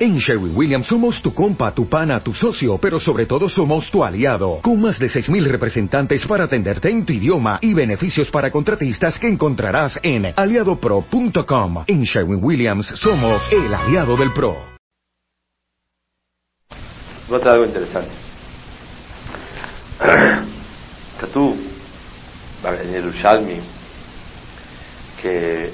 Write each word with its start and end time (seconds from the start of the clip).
En 0.00 0.16
Sherwin 0.18 0.56
Williams 0.56 0.86
somos 0.86 1.20
tu 1.20 1.34
compa, 1.34 1.74
tu 1.74 1.88
pana, 1.88 2.20
tu 2.20 2.32
socio, 2.32 2.78
pero 2.78 3.00
sobre 3.00 3.26
todo 3.26 3.48
somos 3.48 3.90
tu 3.90 4.04
aliado, 4.04 4.60
con 4.62 4.80
más 4.80 4.96
de 5.00 5.08
6.000 5.08 5.44
representantes 5.46 6.24
para 6.24 6.44
atenderte 6.44 6.88
en 6.88 7.04
tu 7.04 7.12
idioma 7.12 7.58
y 7.60 7.74
beneficios 7.74 8.30
para 8.30 8.48
contratistas 8.48 9.18
que 9.18 9.26
encontrarás 9.26 9.98
en 10.04 10.32
aliadopro.com. 10.36 11.82
En 11.88 12.04
Sherwin 12.04 12.38
Williams 12.40 12.86
somos 12.94 13.42
el 13.50 13.74
aliado 13.74 14.16
del 14.16 14.32
PRO. 14.32 14.56
Voy 17.28 17.40
a 17.42 17.50
algo 17.50 17.64
interesante. 17.64 18.12
Tatú, 21.20 21.56
en 22.62 23.62
que 25.20 25.72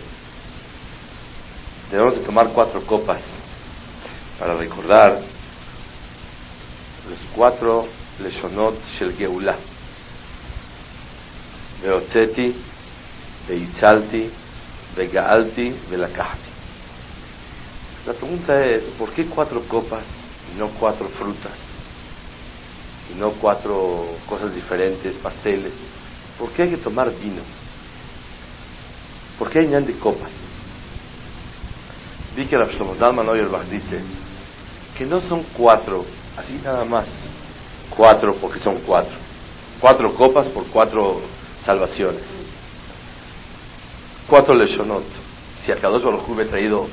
debemos 1.91 2.15
de 2.15 2.21
tomar 2.25 2.49
cuatro 2.55 2.81
copas 2.87 3.34
para 4.39 4.55
recordar 4.57 5.21
los 7.09 7.19
cuatro 7.35 7.87
Leshonot 8.21 8.75
Shel 8.97 9.15
Geulah. 9.17 9.57
Veotzeti, 11.83 12.55
Veichalti, 13.49 14.31
Vegaalti, 14.97 15.75
Velakahti. 15.91 16.51
La 18.07 18.13
pregunta 18.13 18.65
es, 18.65 18.85
¿por 18.99 19.11
qué 19.11 19.27
cuatro 19.27 19.63
copas 19.69 20.05
y 20.55 20.59
no 20.59 20.69
cuatro 20.81 21.09
frutas? 21.09 21.53
Y 23.13 23.19
no 23.19 23.33
cuatro 23.33 24.17
cosas 24.29 24.55
diferentes, 24.55 25.15
pasteles. 25.17 25.73
¿Por 26.39 26.51
qué 26.51 26.63
hay 26.63 26.71
que 26.71 26.77
tomar 26.79 27.11
vino? 27.11 27.43
¿Por 29.39 29.51
qué 29.51 29.61
hay 29.61 29.67
de 29.67 29.93
copas? 29.99 30.31
Vi 32.37 32.47
que 32.47 32.57
Shlomo 32.57 32.95
Dalman 32.95 33.29
Oyelbach 33.29 33.65
dice 33.67 34.01
que 34.97 35.05
no 35.05 35.21
son 35.21 35.45
cuatro, 35.57 36.05
así 36.37 36.61
nada 36.63 36.85
más, 36.85 37.07
cuatro 37.97 38.35
porque 38.41 38.61
son 38.61 38.81
cuatro. 38.87 39.17
Cuatro 39.81 40.15
copas 40.15 40.47
por 40.49 40.67
cuatro 40.67 41.21
salvaciones. 41.65 42.23
Cuatro 44.29 44.55
leshonot. 44.55 45.05
Si 45.65 45.73
a 45.73 45.77
Kadosh 45.77 46.03
Baruj 46.03 46.29
hubiera 46.29 46.51
traído 46.51 46.89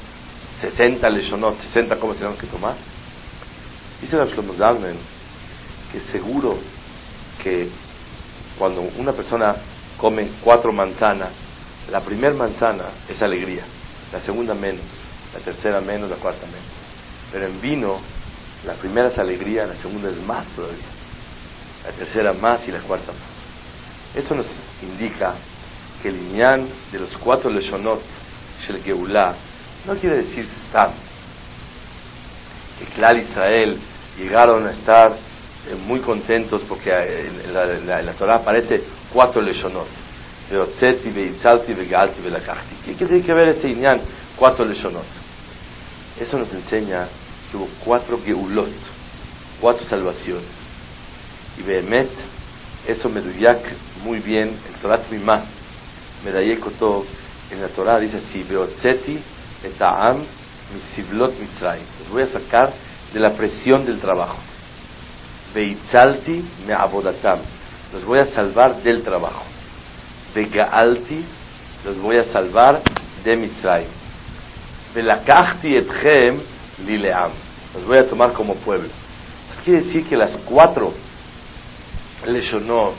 60 0.61 1.09
leshonot, 1.09 1.59
60 1.61 1.95
copas 1.97 2.17
tenemos 2.17 2.39
que 2.39 2.47
tomar. 2.47 2.75
Dice 4.01 4.17
Shlomo 4.17 4.53
Dalman 4.53 4.95
que 5.91 5.99
seguro 6.11 6.57
que 7.43 7.69
cuando 8.57 8.81
una 8.97 9.11
persona 9.11 9.55
come 9.97 10.29
cuatro 10.43 10.71
manzanas, 10.71 11.29
la 11.91 12.01
primera 12.01 12.33
manzana 12.33 12.85
es 13.09 13.21
alegría, 13.21 13.63
la 14.11 14.19
segunda 14.21 14.53
menos, 14.53 14.85
la 15.33 15.39
tercera 15.39 15.81
menos, 15.81 16.09
la 16.09 16.15
cuarta 16.15 16.45
menos. 16.45 16.80
Pero 17.31 17.47
en 17.47 17.61
vino, 17.61 17.99
la 18.65 18.73
primera 18.73 19.07
es 19.07 19.17
alegría, 19.17 19.65
la 19.65 19.75
segunda 19.75 20.09
es 20.09 20.17
más 20.21 20.45
todavía, 20.55 20.85
la 21.85 21.91
tercera 21.91 22.33
más 22.33 22.67
y 22.67 22.71
la 22.71 22.79
cuarta 22.79 23.11
más. 23.11 24.23
Eso 24.23 24.35
nos 24.35 24.47
indica 24.81 25.33
que 26.01 26.09
el 26.09 26.17
iñán 26.17 26.67
de 26.91 26.99
los 26.99 27.15
cuatro 27.17 27.49
leshonot, 27.49 28.01
Shel 28.65 28.83
Geulah, 28.83 29.33
no 29.85 29.95
quiere 29.95 30.17
decir 30.17 30.47
Stam, 30.69 30.91
que 32.77 32.85
Clal 32.93 33.19
Israel 33.19 33.77
llegaron 34.17 34.67
a 34.67 34.71
estar 34.71 35.11
eh, 35.11 35.75
muy 35.75 35.99
contentos 35.99 36.61
porque 36.67 36.89
eh, 36.91 37.31
en 37.45 37.53
la, 37.53 37.97
en 37.97 38.05
la, 38.05 38.13
Torah 38.13 38.35
aparece 38.35 38.83
cuatro 39.11 39.41
leshonot. 39.41 39.87
¿Qué 42.85 42.93
tiene 42.93 43.21
que 43.21 43.33
ver 43.33 43.49
este 43.49 43.69
iñán? 43.69 44.01
Cuatro 44.35 44.65
leshonot. 44.65 45.05
Eso 46.19 46.37
nos 46.37 46.51
enseña 46.51 47.07
hubo 47.57 47.67
cuatro 47.83 48.19
geulot, 48.23 48.71
cuatro 49.59 49.85
salvaciones. 49.85 50.49
Y 51.57 51.63
Behemet, 51.63 52.09
eso 52.87 53.09
me 53.09 53.21
duyak 53.21 53.59
muy 54.03 54.19
bien, 54.19 54.57
el 54.67 54.81
Torah 54.81 54.99
Tmimah, 54.99 55.43
me 56.23 56.55
todo 56.79 57.05
en 57.51 57.61
la 57.61 57.67
Torah 57.67 57.99
dice 57.99 58.17
así, 58.17 58.43
Beotzeti 58.43 59.19
eta'am 59.63 60.23
misivlot 60.73 61.37
mitzrayim. 61.39 61.85
Los 61.99 62.09
voy 62.09 62.23
a 62.23 62.27
sacar 62.27 62.71
de 63.13 63.19
la 63.19 63.31
presión 63.33 63.85
del 63.85 63.99
trabajo. 63.99 64.37
Beitzalti 65.53 66.43
me 66.65 66.73
abodatam. 66.73 67.39
Los 67.93 68.05
voy 68.05 68.19
a 68.19 68.27
salvar 68.27 68.81
del 68.81 69.03
trabajo. 69.03 69.43
Begaalti, 70.33 71.25
los 71.83 71.97
voy 71.97 72.17
a 72.17 72.23
salvar 72.23 72.81
de 73.23 73.35
Mitzrayim. 73.35 73.89
Velakachti 74.95 75.75
etchem 75.75 76.39
lileam. 76.85 77.31
Los 77.73 77.85
voy 77.85 77.97
a 77.97 78.07
tomar 78.07 78.33
como 78.33 78.55
pueblo. 78.55 78.87
Eso 78.87 79.61
quiere 79.63 79.81
decir 79.81 80.07
que 80.07 80.17
las 80.17 80.35
cuatro 80.37 80.93
leshonot 82.25 82.95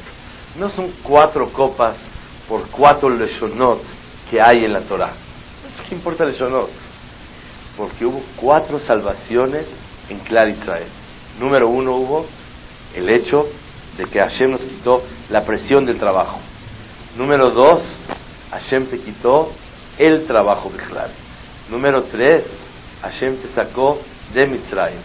no 0.58 0.70
son 0.70 0.92
cuatro 1.02 1.50
copas 1.52 1.96
por 2.48 2.68
cuatro 2.68 3.08
leshonot 3.08 3.82
que 4.30 4.40
hay 4.40 4.64
en 4.64 4.72
la 4.72 4.80
Torah. 4.80 5.12
¿Qué 5.88 5.94
importa 5.94 6.24
leshonot? 6.24 6.70
Porque 7.76 8.04
hubo 8.04 8.22
cuatro 8.36 8.78
salvaciones 8.80 9.66
en 10.08 10.18
Clar 10.20 10.48
Israel. 10.48 10.88
Número 11.38 11.68
uno 11.68 11.96
hubo 11.96 12.26
el 12.94 13.08
hecho 13.08 13.46
de 13.96 14.04
que 14.06 14.18
Hashem 14.18 14.50
nos 14.50 14.60
quitó 14.60 15.02
la 15.30 15.44
presión 15.44 15.84
del 15.86 15.98
trabajo. 15.98 16.38
Número 17.16 17.50
dos, 17.50 17.82
Hashem 18.50 18.86
te 18.86 18.98
quitó 18.98 19.52
el 19.98 20.26
trabajo 20.26 20.70
Bichlal. 20.70 21.10
Número 21.70 22.02
tres, 22.04 22.44
Hashem 23.02 23.36
te 23.36 23.48
sacó 23.48 23.98
de 24.32 24.46
Mitzrayim. 24.46 25.00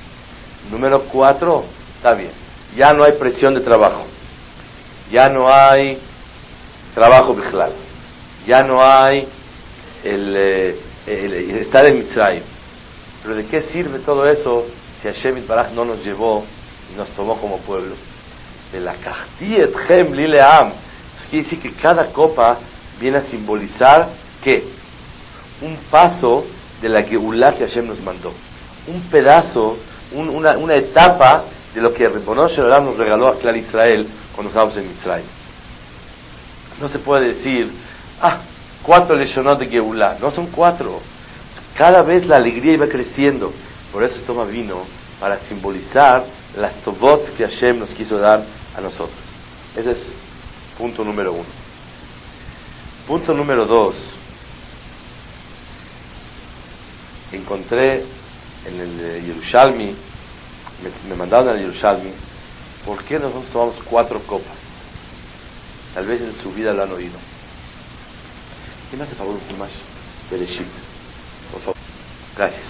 Número 0.71 1.03
cuatro, 1.03 1.65
está 1.95 2.13
bien, 2.13 2.31
ya 2.75 2.93
no 2.93 3.03
hay 3.03 3.13
presión 3.13 3.53
de 3.53 3.61
trabajo. 3.61 4.05
Ya 5.11 5.29
no 5.29 5.49
hay 5.49 5.97
trabajo 6.93 7.33
Bichlal. 7.33 7.71
Ya 8.45 8.63
no 8.63 8.83
hay 8.83 9.27
el, 10.03 10.33
eh, 10.35 10.79
estar 11.61 11.85
en 11.87 11.99
Mitzrayim. 11.99 12.43
Pero 13.23 13.35
¿de 13.35 13.45
qué 13.45 13.61
sirve 13.61 13.99
todo 13.99 14.25
eso 14.25 14.65
si 15.01 15.07
Hashem 15.07 15.45
Baraj 15.47 15.71
no 15.73 15.85
nos 15.85 16.03
llevó 16.03 16.45
y 16.93 16.97
nos 16.97 17.09
tomó 17.09 17.39
como 17.39 17.57
pueblo? 17.59 17.95
De 18.71 18.81
la 18.81 18.95
Kahtiet 18.95 19.73
Hem 19.89 20.13
Lileam 20.13 20.73
quiere 21.29 21.43
decir 21.43 21.61
que 21.61 21.71
cada 21.71 22.11
copa 22.11 22.57
viene 22.99 23.17
a 23.17 23.21
simbolizar 23.23 24.09
¿qué? 24.43 24.63
Un 25.61 25.77
paso 25.89 26.45
de 26.81 26.89
la 26.89 27.03
Geulah 27.03 27.53
que 27.53 27.65
Hashem 27.65 27.87
nos 27.87 28.01
mandó. 28.01 28.33
Un 28.87 29.01
pedazo, 29.09 29.77
una, 30.13 30.57
una, 30.57 30.75
etapa 30.75 31.45
de 31.73 31.81
lo 31.81 31.93
que 31.93 32.07
Rebonosh 32.07 32.57
nos 32.57 32.97
regaló 32.97 33.27
a 33.27 33.39
Clar 33.39 33.55
Israel 33.57 34.07
cuando 34.33 34.49
estábamos 34.49 34.77
en 34.77 34.87
Mitzrayim. 34.87 35.25
No 36.79 36.89
se 36.89 36.99
puede 36.99 37.29
decir, 37.29 37.71
ah, 38.21 38.39
cuatro 38.83 39.15
leshonot 39.15 39.59
de 39.59 39.67
Geulah. 39.67 40.17
No 40.19 40.31
son 40.31 40.47
cuatro. 40.47 41.01
Cada 41.75 42.03
vez 42.03 42.25
la 42.25 42.37
alegría 42.37 42.73
iba 42.73 42.87
creciendo. 42.87 43.51
Por 43.91 44.03
eso 44.03 44.19
toma 44.25 44.43
vino, 44.45 44.83
para 45.19 45.39
simbolizar 45.41 46.25
las 46.55 46.75
tobot 46.83 47.35
que 47.35 47.43
Hashem 47.43 47.79
nos 47.79 47.93
quiso 47.93 48.17
dar 48.17 48.43
a 48.75 48.81
nosotros. 48.81 49.17
Ese 49.75 49.91
es 49.91 49.97
Punto 50.77 51.03
número 51.03 51.33
uno. 51.33 51.49
Punto 53.07 53.33
número 53.33 53.65
dos. 53.65 53.95
Encontré 57.31 58.03
en 58.65 58.79
el 58.79 59.25
Yerushalmi, 59.25 59.95
me, 61.07 61.15
mandaron 61.15 61.49
al 61.49 61.59
Yerushalmi, 61.59 62.11
¿por 62.85 63.03
qué 63.03 63.19
nosotros 63.19 63.45
tomamos 63.51 63.75
cuatro 63.85 64.21
copas? 64.23 64.55
Tal 65.93 66.05
vez 66.05 66.21
en 66.21 66.33
su 66.41 66.51
vida 66.51 66.73
lo 66.73 66.83
han 66.83 66.91
oído. 66.91 67.17
¿Quién 68.89 69.01
hace 69.01 69.15
favor 69.15 69.35
un 69.35 69.55
Humash 69.55 69.73
Bereshit? 70.29 70.67
Por 71.51 71.61
favor. 71.61 71.75
Gracias. 72.35 72.65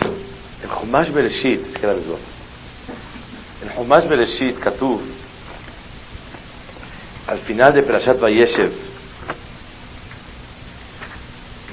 El 0.63 0.71
Humash 0.71 1.11
Bereshit, 1.11 1.67
es 1.67 1.77
que 1.77 1.85
la 1.85 1.93
El 1.93 3.77
Humash 3.77 4.07
Bereshit, 4.07 4.59
Katuv, 4.59 5.01
al 7.27 7.39
final 7.39 7.73
de 7.73 7.83
Perashat 7.83 8.19
Vayeshev, 8.19 8.71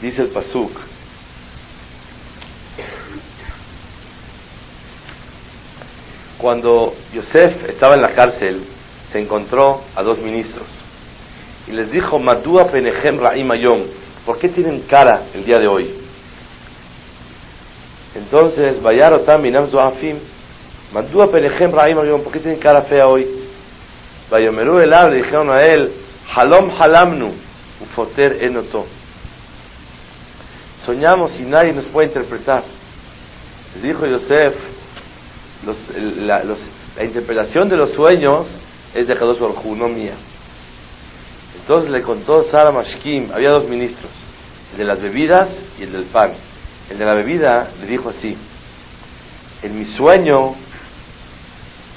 dice 0.02 0.22
el 0.22 0.28
Pasuk, 0.28 0.72
cuando 6.38 6.94
Yosef 7.12 7.68
estaba 7.68 7.94
en 7.94 8.02
la 8.02 8.14
cárcel, 8.14 8.62
se 9.12 9.20
encontró 9.20 9.82
a 9.94 10.02
dos 10.02 10.18
ministros 10.18 10.66
y 11.66 11.72
les 11.72 11.90
dijo, 11.90 12.18
Madua 12.18 12.66
Penechem 12.66 13.18
Ra'im 13.18 13.48
¿por 14.26 14.38
qué 14.38 14.48
tienen 14.48 14.80
cara 14.82 15.22
el 15.32 15.44
día 15.44 15.58
de 15.58 15.66
hoy? 15.66 15.94
Entonces, 18.14 18.82
Vayarotam 18.82 19.40
Minam 19.40 19.68
Zoafim, 19.68 20.18
Madua 20.92 21.26
Penechem 21.30 21.72
Ra'im 21.72 21.96
¿por 22.22 22.32
qué 22.32 22.40
tienen 22.40 22.60
cara 22.60 22.82
fea 22.82 23.06
hoy? 23.06 23.26
Vayomerú 24.30 24.78
el 24.78 24.90
le 24.90 25.16
dijeron 25.16 25.50
a 25.50 25.62
él, 25.62 25.92
Halom 26.34 26.70
halamnu, 26.70 27.32
ufoter 27.80 28.44
enoto. 28.44 28.86
Soñamos 30.84 31.38
y 31.38 31.42
nadie 31.42 31.72
nos 31.72 31.86
puede 31.86 32.08
interpretar. 32.08 32.62
Les 33.74 33.82
dijo 33.82 34.06
Yosef, 34.06 34.54
la, 35.66 37.04
interpretación 37.04 37.68
de 37.68 37.76
los 37.76 37.92
sueños 37.92 38.46
es 38.94 39.06
de 39.06 39.14
Kadosh 39.14 39.38
Baruj 39.38 39.64
no 39.76 39.88
mía. 39.88 40.14
Entonces 41.60 41.90
le 41.90 42.02
contó 42.02 42.44
Sara 42.44 42.70
Mashkim, 42.70 43.32
había 43.32 43.50
dos 43.50 43.68
ministros, 43.68 44.10
el 44.72 44.78
de 44.78 44.84
las 44.84 45.00
bebidas 45.00 45.48
y 45.78 45.84
el 45.84 45.92
del 45.92 46.04
pan. 46.04 46.32
El 46.90 46.98
de 46.98 47.04
la 47.04 47.14
bebida 47.14 47.70
le 47.80 47.86
dijo 47.86 48.10
así, 48.10 48.36
en 49.62 49.78
mi 49.78 49.86
sueño 49.86 50.54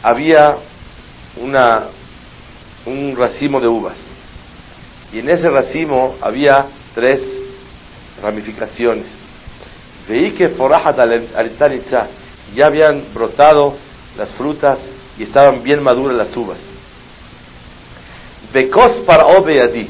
había 0.02 0.56
una, 1.42 1.88
un 2.86 3.16
racimo 3.18 3.60
de 3.60 3.68
uvas 3.68 3.98
y 5.12 5.20
en 5.20 5.30
ese 5.30 5.50
racimo 5.50 6.16
había 6.22 6.66
tres 6.96 7.20
ramificaciones. 8.22 9.06
Veí 10.08 10.32
que 10.32 10.50
forajat 10.50 10.98
ya 12.56 12.68
habían 12.68 13.14
brotado 13.14 13.76
las 14.18 14.34
frutas 14.34 14.80
y 15.18 15.24
estaban 15.24 15.64
bien 15.64 15.84
maduras 15.84 16.18
las 16.18 16.36
uvas. 16.36 16.58
Bekos 18.54 19.02
paró 19.06 19.44
beadí 19.44 19.90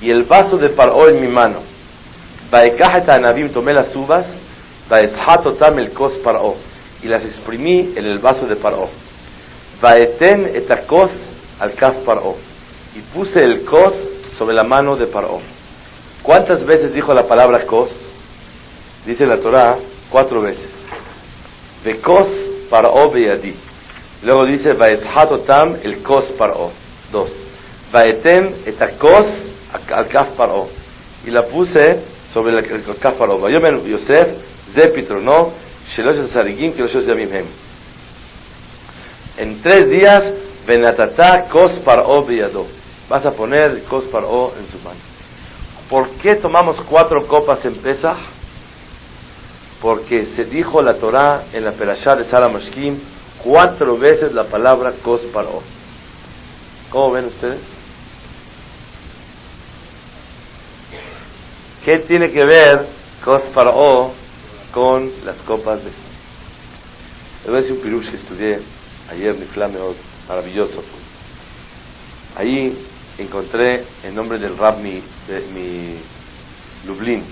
y 0.00 0.10
el 0.10 0.24
vaso 0.24 0.56
de 0.58 0.70
paró 0.70 1.08
en 1.08 1.20
mi 1.20 1.28
mano. 1.28 1.62
Baekajet 2.50 3.08
anabim 3.08 3.50
tomé 3.50 3.72
las 3.72 3.94
uvas, 3.94 4.26
baeshatotam 4.88 5.78
el 5.78 5.92
kos 5.92 6.14
paró 6.24 6.56
y 7.02 7.08
las 7.08 7.24
exprimí 7.24 7.92
en 7.96 8.04
el 8.04 8.18
vaso 8.18 8.46
de 8.46 8.56
paró. 8.56 8.88
Baeten 9.80 10.56
etakos 10.56 11.10
al 11.58 11.72
kaf 11.74 11.96
paró 12.04 12.36
y 12.94 13.00
puse 13.14 13.40
el 13.40 13.64
kos 13.64 13.94
sobre 14.36 14.54
la 14.54 14.64
mano 14.64 14.96
de 14.96 15.06
paró. 15.06 15.40
¿Cuántas 16.22 16.64
veces 16.64 16.92
dijo 16.92 17.14
la 17.14 17.26
palabra 17.26 17.64
kos? 17.66 17.90
Dice 19.06 19.26
la 19.26 19.38
Torah 19.38 19.76
cuatro 20.10 20.42
veces. 20.42 20.77
Bekos 21.84 22.26
paró 22.70 23.10
beadí. 23.10 23.54
Luego 24.22 24.44
dice 24.46 24.72
Vaeshatotam 24.72 25.76
el 25.82 26.02
kos 26.02 26.24
paró. 26.36 26.70
Dos. 27.12 27.30
Vaetem 27.92 28.54
etakos 28.66 29.26
al 29.92 30.08
kaf 30.08 30.30
paró. 30.36 30.68
Y 31.26 31.30
la 31.30 31.42
puse 31.42 32.00
sobre 32.32 32.58
el, 32.58 32.64
el 32.64 32.96
kaf 32.98 33.14
paró. 33.14 33.38
Vayomer 33.38 33.82
Yosef 33.84 34.28
ze 34.74 34.88
pitrono 34.88 35.52
shelosh 35.94 36.30
sarigim 36.32 36.72
kilosh 36.72 37.06
yamim 37.06 37.30
hem. 37.30 37.46
En 39.36 39.62
tres 39.62 39.88
días 39.88 40.24
venatata 40.66 41.48
kos 41.48 41.78
paró 41.84 42.24
beadó. 42.24 42.66
Vas 43.08 43.24
a 43.24 43.30
poner 43.30 43.84
kos 43.84 44.04
paró 44.04 44.52
en 44.58 44.68
su 44.70 44.78
mano. 44.84 45.00
¿Por 45.88 46.10
qué 46.20 46.34
tomamos 46.34 46.76
cuatro 46.88 47.26
copas 47.26 47.64
en 47.64 47.76
Pesach? 47.76 48.18
Porque 49.80 50.26
se 50.34 50.44
dijo 50.44 50.82
la 50.82 50.94
Torah 50.94 51.44
en 51.52 51.64
la 51.64 51.72
Perashá 51.72 52.16
de 52.16 52.24
Sara 52.24 52.48
Mashkim 52.48 52.98
cuatro 53.42 53.96
veces 53.96 54.32
la 54.32 54.44
palabra 54.44 54.94
kos 55.02 55.22
paró. 55.32 55.62
¿Cómo 56.90 57.12
ven 57.12 57.26
ustedes? 57.26 57.60
¿Qué 61.84 61.98
tiene 62.00 62.30
que 62.30 62.44
ver 62.44 62.86
kos 63.24 63.42
paró 63.54 64.12
con 64.72 65.10
las 65.24 65.36
copas 65.38 65.80
de 65.84 65.90
Les 67.52 67.70
un 67.70 67.78
pirush 67.78 68.10
que 68.10 68.16
estudié 68.16 68.60
ayer, 69.10 69.34
mi 69.34 69.46
flame 69.46 69.78
maravilloso. 70.28 70.82
Ahí 72.36 72.76
encontré 73.16 73.84
el 74.04 74.14
nombre 74.14 74.38
del 74.38 74.56
rab 74.56 74.78
mi, 74.78 75.02
de, 75.26 75.40
mi 75.52 75.98
Lublin. 76.86 77.24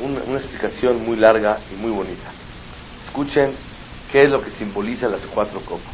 Una, 0.00 0.38
explicación 0.38 1.04
muy 1.04 1.16
larga 1.16 1.58
y 1.72 1.76
muy 1.76 1.90
bonita. 1.90 2.30
Escuchen 3.04 3.52
qué 4.10 4.22
es 4.22 4.30
lo 4.30 4.42
que 4.42 4.50
simboliza 4.52 5.08
las 5.08 5.24
cuatro 5.26 5.60
copas. 5.60 5.92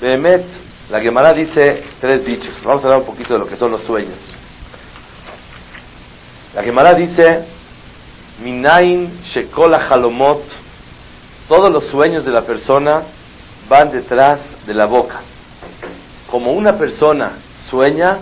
Behemet, 0.00 0.44
la 0.90 1.00
Gemara 1.00 1.32
dice 1.32 1.84
tres 2.00 2.24
dichos. 2.24 2.60
Vamos 2.64 2.82
a 2.82 2.86
hablar 2.86 3.00
un 3.00 3.06
poquito 3.06 3.34
de 3.34 3.40
lo 3.40 3.46
que 3.46 3.56
son 3.56 3.70
los 3.70 3.82
sueños. 3.82 4.18
La 6.54 6.62
Gemara 6.62 6.94
dice, 6.94 7.44
Minain 8.42 9.20
Shekola 9.24 9.86
Halomot, 9.88 10.42
todos 11.48 11.70
los 11.70 11.84
sueños 11.86 12.24
de 12.24 12.32
la 12.32 12.42
persona 12.42 13.02
van 13.68 13.90
detrás 13.90 14.40
de 14.66 14.74
la 14.74 14.86
boca 14.86 15.20
como 16.30 16.52
una 16.52 16.76
persona 16.76 17.32
sueña, 17.70 18.18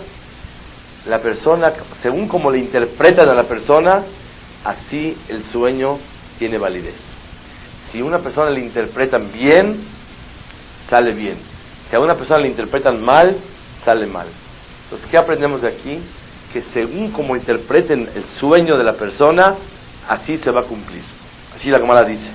la 1.07 1.19
persona, 1.19 1.71
según 2.01 2.27
como 2.27 2.51
le 2.51 2.59
interpretan 2.59 3.29
a 3.29 3.33
la 3.33 3.43
persona, 3.43 4.03
así 4.63 5.17
el 5.29 5.43
sueño 5.45 5.97
tiene 6.37 6.57
validez. 6.57 6.95
Si 7.91 8.01
una 8.01 8.19
persona 8.19 8.49
le 8.51 8.59
interpretan 8.59 9.31
bien, 9.31 9.81
sale 10.89 11.13
bien. 11.13 11.37
Si 11.89 11.95
a 11.95 11.99
una 11.99 12.15
persona 12.15 12.39
le 12.39 12.49
interpretan 12.49 13.03
mal, 13.03 13.37
sale 13.85 14.05
mal. 14.05 14.27
Entonces, 14.83 15.07
¿qué 15.09 15.17
aprendemos 15.17 15.61
de 15.61 15.69
aquí? 15.69 15.99
Que 16.51 16.61
según 16.73 17.11
como 17.11 17.35
interpreten 17.35 18.09
el 18.13 18.25
sueño 18.39 18.77
de 18.77 18.83
la 18.83 18.93
persona, 18.93 19.55
así 20.07 20.37
se 20.37 20.51
va 20.51 20.61
a 20.61 20.63
cumplir. 20.63 21.03
Así 21.55 21.69
la 21.69 21.79
Gemara 21.79 22.05
dice. 22.05 22.29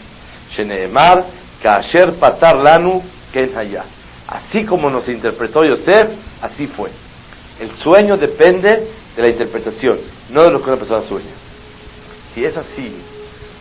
Sheneemar, 0.57 1.25
Kasher 1.63 2.15
Patar 2.15 2.57
Lanu, 2.57 3.03
Ken. 3.33 3.51
Así 4.27 4.65
como 4.65 4.89
nos 4.89 5.09
interpretó 5.09 5.65
Yosef, 5.65 6.09
así 6.41 6.67
fue. 6.67 6.91
El 7.61 7.75
sueño 7.77 8.17
depende 8.17 8.89
de 9.17 9.23
la 9.23 9.29
interpretación, 9.29 9.99
no 10.31 10.43
de 10.43 10.51
lo 10.51 10.63
que 10.63 10.71
una 10.71 10.79
persona 10.79 11.03
sueña. 11.03 11.33
Si 12.35 12.45
es 12.45 12.57
así, 12.57 12.95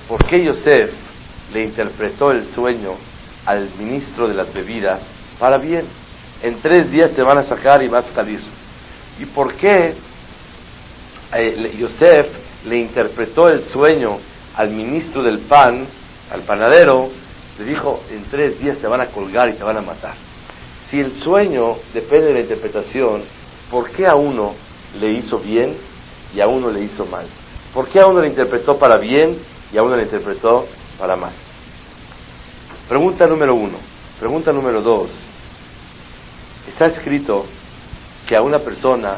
¿por 0.07 0.25
qué 0.25 0.43
Yosef 0.43 0.91
le 1.53 1.63
interpretó 1.63 2.31
el 2.31 2.45
sueño 2.53 2.95
al 3.45 3.69
ministro 3.77 4.27
de 4.27 4.33
las 4.33 4.53
bebidas 4.53 5.01
para 5.38 5.57
bien? 5.57 5.85
En 6.41 6.59
tres 6.61 6.89
días 6.89 7.11
te 7.11 7.21
van 7.21 7.38
a 7.38 7.43
sacar 7.43 7.83
y 7.83 7.88
vas 7.88 8.05
a 8.05 8.15
salir. 8.15 8.39
¿Y 9.19 9.25
por 9.25 9.53
qué 9.55 9.93
eh, 11.33 11.75
Yosef 11.77 12.27
le 12.65 12.77
interpretó 12.77 13.49
el 13.49 13.63
sueño 13.65 14.17
al 14.55 14.69
ministro 14.69 15.21
del 15.21 15.39
pan, 15.39 15.85
al 16.31 16.41
panadero? 16.41 17.11
Le 17.59 17.65
dijo, 17.65 18.01
en 18.09 18.23
tres 18.31 18.59
días 18.59 18.77
te 18.77 18.88
van 18.88 19.01
a 19.01 19.07
colgar 19.07 19.49
y 19.49 19.53
te 19.53 19.63
van 19.63 19.77
a 19.77 19.81
matar. 19.81 20.15
Si 20.89 20.99
el 20.99 21.13
sueño 21.21 21.77
depende 21.93 22.27
de 22.27 22.33
la 22.33 22.39
interpretación, 22.39 23.23
¿por 23.71 23.89
qué 23.89 24.06
a 24.06 24.15
uno 24.15 24.53
le 25.00 25.09
hizo 25.12 25.39
bien 25.39 25.77
y 26.35 26.41
a 26.41 26.47
uno 26.47 26.69
le 26.69 26.83
hizo 26.83 27.06
mal? 27.06 27.25
¿Por 27.73 27.88
qué 27.88 28.00
a 28.01 28.07
uno 28.07 28.21
le 28.21 28.27
interpretó 28.27 28.77
para 28.77 28.97
bien 28.97 29.39
y 29.73 29.77
a 29.77 29.83
uno 29.83 29.95
le 29.95 30.03
interpretó 30.03 30.68
para 31.00 31.15
mal? 31.15 31.31
Pregunta 32.89 33.25
número 33.25 33.55
uno. 33.55 33.77
Pregunta 34.19 34.51
número 34.51 34.81
dos. 34.81 35.10
Está 36.67 36.88
escrito 36.88 37.46
que 38.27 38.36
a 38.36 38.41
una 38.41 38.60
persona 38.60 39.17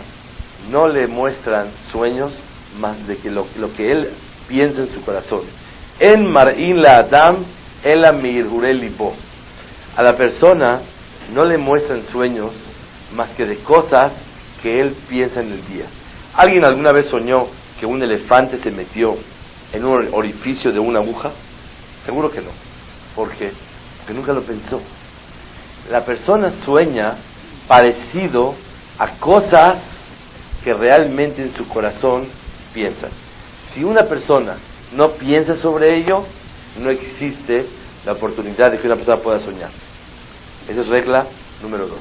no 0.69 0.87
le 0.87 1.07
muestran 1.07 1.71
sueños 1.91 2.31
más 2.79 3.05
de 3.07 3.17
que 3.17 3.31
lo, 3.31 3.47
que 3.75 3.91
él 3.91 4.11
piensa 4.47 4.81
en 4.81 4.93
su 4.93 5.01
corazón. 5.01 5.41
En 5.99 6.31
Mar'in 6.31 6.81
la 6.81 6.99
Adam, 6.99 7.43
en 7.83 8.01
la 8.01 8.11
Mirhurelipo. 8.11 9.13
A 9.95 10.03
la 10.03 10.15
persona 10.15 10.81
no 11.33 11.43
le 11.43 11.57
muestran 11.57 12.05
sueños 12.11 12.51
más 13.13 13.29
que 13.31 13.45
de 13.45 13.57
cosas 13.57 14.11
que 14.63 14.79
él 14.79 14.95
piensa 15.09 15.41
en 15.41 15.51
el 15.51 15.67
día. 15.67 15.85
¿Alguien 16.33 16.63
alguna 16.63 16.93
vez 16.93 17.07
soñó 17.07 17.47
que 17.79 17.85
un 17.85 18.01
elefante 18.01 18.57
se 18.59 18.71
metió 18.71 19.17
en 19.73 19.83
un 19.83 20.09
orificio 20.13 20.71
de 20.71 20.79
una 20.79 20.99
aguja? 20.99 21.31
Seguro 22.05 22.31
que 22.31 22.39
no. 22.39 22.49
¿Por 23.13 23.31
qué? 23.33 23.51
Porque 23.99 24.13
nunca 24.13 24.31
lo 24.31 24.41
pensó. 24.41 24.81
La 25.91 26.05
persona 26.05 26.49
sueña 26.63 27.15
parecido 27.67 28.55
a 28.97 29.09
cosas 29.17 29.79
que 30.63 30.73
realmente 30.73 31.41
en 31.41 31.53
su 31.53 31.67
corazón 31.67 32.27
piensa. 32.73 33.09
Si 33.73 33.83
una 33.83 34.03
persona 34.05 34.55
no 34.95 35.11
piensa 35.11 35.57
sobre 35.57 35.97
ello, 35.97 36.23
no 36.79 36.89
existe 36.89 37.65
la 38.05 38.13
oportunidad 38.13 38.71
de 38.71 38.79
que 38.79 38.87
una 38.87 38.95
persona 38.95 39.17
pueda 39.17 39.39
soñar. 39.41 39.71
Esa 40.69 40.79
es 40.79 40.87
regla 40.87 41.25
número 41.61 41.87
dos. 41.87 41.99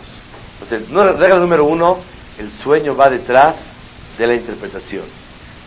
Entonces, 0.62 0.88
regla 1.18 1.40
número 1.40 1.64
uno, 1.64 1.98
el 2.38 2.50
sueño 2.62 2.96
va 2.96 3.08
detrás 3.08 3.56
de 4.18 4.26
la 4.26 4.34
interpretación. 4.34 5.04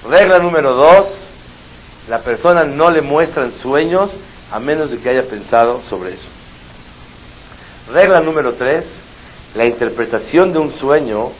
Regla 0.08 0.38
número 0.40 0.74
dos, 0.74 1.08
la 2.08 2.20
persona 2.20 2.64
no 2.64 2.90
le 2.90 3.02
muestra 3.02 3.44
sueños 3.62 4.18
a 4.52 4.60
menos 4.60 4.92
de 4.92 4.98
que 4.98 5.10
haya 5.10 5.24
pensado 5.24 5.82
sobre 5.90 6.14
eso. 6.14 6.28
Regla 7.92 8.20
número 8.20 8.54
tres, 8.54 8.86
la 9.54 9.68
interpretación 9.68 10.54
de 10.54 10.60
un 10.60 10.78
sueño 10.78 11.32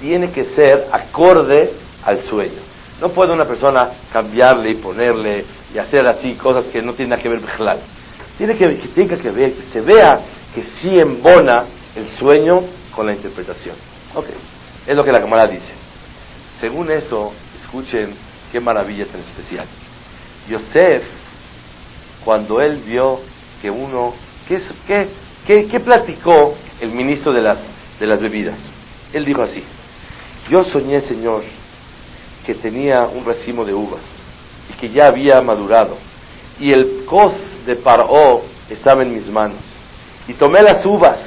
tiene 0.00 0.30
que 0.30 0.44
ser 0.44 0.88
acorde 0.92 1.72
al 2.04 2.22
sueño. 2.22 2.60
No 3.00 3.10
puede 3.10 3.32
una 3.32 3.44
persona 3.44 3.90
cambiarle 4.12 4.70
y 4.70 4.74
ponerle 4.76 5.44
y 5.74 5.78
hacer 5.78 6.08
así 6.08 6.34
cosas 6.34 6.66
que 6.66 6.80
no 6.80 6.94
tienen 6.94 7.10
nada 7.10 7.22
que 7.22 7.28
ver 7.28 7.40
con 7.58 7.68
Tiene 8.38 8.56
que, 8.56 8.78
que 8.78 9.06
que 9.06 9.30
ver, 9.30 9.54
que 9.54 9.72
se 9.72 9.80
vea 9.80 10.20
que 10.54 10.64
sí 10.80 10.98
embona 10.98 11.64
el 11.94 12.08
sueño 12.10 12.62
con 12.94 13.06
la 13.06 13.12
interpretación. 13.12 13.74
Ok, 14.14 14.26
es 14.86 14.94
lo 14.94 15.04
que 15.04 15.12
la 15.12 15.20
cámara 15.20 15.46
dice. 15.48 15.72
Según 16.60 16.90
eso, 16.90 17.32
escuchen 17.60 18.14
qué 18.52 18.60
maravilla 18.60 19.06
tan 19.06 19.20
especial. 19.20 19.66
Yosef, 20.48 21.02
cuando 22.24 22.60
él 22.60 22.82
vio 22.84 23.20
que 23.60 23.70
uno, 23.70 24.14
¿qué, 24.48 24.60
qué, 24.86 25.66
qué, 25.66 25.80
platicó 25.80 26.54
el 26.80 26.92
ministro 26.92 27.32
de 27.32 27.42
las, 27.42 27.58
de 27.98 28.06
las 28.06 28.20
bebidas? 28.20 28.58
Él 29.12 29.24
dijo 29.24 29.42
así, 29.42 29.62
yo 30.50 30.64
soñé, 30.64 31.00
Señor, 31.00 31.42
que 32.44 32.54
tenía 32.54 33.06
un 33.06 33.24
racimo 33.24 33.64
de 33.64 33.74
uvas 33.74 34.02
y 34.70 34.74
que 34.74 34.88
ya 34.88 35.08
había 35.08 35.40
madurado 35.40 35.96
y 36.58 36.72
el 36.72 37.04
cos 37.04 37.34
de 37.66 37.76
Paró 37.76 38.42
estaba 38.70 39.02
en 39.02 39.14
mis 39.14 39.28
manos 39.28 39.58
y 40.26 40.32
tomé 40.34 40.62
las 40.62 40.84
uvas 40.86 41.18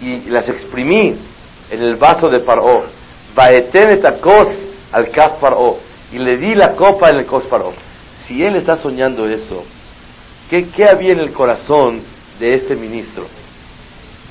y 0.00 0.28
las 0.28 0.48
exprimí 0.48 1.16
en 1.72 1.82
el 1.82 1.96
vaso 1.96 2.28
de 2.28 2.40
Paró, 2.40 2.84
al 4.92 5.10
Kaf 5.10 5.40
Paró 5.40 5.78
y 6.12 6.18
le 6.18 6.36
di 6.36 6.54
la 6.54 6.76
copa 6.76 7.08
en 7.08 7.16
el 7.16 7.26
Kos 7.26 7.44
Paró. 7.44 7.72
Si 8.26 8.42
él 8.42 8.56
está 8.56 8.76
soñando 8.76 9.26
eso, 9.26 9.64
¿qué, 10.50 10.68
¿qué 10.68 10.84
había 10.84 11.12
en 11.12 11.20
el 11.20 11.32
corazón 11.32 12.02
de 12.38 12.54
este 12.54 12.76
ministro? 12.76 13.24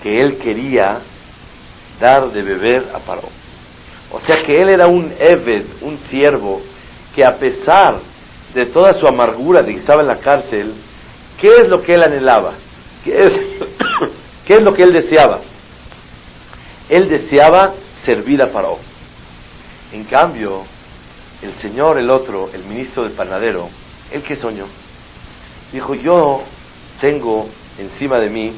Que 0.04 0.20
él 0.20 0.38
quería 0.38 1.00
dar 2.00 2.30
de 2.32 2.44
beber 2.44 2.86
a 2.94 3.00
Paró. 3.00 3.28
O 4.12 4.22
sea 4.22 4.38
que 4.46 4.62
él 4.62 4.70
era 4.70 4.86
un 4.86 5.12
Eved, 5.20 5.66
un 5.82 5.98
siervo, 6.10 6.62
que 7.16 7.26
a 7.26 7.38
pesar 7.38 8.02
de 8.54 8.68
toda 8.68 8.94
su 8.94 9.08
amargura 9.08 9.64
de 9.64 9.74
que 9.74 9.80
estaba 9.80 10.02
en 10.02 10.08
la 10.08 10.18
cárcel, 10.18 10.74
¿qué 11.40 11.50
es 11.62 11.68
lo 11.68 11.82
que 11.82 11.96
él 11.96 12.04
anhelaba? 12.04 12.54
¿Qué 13.04 13.18
es, 13.18 13.34
¿qué 14.46 14.54
es 14.54 14.62
lo 14.62 14.74
que 14.74 14.84
él 14.84 14.92
deseaba? 14.92 15.40
Él 16.92 17.08
deseaba 17.08 17.74
servir 18.04 18.42
a 18.42 18.52
Paró. 18.52 18.78
En 19.94 20.04
cambio, 20.04 20.64
el 21.42 21.54
señor, 21.54 21.98
el 21.98 22.10
otro, 22.10 22.50
el 22.54 22.66
ministro 22.66 23.04
del 23.04 23.14
panadero, 23.14 23.70
¿el 24.12 24.22
que 24.24 24.36
soñó? 24.36 24.66
Dijo, 25.72 25.96
yo 25.96 26.44
tengo 27.00 27.48
encima 27.78 28.20
de 28.20 28.30
mí 28.30 28.54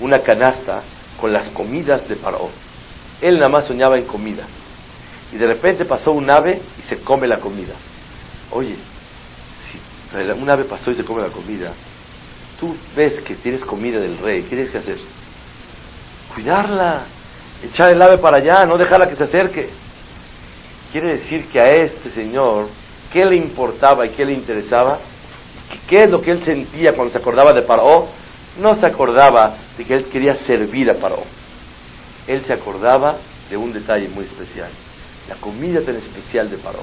una 0.00 0.20
canasta 0.20 0.82
con 1.20 1.30
las 1.30 1.50
comidas 1.50 2.08
de 2.08 2.16
Paró. 2.16 2.48
Él 3.20 3.34
nada 3.34 3.50
más 3.50 3.66
soñaba 3.66 3.98
en 3.98 4.06
comidas. 4.06 4.48
Y 5.30 5.36
de 5.36 5.46
repente 5.46 5.84
pasó 5.84 6.12
un 6.12 6.30
ave 6.30 6.58
y 6.78 6.88
se 6.88 7.02
come 7.02 7.28
la 7.28 7.38
comida. 7.38 7.74
Oye, 8.50 8.76
si 9.70 9.78
un 10.16 10.48
ave 10.48 10.64
pasó 10.64 10.90
y 10.90 10.94
se 10.94 11.04
come 11.04 11.20
la 11.20 11.28
comida, 11.28 11.74
tú 12.58 12.74
ves 12.96 13.20
que 13.20 13.34
tienes 13.34 13.62
comida 13.62 14.00
del 14.00 14.16
rey, 14.16 14.40
¿qué 14.44 14.48
tienes 14.56 14.70
que 14.70 14.78
hacer? 14.78 14.96
Cuidarla, 16.34 17.04
echar 17.62 17.90
el 17.90 18.02
ave 18.02 18.18
para 18.18 18.38
allá, 18.38 18.66
no 18.66 18.76
dejarla 18.76 19.06
que 19.06 19.16
se 19.16 19.24
acerque. 19.24 19.70
Quiere 20.90 21.18
decir 21.18 21.46
que 21.46 21.60
a 21.60 21.64
este 21.64 22.10
señor, 22.10 22.68
¿qué 23.12 23.24
le 23.24 23.36
importaba 23.36 24.06
y 24.06 24.10
qué 24.10 24.24
le 24.24 24.34
interesaba? 24.34 24.98
¿Qué 25.88 26.04
es 26.04 26.10
lo 26.10 26.20
que 26.20 26.32
él 26.32 26.44
sentía 26.44 26.92
cuando 26.94 27.12
se 27.12 27.18
acordaba 27.18 27.52
de 27.52 27.62
Paró? 27.62 28.08
No 28.60 28.74
se 28.74 28.86
acordaba 28.86 29.56
de 29.78 29.84
que 29.84 29.94
él 29.94 30.04
quería 30.06 30.36
servir 30.44 30.90
a 30.90 30.94
Paró. 30.94 31.22
Él 32.26 32.44
se 32.44 32.52
acordaba 32.52 33.16
de 33.48 33.56
un 33.56 33.72
detalle 33.72 34.08
muy 34.08 34.24
especial, 34.24 34.70
la 35.28 35.36
comida 35.36 35.80
tan 35.80 35.96
especial 35.96 36.50
de 36.50 36.58
Paró. 36.58 36.82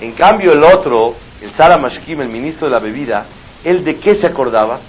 En 0.00 0.12
cambio 0.12 0.52
el 0.52 0.62
otro, 0.64 1.14
el 1.40 1.52
Sara 1.52 1.76
Mashkim, 1.76 2.20
el 2.20 2.28
ministro 2.28 2.66
de 2.66 2.72
la 2.72 2.80
bebida, 2.80 3.26
él 3.64 3.84
de 3.84 3.96
qué 3.96 4.14
se 4.14 4.26
acordaba? 4.26 4.80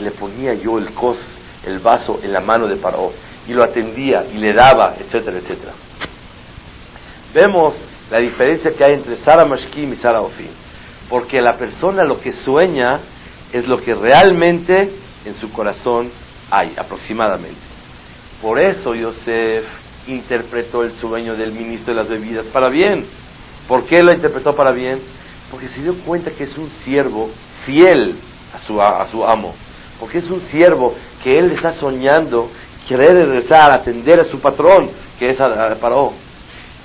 Le 0.00 0.10
ponía 0.10 0.54
yo 0.54 0.78
el 0.78 0.92
cos, 0.92 1.18
el 1.64 1.78
vaso 1.78 2.20
en 2.22 2.32
la 2.32 2.40
mano 2.40 2.66
de 2.66 2.76
Paró 2.76 3.12
y 3.46 3.52
lo 3.52 3.64
atendía 3.64 4.24
y 4.32 4.38
le 4.38 4.52
daba, 4.52 4.94
etcétera, 4.98 5.38
etcétera 5.38 5.72
vemos 7.34 7.74
la 8.10 8.20
diferencia 8.20 8.70
que 8.72 8.84
hay 8.84 8.94
entre 8.94 9.16
Sara 9.16 9.44
Mashkim 9.44 9.92
y 9.92 9.96
Sara 9.96 10.22
Ofim. 10.22 10.48
Porque 11.10 11.40
la 11.40 11.58
persona 11.58 12.04
lo 12.04 12.20
que 12.20 12.32
sueña 12.32 13.00
es 13.52 13.66
lo 13.66 13.78
que 13.78 13.94
realmente 13.94 14.90
en 15.24 15.34
su 15.34 15.52
corazón 15.52 16.10
hay, 16.50 16.72
aproximadamente. 16.76 17.60
Por 18.40 18.62
eso 18.62 18.94
Yosef 18.94 19.66
interpretó 20.06 20.84
el 20.84 20.92
sueño 20.92 21.34
del 21.34 21.52
ministro 21.52 21.92
de 21.92 22.00
las 22.00 22.08
bebidas 22.08 22.46
para 22.46 22.68
bien. 22.68 23.04
¿Por 23.66 23.84
qué 23.84 24.02
lo 24.02 24.12
interpretó 24.14 24.54
para 24.54 24.70
bien? 24.70 25.00
Porque 25.50 25.68
se 25.68 25.82
dio 25.82 25.94
cuenta 26.04 26.30
que 26.30 26.44
es 26.44 26.56
un 26.56 26.70
siervo 26.84 27.30
fiel 27.64 28.16
a 28.54 28.58
su, 28.58 28.80
a 28.80 29.06
su 29.10 29.24
amo. 29.24 29.54
Porque 29.98 30.18
es 30.18 30.28
un 30.30 30.40
siervo 30.48 30.94
que 31.22 31.38
él 31.38 31.52
está 31.52 31.74
soñando, 31.74 32.50
quiere 32.86 33.12
regresar 33.14 33.72
atender 33.72 34.20
a 34.20 34.24
su 34.24 34.40
patrón, 34.40 34.90
que 35.18 35.30
es 35.30 35.40
a, 35.40 35.46
a 35.46 35.76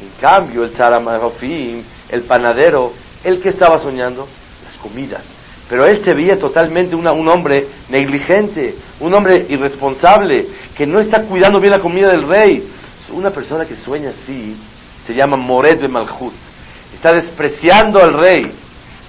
en 0.02 0.12
cambio, 0.22 0.64
el 0.64 0.72
Saramafim, 0.76 1.84
el 2.10 2.22
panadero, 2.24 2.94
el 3.24 3.42
que 3.42 3.50
estaba 3.50 3.80
soñando, 3.80 4.28
las 4.66 4.78
comidas. 4.78 5.22
Pero 5.70 5.86
él 5.86 6.02
se 6.04 6.14
veía 6.14 6.40
totalmente 6.40 6.96
un 6.96 7.06
hombre 7.06 7.68
negligente, 7.90 8.76
un 9.02 9.14
hombre 9.14 9.46
irresponsable, 9.50 10.48
que 10.76 10.88
no 10.88 11.00
está 11.00 11.24
cuidando 11.24 11.60
bien 11.60 11.74
la 11.74 11.80
comida 11.80 12.10
del 12.10 12.28
rey. 12.28 12.68
Una 13.12 13.30
persona 13.32 13.66
que 13.66 13.76
sueña 13.76 14.12
así 14.12 14.56
se 15.06 15.14
llama 15.14 15.38
Mored 15.38 15.80
de 15.80 15.88
Malhut. 15.88 16.34
Está 16.96 17.14
despreciando 17.14 18.02
al 18.02 18.14
rey. 18.14 18.52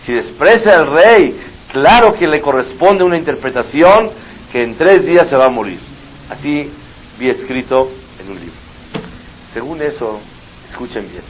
Si 0.04 0.12
desprecia 0.12 0.78
al 0.78 0.86
rey, 0.88 1.40
claro 1.72 2.14
que 2.14 2.26
le 2.26 2.40
corresponde 2.40 3.04
una 3.04 3.16
interpretación 3.16 4.10
que 4.52 4.62
en 4.62 4.76
tres 4.76 5.06
días 5.06 5.28
se 5.28 5.36
va 5.36 5.46
a 5.46 5.50
morir. 5.50 5.89
Así 6.30 6.70
vi 7.18 7.28
escrito 7.28 7.90
en 8.18 8.30
un 8.30 8.40
libro. 8.40 8.56
Según 9.52 9.82
eso, 9.82 10.20
Escuchen 10.70 11.10
bien. 11.10 11.24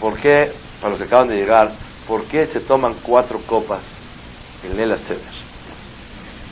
¿Por 0.00 0.18
qué, 0.18 0.52
para 0.80 0.90
los 0.90 0.98
que 0.98 1.06
acaban 1.06 1.28
de 1.28 1.36
llegar, 1.36 1.72
por 2.06 2.24
qué 2.24 2.46
se 2.46 2.60
toman 2.60 2.96
cuatro 3.02 3.40
copas 3.46 3.80
en 4.64 4.78
el 4.78 4.98
Seder? 5.00 5.22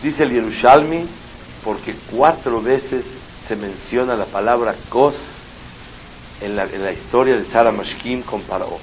Dice 0.02 0.22
el 0.22 0.32
Yerushalmi, 0.32 1.06
porque 1.64 1.96
cuatro 2.10 2.62
veces 2.62 3.04
se 3.48 3.56
menciona 3.56 4.14
la 4.14 4.26
palabra 4.26 4.76
kos 4.88 5.16
en 6.40 6.54
la, 6.54 6.64
en 6.64 6.84
la 6.84 6.92
historia 6.92 7.36
de 7.36 7.46
Sara 7.46 7.72
Mashkim 7.72 8.22
con 8.22 8.42
Paró. 8.42 8.78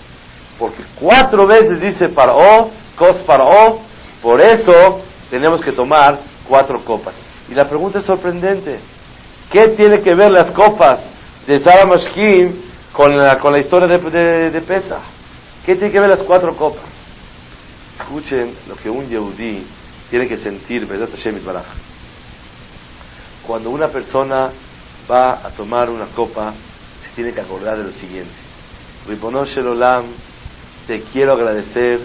Porque 0.59 0.83
cuatro 0.99 1.47
veces 1.47 1.79
dice 1.79 2.09
Paró, 2.09 2.69
kos 2.97 3.17
Paró, 3.19 3.79
por 4.21 4.41
eso 4.41 5.01
tenemos 5.29 5.61
que 5.61 5.71
tomar 5.71 6.19
cuatro 6.47 6.83
copas. 6.83 7.15
Y 7.51 7.53
la 7.53 7.67
pregunta 7.67 7.99
es 7.99 8.05
sorprendente. 8.05 8.79
¿Qué 9.51 9.67
tiene 9.69 10.01
que 10.01 10.15
ver 10.15 10.31
las 10.31 10.51
copas 10.51 11.01
de 11.45 11.59
Sara 11.59 11.85
Mashkim 11.85 12.53
con 12.93 13.15
la, 13.17 13.59
historia 13.59 13.87
de, 13.87 14.51
de, 14.51 14.61
Pesa. 14.61 14.99
¿Qué 15.65 15.75
tiene 15.75 15.91
que 15.91 15.99
ver 15.99 16.09
las 16.09 16.23
cuatro 16.23 16.55
copas? 16.55 16.83
Escuchen 17.97 18.55
lo 18.67 18.75
que 18.75 18.89
un 18.89 19.07
Yehudí 19.07 19.65
tiene 20.09 20.27
que 20.27 20.37
sentir, 20.37 20.85
¿verdad? 20.85 21.09
Cuando 23.45 23.69
una 23.69 23.87
persona 23.87 24.49
va 25.09 25.45
a 25.45 25.49
tomar 25.49 25.89
una 25.89 26.05
copa, 26.07 26.53
se 27.03 27.15
tiene 27.15 27.33
que 27.33 27.41
acordar 27.41 27.77
de 27.77 27.83
lo 27.83 27.93
siguiente. 27.93 28.31
Ribonosh 29.07 29.57
Olam, 29.59 30.05
te 30.87 31.01
quiero 31.11 31.33
agradecer 31.33 31.99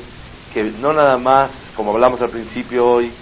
que 0.53 0.65
no 0.65 0.93
nada 0.93 1.19
más, 1.19 1.50
como 1.75 1.93
hablamos 1.93 2.21
al 2.21 2.31
principio 2.31 2.87
hoy, 2.87 3.12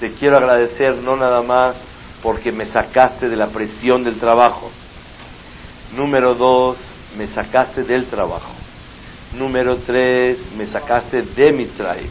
te 0.00 0.12
quiero 0.12 0.36
agradecer 0.36 0.96
no 0.96 1.16
nada 1.16 1.42
más 1.42 1.76
porque 2.22 2.52
me 2.52 2.66
sacaste 2.66 3.28
de 3.28 3.36
la 3.36 3.48
presión 3.48 4.02
del 4.04 4.18
trabajo. 4.18 4.70
Número 5.94 6.34
dos, 6.34 6.76
me 7.16 7.26
sacaste 7.28 7.82
del 7.82 8.06
trabajo. 8.06 8.52
Número 9.34 9.76
tres, 9.78 10.38
me 10.56 10.66
sacaste 10.66 11.22
de 11.22 11.52
mi 11.52 11.66
traje. 11.66 12.08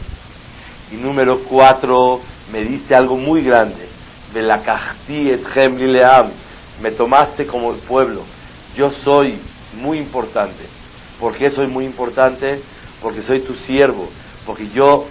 Y 0.92 0.96
número 0.96 1.40
cuatro, 1.44 2.20
me 2.52 2.62
diste 2.64 2.94
algo 2.94 3.16
muy 3.16 3.42
grande. 3.42 3.88
Me 6.82 6.90
tomaste 6.92 7.46
como 7.46 7.72
el 7.72 7.80
pueblo. 7.80 8.22
Yo 8.76 8.90
soy 8.90 9.38
muy 9.74 9.98
importante. 9.98 10.64
¿Por 11.18 11.34
qué 11.34 11.50
soy 11.50 11.66
muy 11.66 11.84
importante? 11.84 12.60
Porque 13.00 13.22
soy 13.22 13.40
tu 13.40 13.54
siervo. 13.54 14.08
Porque 14.44 14.68
yo, 14.68 15.06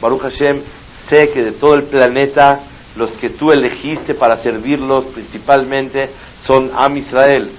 Baruch 0.00 0.22
Hashem, 0.22 0.62
sé 1.08 1.30
que 1.30 1.42
de 1.42 1.52
todo 1.52 1.74
el 1.74 1.84
planeta, 1.84 2.60
los 2.96 3.16
que 3.16 3.30
tú 3.30 3.50
elegiste 3.50 4.14
para 4.14 4.38
servirlos 4.38 5.04
principalmente 5.06 6.10
son 6.46 6.70
Am 6.74 6.96
Israel 6.96 7.50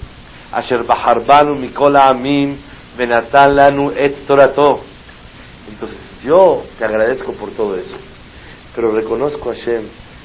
asher 0.55 0.83
baharbanu 0.83 1.55
mikola 1.55 2.09
amim 2.09 2.57
benatan 2.97 3.55
lanu 3.55 3.91
et 3.91 4.25
torato. 4.25 4.81
Entonces, 5.69 5.97
yo 6.23 6.63
te 6.77 6.85
agradezco 6.85 7.33
por 7.33 7.51
todo 7.51 7.75
eso, 7.75 7.97
pero 8.75 8.91
reconozco 8.91 9.51
a 9.51 9.53
Hashem 9.53 9.83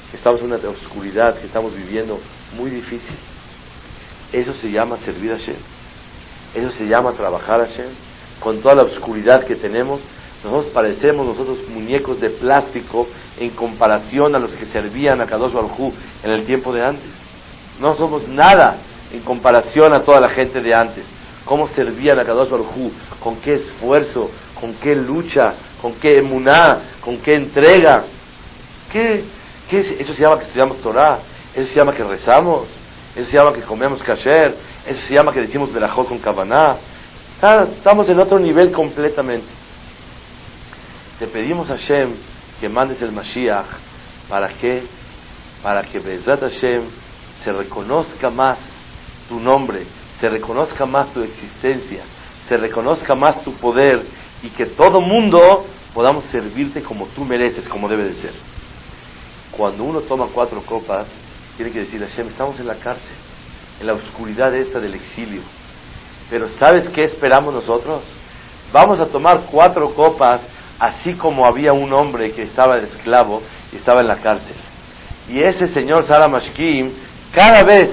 que 0.09 0.17
estamos 0.17 0.39
en 0.41 0.47
una 0.47 0.57
oscuridad, 0.69 1.37
que 1.39 1.47
estamos 1.47 1.75
viviendo 1.75 2.19
muy 2.55 2.69
difícil. 2.69 3.15
Eso 4.31 4.53
se 4.53 4.71
llama 4.71 4.97
servir 4.97 5.31
a 5.31 5.37
Hashem. 5.37 5.55
Eso 6.53 6.71
se 6.71 6.85
llama 6.85 7.11
trabajar 7.13 7.61
a 7.61 7.67
Hashem. 7.67 7.89
Con 8.39 8.61
toda 8.61 8.75
la 8.75 8.83
oscuridad 8.83 9.45
que 9.45 9.55
tenemos, 9.55 9.99
nosotros 10.43 10.73
parecemos 10.73 11.25
nosotros 11.25 11.59
muñecos 11.69 12.19
de 12.19 12.31
plástico 12.31 13.07
en 13.39 13.51
comparación 13.51 14.35
a 14.35 14.39
los 14.39 14.55
que 14.55 14.65
servían 14.65 15.21
a 15.21 15.27
Kadosh 15.27 15.53
Baruj 15.53 15.93
en 16.23 16.31
el 16.31 16.45
tiempo 16.45 16.73
de 16.73 16.83
antes. 16.83 17.05
No 17.79 17.95
somos 17.95 18.27
nada 18.27 18.77
en 19.13 19.21
comparación 19.21 19.93
a 19.93 20.01
toda 20.03 20.19
la 20.19 20.29
gente 20.29 20.59
de 20.59 20.73
antes. 20.73 21.03
Cómo 21.45 21.67
servían 21.69 22.19
a 22.19 22.25
Kadosh 22.25 22.49
Baruj 22.49 22.91
con 23.19 23.35
qué 23.37 23.53
esfuerzo, 23.55 24.31
con 24.59 24.73
qué 24.75 24.95
lucha, 24.95 25.53
con 25.79 25.93
qué 25.93 26.17
emuná, 26.17 26.79
con 27.01 27.17
qué 27.17 27.35
entrega. 27.35 28.03
¿Qué, 28.91 29.23
¿Qué 29.69 29.79
es? 29.79 29.91
Eso 29.91 30.13
se 30.13 30.23
llama 30.23 30.39
que 30.39 30.45
estudiamos 30.45 30.77
Torah, 30.81 31.19
eso 31.55 31.69
se 31.69 31.75
llama 31.75 31.93
que 31.93 32.03
rezamos, 32.03 32.67
eso 33.15 33.29
se 33.29 33.37
llama 33.37 33.53
que 33.53 33.61
comemos 33.61 34.01
kasher, 34.01 34.55
eso 34.87 35.01
se 35.07 35.13
llama 35.13 35.31
que 35.31 35.41
decimos 35.41 35.71
Berajot 35.71 36.07
con 36.07 36.17
Kavaná. 36.17 36.77
Estamos 37.77 38.09
en 38.09 38.19
otro 38.19 38.39
nivel 38.39 38.71
completamente. 38.71 39.60
Te 41.21 41.27
pedimos 41.27 41.69
a 41.69 41.77
Hashem 41.77 42.15
que 42.59 42.67
mandes 42.67 42.99
el 42.99 43.11
Mashiach 43.11 43.67
para 44.27 44.47
que, 44.53 44.81
para 45.61 45.83
que 45.83 45.99
Bezat 45.99 46.39
Hashem 46.39 46.81
se 47.43 47.53
reconozca 47.53 48.31
más 48.31 48.57
tu 49.29 49.39
nombre, 49.39 49.85
se 50.19 50.27
reconozca 50.27 50.83
más 50.87 51.13
tu 51.13 51.21
existencia, 51.21 52.01
se 52.49 52.57
reconozca 52.57 53.13
más 53.13 53.43
tu 53.43 53.53
poder 53.53 54.01
y 54.41 54.47
que 54.47 54.65
todo 54.65 54.99
mundo 54.99 55.67
podamos 55.93 56.25
servirte 56.31 56.81
como 56.81 57.05
tú 57.05 57.23
mereces, 57.23 57.69
como 57.69 57.87
debe 57.87 58.05
de 58.05 58.15
ser. 58.15 58.33
Cuando 59.51 59.83
uno 59.83 59.99
toma 59.99 60.25
cuatro 60.33 60.63
copas, 60.63 61.05
tiene 61.55 61.71
que 61.71 61.81
decir, 61.81 62.01
Hashem, 62.01 62.29
estamos 62.29 62.59
en 62.59 62.65
la 62.65 62.77
cárcel, 62.77 63.15
en 63.79 63.85
la 63.85 63.93
oscuridad 63.93 64.55
esta 64.55 64.79
del 64.79 64.95
exilio. 64.95 65.43
Pero 66.31 66.49
¿sabes 66.57 66.89
qué 66.89 67.03
esperamos 67.03 67.53
nosotros? 67.53 68.01
Vamos 68.73 68.99
a 68.99 69.05
tomar 69.05 69.43
cuatro 69.51 69.93
copas, 69.93 70.41
así 70.81 71.13
como 71.13 71.45
había 71.45 71.73
un 71.73 71.93
hombre 71.93 72.31
que 72.31 72.41
estaba 72.41 72.79
esclavo 72.79 73.43
y 73.71 73.75
estaba 73.75 74.01
en 74.01 74.07
la 74.07 74.15
cárcel. 74.15 74.55
Y 75.29 75.39
ese 75.39 75.67
señor 75.67 76.03
Sara 76.05 76.27
Mashkim, 76.27 76.89
cada 77.31 77.61
vez 77.61 77.91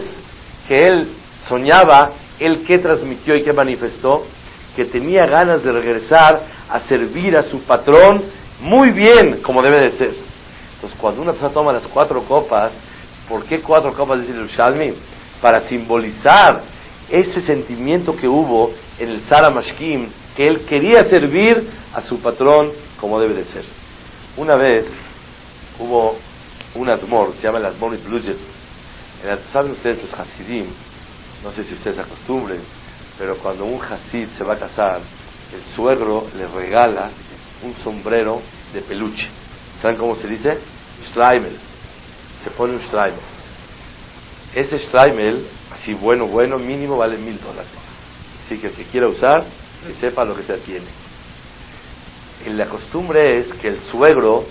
que 0.67 0.81
él 0.81 1.09
soñaba, 1.47 2.13
él 2.41 2.65
qué 2.67 2.79
transmitió 2.79 3.37
y 3.37 3.43
qué 3.43 3.53
manifestó, 3.53 4.25
que 4.75 4.87
tenía 4.87 5.27
ganas 5.27 5.63
de 5.63 5.71
regresar 5.71 6.41
a 6.71 6.81
servir 6.81 7.37
a 7.37 7.43
su 7.43 7.61
patrón 7.61 8.23
muy 8.63 8.91
bien, 8.91 9.43
como 9.43 9.61
debe 9.61 9.83
de 9.83 9.91
ser. 9.99 10.15
Entonces, 10.77 10.99
cuando 10.99 11.21
una 11.21 11.33
persona 11.33 11.53
toma 11.53 11.73
las 11.75 11.87
cuatro 11.89 12.23
copas, 12.23 12.73
¿por 13.29 13.45
qué 13.45 13.61
cuatro 13.61 13.93
copas? 13.93 14.23
Dice 14.23 14.33
el 14.33 14.49
Shalmi, 14.49 14.95
para 15.43 15.61
simbolizar 15.69 16.63
ese 17.11 17.43
sentimiento 17.43 18.17
que 18.17 18.27
hubo 18.27 18.73
en 18.99 19.11
el 19.11 19.21
Sara 19.29 19.51
Mashkim, 19.51 20.09
que 20.39 20.47
él 20.47 20.61
quería 20.67 21.01
servir 21.11 21.69
a 21.93 22.01
su 22.01 22.21
patrón 22.21 22.71
como 23.01 23.19
debe 23.19 23.35
de 23.35 23.45
ser. 23.47 23.65
Una 24.37 24.55
vez 24.55 24.87
hubo 25.81 26.17
un 26.77 26.89
admor, 26.89 27.35
se 27.35 27.43
llama 27.43 27.59
el 27.59 27.67
Admor 27.67 27.95
Iblujet. 27.95 28.37
¿Saben 29.53 29.73
ustedes 29.73 30.01
los 30.01 30.15
Hasidim? 30.15 30.67
No 31.43 31.51
sé 31.51 31.65
si 31.65 31.75
ustedes 31.75 31.99
acostumbren, 31.99 32.61
pero 33.19 33.37
cuando 33.39 33.65
un 33.65 33.83
Hasid 33.83 34.29
se 34.39 34.45
va 34.45 34.55
a 34.55 34.59
casar, 34.61 35.01
el 35.53 35.75
suegro 35.75 36.29
le 36.37 36.47
regala 36.47 37.11
un 37.65 37.75
sombrero 37.83 38.41
de 38.73 38.83
peluche. 38.83 39.27
¿Saben 39.83 39.97
cómo 39.97 40.15
se 40.19 40.29
dice? 40.29 40.57
Schleimel. 41.11 41.59
Se 42.45 42.51
pone 42.51 42.75
un 42.75 42.83
Schleimel. 42.83 43.19
Ese 44.55 44.79
Schleimel, 44.79 45.49
así 45.75 45.95
bueno, 45.95 46.29
bueno, 46.29 46.61
mínimo 46.61 46.97
vale 46.97 47.19
mil 47.19 47.41
dólares. 47.41 47.73
Así 48.47 48.57
que 48.59 48.69
el 48.69 48.75
que 48.75 48.85
quiera 48.85 49.09
usar, 49.09 49.45
que 49.87 49.95
sepa 50.01 50.25
lo 50.25 50.37
que 50.37 50.43
se 50.43 50.57
tiene. 50.59 50.87
Y 52.47 52.51
la 52.51 52.67
costumbre 52.67 53.39
es 53.39 53.47
que 53.55 53.69
el 53.69 53.81
suegro 53.91 54.45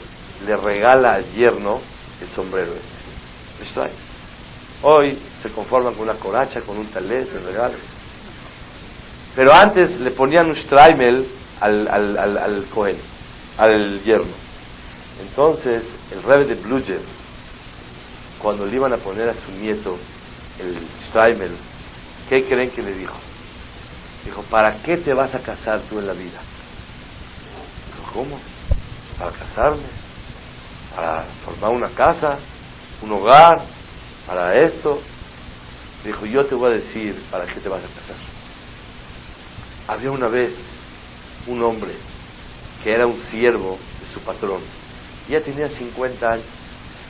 le 0.45 0.55
regala 0.55 1.15
al 1.15 1.31
yerno 1.33 1.79
el 2.21 2.29
sombrero 2.29 2.73
este. 2.73 2.97
Hoy 4.81 5.17
se 5.41 5.49
conforman 5.49 5.93
con 5.95 6.03
una 6.03 6.19
coracha, 6.19 6.61
con 6.61 6.77
un 6.77 6.87
talé, 6.87 7.25
se 7.25 7.39
regalan. 7.39 7.79
Pero 9.35 9.53
antes 9.53 9.99
le 9.99 10.11
ponían 10.11 10.47
un 10.47 10.55
Streimel 10.55 11.27
al, 11.59 11.87
al, 11.87 12.37
al, 12.37 12.65
Cohen, 12.73 12.97
al 13.57 14.03
yerno. 14.03 14.33
Entonces, 15.21 15.83
el 16.11 16.21
rebe 16.23 16.45
de 16.45 16.55
Bluger, 16.55 17.01
cuando 18.39 18.65
le 18.65 18.75
iban 18.75 18.93
a 18.93 18.97
poner 18.97 19.29
a 19.29 19.33
su 19.33 19.51
nieto 19.51 19.97
el 20.59 20.77
Streimel, 21.07 21.51
¿qué 22.29 22.43
creen 22.43 22.69
que 22.71 22.83
le 22.83 22.93
dijo? 22.93 23.15
Dijo, 24.27 24.43
¿para 24.43 24.83
qué 24.83 24.97
te 24.97 25.13
vas 25.13 25.33
a 25.33 25.39
casar 25.39 25.79
tú 25.89 25.99
en 25.99 26.07
la 26.07 26.13
vida? 26.13 26.39
Dijo, 27.87 28.11
¿cómo? 28.13 28.39
Para 29.17 29.31
casarme, 29.31 29.87
para 30.93 31.23
formar 31.45 31.71
una 31.71 31.89
casa, 31.89 32.37
un 33.01 33.11
hogar, 33.13 33.61
para 34.25 34.53
esto. 34.59 35.01
Dijo, 36.03 36.25
yo 36.25 36.45
te 36.45 36.55
voy 36.55 36.73
a 36.73 36.75
decir 36.75 37.23
para 37.31 37.45
qué 37.45 37.59
te 37.59 37.69
vas 37.69 37.79
a 37.79 37.87
casar. 37.87 38.17
Había 39.87 40.11
una 40.11 40.27
vez 40.27 40.53
un 41.47 41.63
hombre 41.63 41.93
que 42.83 42.93
era 42.93 43.07
un 43.07 43.21
siervo 43.31 43.79
de 44.01 44.13
su 44.13 44.19
patrón 44.19 44.61
ya 45.29 45.41
tenía 45.41 45.69
50 45.69 46.31
años 46.31 46.45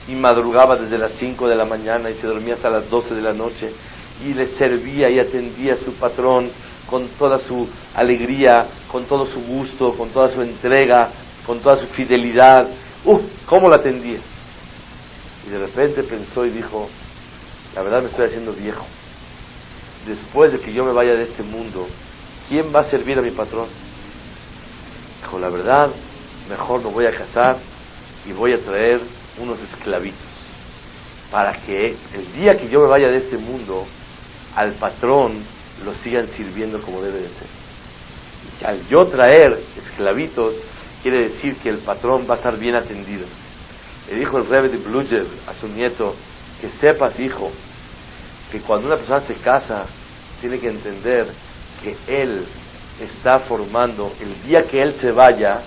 y 0.08 0.16
madrugaba 0.16 0.76
desde 0.76 0.98
las 0.98 1.14
5 1.14 1.48
de 1.48 1.56
la 1.56 1.66
mañana 1.66 2.10
y 2.10 2.16
se 2.16 2.28
dormía 2.28 2.56
hasta 2.56 2.70
las 2.70 2.90
12 2.90 3.14
de 3.14 3.22
la 3.22 3.34
noche 3.34 3.72
y 4.26 4.34
le 4.34 4.48
servía 4.58 5.10
y 5.10 5.20
atendía 5.20 5.76
a 5.76 5.78
su 5.78 5.94
patrón 5.94 6.50
con 6.90 7.08
toda 7.10 7.40
su 7.40 7.68
alegría, 7.94 8.66
con 8.92 9.06
todo 9.06 9.26
su 9.28 9.42
gusto, 9.42 9.94
con 9.94 10.10
toda 10.10 10.32
su 10.32 10.42
entrega, 10.42 11.10
con 11.46 11.60
toda 11.60 11.78
su 11.78 11.88
fidelidad. 11.88 12.68
¡Uf! 13.06 13.22
¿Cómo 13.46 13.70
la 13.70 13.78
atendía? 13.78 14.20
Y 15.46 15.50
de 15.50 15.60
repente 15.60 16.04
pensó 16.04 16.46
y 16.46 16.50
dijo, 16.50 16.90
la 17.76 17.82
verdad 17.82 18.02
me 18.02 18.10
estoy 18.10 18.28
haciendo 18.28 18.54
viejo. 18.54 18.86
Después 20.06 20.52
de 20.52 20.60
que 20.60 20.74
yo 20.74 20.86
me 20.86 20.94
vaya 20.94 21.16
de 21.16 21.24
este 21.24 21.44
mundo, 21.44 21.88
¿quién 22.50 22.74
va 22.74 22.82
a 22.82 22.90
servir 22.90 23.18
a 23.20 23.22
mi 23.22 23.32
patrón? 23.32 23.68
Dijo, 25.22 25.40
la 25.40 25.50
verdad, 25.50 25.90
mejor 26.50 26.84
me 26.84 26.92
voy 26.92 27.06
a 27.06 27.12
casar 27.12 27.58
y 28.26 28.32
voy 28.32 28.54
a 28.54 28.60
traer 28.60 29.02
unos 29.40 29.60
esclavitos 29.60 30.28
para 31.32 31.54
que 31.54 31.96
el 32.14 32.34
día 32.34 32.58
que 32.58 32.70
yo 32.70 32.82
me 32.82 32.88
vaya 32.88 33.10
de 33.10 33.18
este 33.18 33.38
mundo, 33.38 33.86
al 34.56 34.74
patrón 34.74 35.44
lo 35.84 35.94
sigan 36.04 36.28
sirviendo 36.30 36.82
como 36.82 37.02
debe 37.02 37.20
de 37.20 37.30
ser. 37.30 38.68
Al 38.68 38.88
yo 38.88 39.06
traer 39.08 39.60
esclavitos, 39.78 40.56
quiere 41.02 41.30
decir 41.30 41.56
que 41.58 41.70
el 41.70 41.78
patrón 41.80 42.26
va 42.30 42.36
a 42.36 42.38
estar 42.38 42.58
bien 42.58 42.76
atendido. 42.76 43.26
Le 44.10 44.16
dijo 44.16 44.38
el 44.38 44.48
rebe 44.48 44.70
de 44.70 44.78
Bluger 44.78 45.26
a 45.48 45.54
su 45.54 45.68
nieto, 45.68 46.16
que 46.62 46.70
sepas, 46.80 47.20
hijo, 47.20 47.52
que 48.52 48.60
cuando 48.62 48.88
una 48.88 48.98
persona 48.98 49.22
se 49.22 49.36
casa, 49.36 49.86
tiene 50.42 50.60
que 50.60 50.70
entender 50.70 51.28
que 51.84 51.96
él 52.08 52.46
está 53.00 53.40
formando, 53.40 54.14
el 54.20 54.42
día 54.48 54.64
que 54.64 54.82
él 54.82 54.96
se 55.00 55.12
vaya, 55.12 55.62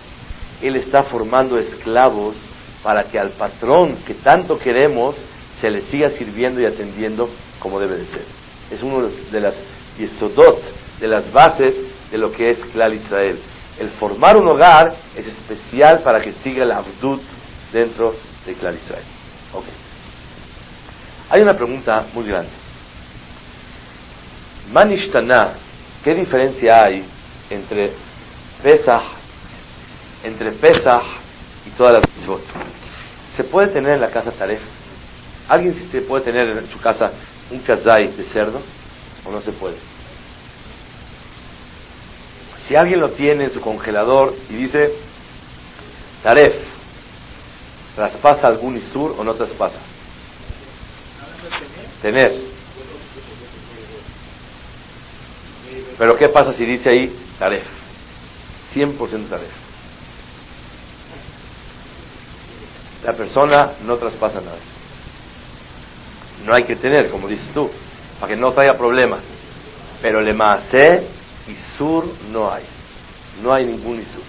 él 0.61 0.77
está 0.77 1.05
formando 1.05 1.59
esclavos 1.59 2.35
para 2.83 3.05
que 3.05 3.19
al 3.19 3.31
patrón 3.31 3.97
que 4.07 4.15
tanto 4.15 4.59
queremos 4.59 5.17
se 5.61 5.71
le 5.71 5.83
siga 5.83 6.11
sirviendo 6.11 6.61
y 6.61 6.67
atendiendo 6.67 7.29
como 7.59 7.79
debe 7.79 7.99
de 7.99 8.07
ser. 8.07 8.25
Es 8.71 8.83
uno 8.83 9.09
de 9.31 9.41
las 9.41 9.55
yesodot, 10.01 10.61
de 10.99 11.09
las 11.09 11.31
bases 11.33 11.75
de 12.11 12.19
lo 12.19 12.33
que 12.33 12.51
es 12.51 12.59
Klal 12.73 12.95
Israel. 12.95 13.39
El 13.79 13.91
formar 13.91 14.37
un 14.37 14.47
hogar 14.49 14.95
es 15.17 15.27
especial 15.27 16.01
para 16.01 16.21
que 16.21 16.33
siga 16.43 16.65
la 16.65 16.79
abdut 16.79 17.23
dentro 17.73 18.15
de 18.47 18.55
Klal 18.55 18.77
Israel. 18.77 19.05
Okay. 19.53 19.73
Hay 21.31 21.43
una 21.43 21.55
pregunta 21.55 22.07
muy 22.13 22.25
grande. 22.25 22.51
Manishtana, 24.73 25.55
¿qué 26.05 26.15
diferencia 26.15 26.85
hay 26.85 27.05
entre 27.51 27.93
Pesach, 28.63 29.03
entre 30.23 30.53
Pesach 30.53 31.03
y 31.67 31.71
todas 31.71 31.95
las 31.95 32.17
mitzvot. 32.17 32.43
¿Se 33.37 33.45
puede 33.45 33.69
tener 33.69 33.95
en 33.95 34.01
la 34.01 34.11
casa 34.11 34.31
taref? 34.31 34.61
¿Alguien 35.49 35.75
se 35.91 36.03
puede 36.03 36.25
tener 36.25 36.49
en 36.49 36.69
su 36.71 36.79
casa 36.79 37.11
un 37.51 37.59
kazai 37.61 38.09
de 38.09 38.25
cerdo 38.25 38.61
o 39.25 39.31
no 39.31 39.41
se 39.41 39.53
puede? 39.53 39.77
Si 42.71 42.77
alguien 42.77 43.01
lo 43.01 43.11
tiene 43.11 43.43
en 43.43 43.51
su 43.53 43.61
congelador 43.61 44.33
y 44.49 44.55
dice 44.55 44.93
taref, 46.23 46.55
¿traspasa 47.97 48.47
algún 48.47 48.77
isur 48.77 49.17
o 49.19 49.25
no 49.25 49.35
traspasa? 49.35 49.81
Tener. 52.01 52.33
Pero 55.99 56.15
¿qué 56.15 56.29
pasa 56.29 56.53
si 56.53 56.65
dice 56.65 56.91
ahí 56.91 57.13
taref? 57.41 57.65
100% 58.73 59.29
taref. 59.29 59.51
la 63.03 63.13
persona 63.15 63.73
no 63.85 63.97
traspasa 63.97 64.41
nada. 64.41 64.59
No 66.47 66.55
hay 66.55 66.63
que 66.63 66.77
tener, 66.77 67.11
como 67.11 67.27
dices 67.27 67.51
tú, 67.53 67.69
para 68.21 68.33
que 68.33 68.41
no 68.41 68.53
traiga 68.53 68.75
problemas. 68.75 69.23
Pero 70.01 70.21
le 70.21 70.33
maase 70.33 71.19
y 71.51 71.57
sur 71.77 72.05
no 72.31 72.53
hay. 72.53 72.65
No 73.43 73.53
hay 73.53 73.65
ningún 73.65 74.01
isur. 74.01 74.23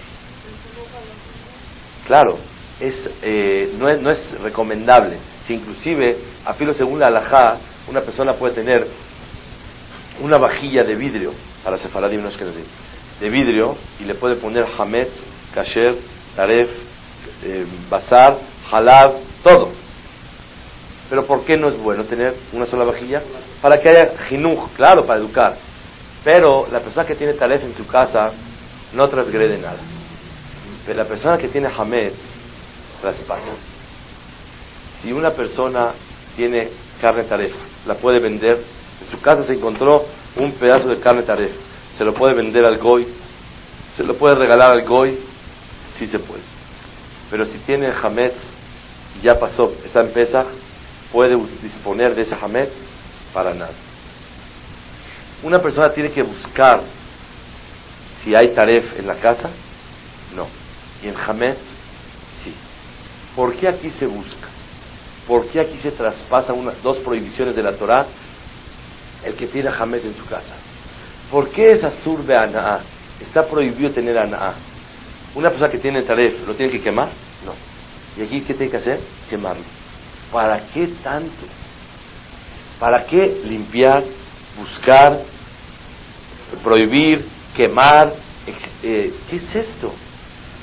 Claro, 2.06 2.38
es, 2.80 2.94
eh, 3.22 3.74
no, 3.78 3.88
es, 3.88 4.00
no 4.00 4.10
es 4.10 4.40
recomendable. 4.40 5.18
Si 5.46 5.54
inclusive, 5.54 6.18
a 6.44 6.54
filo 6.54 6.74
según 6.74 6.98
la 6.98 7.06
alajá, 7.06 7.58
una 7.88 8.00
persona 8.00 8.34
puede 8.34 8.54
tener 8.54 8.86
una 10.20 10.38
vajilla 10.38 10.84
de 10.84 10.94
vidrio, 10.94 11.32
para 11.64 11.78
Sefaradim 11.78 12.22
que 12.28 12.44
de 13.20 13.30
vidrio, 13.30 13.76
y 14.00 14.04
le 14.04 14.14
puede 14.14 14.36
poner 14.36 14.66
hametz, 14.78 15.12
kasher, 15.54 15.96
taref, 16.34 16.68
eh, 17.44 17.66
bazar, 17.88 18.38
halab, 18.70 19.14
todo. 19.42 19.70
Pero 21.08 21.26
¿por 21.26 21.44
qué 21.44 21.56
no 21.56 21.68
es 21.68 21.76
bueno 21.76 22.04
tener 22.04 22.34
una 22.52 22.66
sola 22.66 22.84
vajilla? 22.84 23.22
Para 23.60 23.80
que 23.80 23.88
haya 23.88 24.12
jinuj, 24.28 24.70
claro, 24.74 25.04
para 25.04 25.20
educar. 25.20 25.56
Pero 26.24 26.68
la 26.70 26.80
persona 26.80 27.06
que 27.06 27.14
tiene 27.14 27.34
talef 27.34 27.62
en 27.64 27.74
su 27.74 27.86
casa 27.86 28.32
no 28.92 29.08
transgrede 29.08 29.58
nada. 29.58 29.80
Pero 30.86 30.98
la 30.98 31.08
persona 31.08 31.38
que 31.38 31.48
tiene 31.48 31.68
hametz 31.68 32.14
traspasa. 33.00 33.52
Si 35.02 35.12
una 35.12 35.30
persona 35.30 35.92
tiene 36.36 36.68
carne 37.00 37.24
taref, 37.24 37.52
la 37.86 37.94
puede 37.94 38.20
vender. 38.20 38.62
En 39.02 39.10
su 39.10 39.20
casa 39.20 39.44
se 39.44 39.54
encontró 39.54 40.06
un 40.36 40.52
pedazo 40.52 40.88
de 40.88 41.00
carne 41.00 41.22
taref. 41.22 41.50
Se 41.98 42.04
lo 42.04 42.14
puede 42.14 42.34
vender 42.34 42.64
al 42.64 42.78
goy, 42.78 43.06
se 43.96 44.04
lo 44.04 44.14
puede 44.14 44.36
regalar 44.36 44.70
al 44.70 44.84
goy, 44.84 45.18
sí 45.98 46.06
se 46.06 46.18
puede. 46.18 46.42
Pero 47.30 47.44
si 47.44 47.58
tiene 47.58 47.92
hametz, 48.02 48.36
ya 49.22 49.38
pasó, 49.38 49.72
está 49.84 50.00
en 50.00 50.12
pesa, 50.12 50.44
puede 51.12 51.36
disponer 51.62 52.14
de 52.14 52.22
ese 52.22 52.36
hametz 52.40 52.72
para 53.34 53.52
nada. 53.54 53.72
Una 55.42 55.60
persona 55.60 55.92
tiene 55.92 56.10
que 56.10 56.22
buscar 56.22 56.80
si 58.22 58.34
hay 58.34 58.48
taref 58.48 58.98
en 58.98 59.06
la 59.06 59.16
casa, 59.16 59.50
no. 60.34 60.46
Y 61.02 61.08
en 61.08 61.16
hametz, 61.16 61.58
sí. 62.42 62.54
¿Por 63.34 63.54
qué 63.56 63.68
aquí 63.68 63.90
se 63.98 64.06
busca? 64.06 64.48
¿Por 65.26 65.46
qué 65.48 65.60
aquí 65.60 65.78
se 65.78 65.92
traspasa 65.92 66.52
una, 66.52 66.72
dos 66.82 66.98
prohibiciones 66.98 67.54
de 67.54 67.62
la 67.62 67.72
Torah? 67.72 68.06
El 69.24 69.34
que 69.34 69.46
tiene 69.46 69.70
Hametz 69.70 70.04
en 70.04 70.16
su 70.16 70.24
casa. 70.26 70.54
¿Por 71.30 71.48
qué 71.50 71.72
es 71.72 71.84
Azur 71.84 72.24
de 72.24 72.36
Ana'a? 72.36 72.80
Está 73.20 73.46
prohibido 73.46 73.90
tener 73.90 74.18
Ana'a. 74.18 74.54
Una 75.34 75.48
persona 75.48 75.70
que 75.70 75.78
tiene 75.78 76.02
Taref, 76.02 76.46
¿lo 76.46 76.54
tiene 76.54 76.72
que 76.72 76.80
quemar? 76.80 77.08
No. 77.46 77.54
¿Y 78.16 78.26
aquí 78.26 78.40
qué 78.40 78.54
tiene 78.54 78.70
que 78.70 78.78
hacer? 78.78 79.00
Quemarlo. 79.30 79.62
¿Para 80.32 80.58
qué 80.66 80.88
tanto? 81.02 81.46
¿Para 82.80 83.06
qué 83.06 83.40
limpiar, 83.44 84.02
buscar, 84.58 85.20
prohibir, 86.62 87.26
quemar? 87.56 88.14
Eh, 88.82 89.14
¿Qué 89.30 89.36
es 89.36 89.54
esto? 89.54 89.92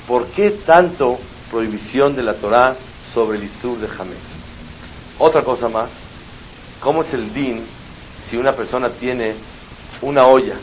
¿Por 0.06 0.26
qué 0.28 0.50
tanto 0.66 1.18
prohibición 1.50 2.14
de 2.14 2.22
la 2.22 2.34
Torah 2.34 2.76
sobre 3.14 3.38
el 3.38 3.44
Isur 3.44 3.78
de 3.78 3.86
Hametz? 3.86 4.18
Otra 5.18 5.42
cosa 5.42 5.68
más, 5.68 5.90
¿cómo 6.80 7.02
es 7.02 7.12
el 7.12 7.32
din 7.32 7.64
si 8.28 8.36
una 8.36 8.52
persona 8.52 8.90
tiene 8.90 9.34
una 10.02 10.26
olla, 10.26 10.56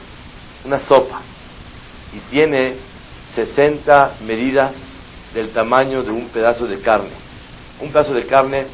una 0.66 0.80
sopa, 0.80 1.22
y 2.13 2.20
tiene 2.32 2.76
60 3.36 4.18
medidas 4.26 4.72
del 5.34 5.50
tamaño 5.50 6.02
de 6.04 6.12
un 6.12 6.28
pedazo 6.30 6.66
de 6.66 6.80
carne? 6.80 7.12
Un 7.80 7.92
pedazo 7.92 8.13
de 8.13 8.26
carne 8.26 8.66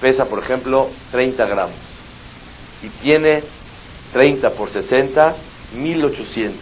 pesa, 0.00 0.26
por 0.26 0.40
ejemplo, 0.40 0.90
30 1.10 1.46
gramos, 1.46 1.76
y 2.82 2.88
tiene 3.02 3.42
30 4.14 4.50
por 4.50 4.70
60, 4.70 5.36
1800. 5.76 6.58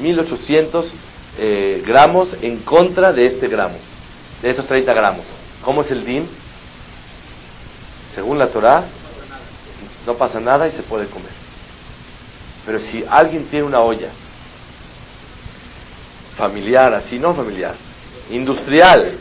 1800 0.00 0.92
eh, 1.38 1.82
gramos 1.86 2.30
en 2.42 2.58
contra 2.62 3.12
de 3.12 3.26
este 3.26 3.46
gramo, 3.46 3.76
de 4.42 4.50
esos 4.50 4.66
30 4.66 4.92
gramos. 4.92 5.24
¿Cómo 5.62 5.82
es 5.82 5.90
el 5.92 6.04
din? 6.04 6.28
según 8.18 8.36
la 8.36 8.48
Torah, 8.48 8.82
no 10.04 10.14
pasa 10.14 10.40
nada 10.40 10.66
y 10.66 10.72
se 10.72 10.82
puede 10.82 11.06
comer. 11.06 11.30
Pero 12.66 12.80
si 12.80 13.04
alguien 13.08 13.44
tiene 13.44 13.64
una 13.64 13.78
olla 13.78 14.10
familiar, 16.36 16.92
así 16.94 17.16
no 17.16 17.32
familiar, 17.32 17.76
industrial, 18.28 19.18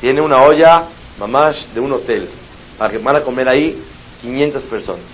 tiene 0.00 0.22
una 0.22 0.42
olla 0.42 0.84
mamás 1.18 1.68
de 1.74 1.80
un 1.80 1.92
hotel, 1.92 2.30
para 2.78 2.90
que 2.90 2.96
van 2.96 3.16
a 3.16 3.20
comer 3.20 3.46
ahí 3.46 3.82
500 4.22 4.62
personas, 4.64 5.04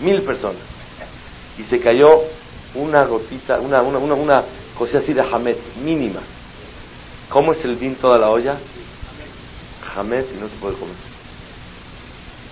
mil 0.00 0.22
personas, 0.22 0.62
y 1.58 1.64
se 1.64 1.80
cayó 1.80 2.22
una 2.74 3.04
gotita, 3.04 3.58
una, 3.60 3.82
una, 3.82 4.14
una, 4.14 4.44
cosa 4.76 4.98
así 4.98 5.12
de 5.12 5.22
jamet, 5.22 5.58
mínima. 5.82 6.20
¿Cómo 7.28 7.52
es 7.52 7.64
el 7.64 7.78
din 7.78 7.96
toda 7.96 8.18
la 8.18 8.28
olla? 8.28 8.58
Jamet 9.94 10.26
y 10.36 10.40
no 10.40 10.48
se 10.48 10.56
puede 10.56 10.76
comer. 10.76 10.94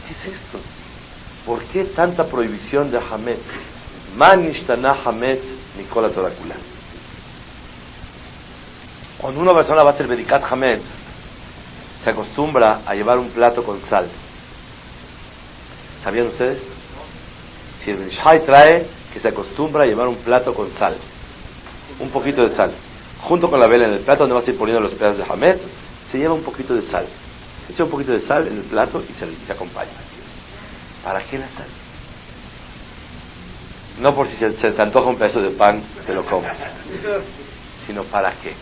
¿Qué 0.07 0.13
es 0.15 0.35
esto? 0.35 0.59
¿Por 1.45 1.63
qué 1.65 1.85
tanta 1.85 2.25
prohibición 2.25 2.91
de 2.91 2.99
Hametz? 2.99 3.43
Manishtana 4.17 4.97
Hametz 5.05 5.43
Nicola 5.77 6.09
Torakula. 6.09 6.57
Cuando 9.19 9.41
una 9.41 9.55
persona 9.55 9.83
va 9.83 9.91
a 9.91 9.95
hacer 9.95 10.07
Bedikat 10.07 10.43
Hametz, 10.51 10.85
se 12.03 12.11
acostumbra 12.11 12.81
a 12.87 12.95
llevar 12.95 13.19
un 13.19 13.31
plato 13.31 13.63
con 13.63 13.81
sal. 13.83 14.09
¿Sabían 16.03 16.29
ustedes? 16.29 16.74
Si 17.85 17.91
el 17.91 17.99
Benishai 17.99 18.45
trae 18.45 18.87
que 19.13 19.21
se 19.21 19.29
acostumbra 19.29 19.85
a 19.85 19.87
llevar 19.87 20.09
un 20.09 20.17
plato 20.17 20.55
con 20.55 20.71
sal, 20.73 20.97
un 22.01 22.11
poquito 22.11 22.43
de 22.43 22.57
sal, 22.57 22.73
junto 23.23 23.51
con 23.51 23.61
la 23.61 23.67
vela 23.67 23.87
en 23.87 23.95
el 23.95 24.01
plato 24.01 24.21
donde 24.21 24.35
vas 24.35 24.49
a 24.49 24.51
ir 24.51 24.59
poniendo 24.59 24.83
los 24.83 24.95
pedazos 24.95 25.19
de 25.19 25.25
Hametz, 25.33 25.61
se 26.11 26.19
lleva 26.19 26.35
un 26.35 26.43
poquito 26.43 26.75
de 26.75 26.83
sal 26.83 27.07
echa 27.69 27.85
un 27.85 27.91
poquito 27.91 28.13
de 28.13 28.21
sal 28.27 28.47
en 28.47 28.59
el 28.59 28.65
plato 28.65 29.03
y 29.03 29.13
se, 29.15 29.27
se 29.47 29.53
acompaña. 29.53 29.91
¿Para 31.03 31.23
qué 31.23 31.39
la 31.39 31.49
sal? 31.49 31.67
No 34.01 34.15
por 34.15 34.29
si 34.29 34.37
se, 34.37 34.51
te 34.51 34.83
antoja 34.83 35.09
un 35.09 35.17
pedazo 35.17 35.41
de 35.41 35.51
pan, 35.51 35.83
te 36.07 36.13
lo 36.13 36.25
comes, 36.25 36.53
sino 37.87 38.03
para 38.05 38.33
qué. 38.43 38.55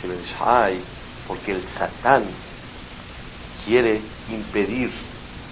Si 0.00 0.08
lo 0.08 0.14
ay, 0.44 0.80
porque 1.28 1.52
el 1.52 1.62
Satán 1.78 2.24
quiere 3.64 4.00
impedir 4.28 4.90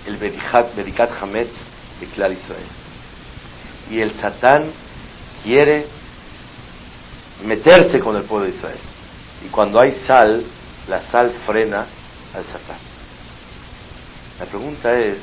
el 0.07 0.17
Berikat 0.17 1.13
Hametz 1.21 1.53
de 2.01 2.07
Clar 2.07 2.33
Israel. 2.33 2.67
Y 3.91 4.01
el 4.01 4.13
Satán 4.21 4.71
quiere 5.45 5.87
meterse 7.45 7.99
con 8.01 8.17
el 8.17 8.23
pueblo 8.25 8.47
de 8.47 8.57
Israel. 8.57 8.79
Y 9.45 9.49
cuando 9.49 9.81
hay 9.81 9.93
sal, 10.07 10.45
la 10.89 10.99
sal 11.11 11.33
frena 11.47 11.87
al 12.35 12.45
Satán. 12.45 12.79
La 14.39 14.47
pregunta 14.47 14.99
es, 14.99 15.19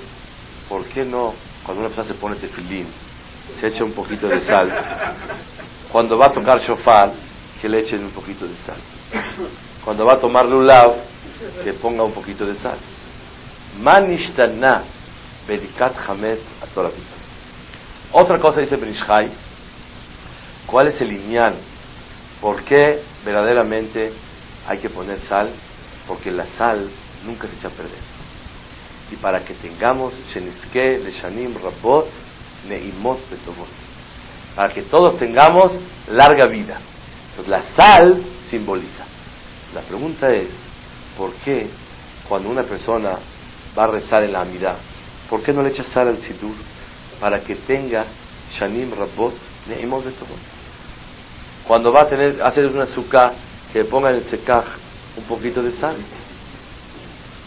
¿por 0.70 0.86
qué 0.86 1.04
no 1.04 1.34
cuando 1.64 1.82
una 1.82 1.90
persona 1.90 2.08
se 2.08 2.20
pone 2.20 2.36
tefilín, 2.36 2.88
se 3.60 3.68
echa 3.68 3.84
un 3.84 3.94
poquito 3.94 4.28
de 4.28 4.42
sal? 4.42 4.72
Cuando 5.92 6.18
va 6.18 6.28
a 6.28 6.32
tocar 6.32 6.60
shofar, 6.60 7.12
que 7.62 7.68
le 7.68 7.80
echen 7.80 8.04
un 8.04 8.12
poquito 8.12 8.46
de 8.46 8.56
sal. 8.66 8.78
Cuando 9.84 10.06
va 10.06 10.14
a 10.14 10.20
tomar 10.20 10.46
lulav, 10.46 10.96
que 11.64 11.74
ponga 11.74 12.04
un 12.04 12.12
poquito 12.12 12.46
de 12.46 12.56
sal. 12.58 12.78
Manishtana 13.80 14.84
bedikat 15.48 15.96
hamet 16.08 16.40
Otra 18.12 18.40
cosa 18.40 18.62
dice 18.62 18.76
Benishai, 18.76 19.30
¿cuál 20.66 20.88
es 20.88 21.02
el 21.02 21.10
lineal? 21.10 21.56
¿Por 22.42 22.64
qué 22.64 23.02
verdaderamente 23.26 24.14
hay 24.68 24.80
que 24.80 24.90
poner 24.90 25.20
sal 25.30 25.50
porque 26.08 26.32
la 26.32 26.46
sal 26.58 26.90
nunca 27.26 27.48
se 27.48 27.56
echa 27.56 27.68
a 27.68 27.72
perder. 27.72 28.00
Y 29.12 29.16
para 29.16 29.44
que 29.44 29.54
tengamos 29.54 30.14
Sheniske, 30.34 31.00
Leshanim, 31.00 31.56
Rabot, 31.56 32.08
Neimot, 32.68 33.30
Betovot. 33.30 33.68
Para 34.56 34.74
que 34.74 34.84
todos 34.84 35.18
tengamos 35.18 35.74
larga 36.10 36.48
vida. 36.48 36.80
Entonces 37.30 37.48
la 37.48 37.64
sal 37.76 38.24
simboliza. 38.50 39.06
La 39.74 39.82
pregunta 39.82 40.28
es, 40.30 40.50
¿por 41.18 41.34
qué 41.46 41.68
cuando 42.28 42.50
una 42.50 42.64
persona 42.64 43.18
va 43.78 43.84
a 43.84 43.88
rezar 43.88 44.24
en 44.24 44.34
la 44.34 44.42
amidad, 44.42 44.78
¿por 45.30 45.42
qué 45.44 45.54
no 45.54 45.62
le 45.62 45.70
echa 45.70 45.84
sal 45.84 46.08
al 46.08 46.18
sidur? 46.20 46.56
Para 47.20 47.40
que 47.40 47.56
tenga 47.56 48.06
Shanim, 48.58 48.92
Rabot, 48.92 49.34
Neimot, 49.68 50.06
Betovot. 50.06 50.38
Cuando 51.68 51.92
va 51.92 52.02
a 52.02 52.06
tener, 52.08 52.42
hacer 52.42 52.68
una 52.68 52.84
azúcar, 52.84 53.34
que 53.74 53.84
ponga 53.84 54.10
en 54.10 54.18
el 54.18 54.30
secaj 54.30 54.64
un 55.18 55.24
poquito 55.26 55.62
de 55.62 55.72
sal. 55.72 55.98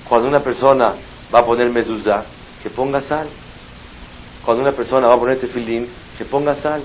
Cuando 0.08 0.28
una 0.28 0.40
persona 0.40 0.94
va 1.32 1.38
a 1.38 1.44
poner 1.44 1.70
mezuzá, 1.70 2.24
que 2.62 2.70
ponga 2.70 3.00
sal. 3.02 3.28
Cuando 4.44 4.62
una 4.62 4.72
persona 4.72 5.06
va 5.06 5.14
a 5.14 5.18
poner 5.18 5.38
tefilín, 5.38 5.88
que 6.18 6.24
ponga 6.24 6.54
sal. 6.56 6.82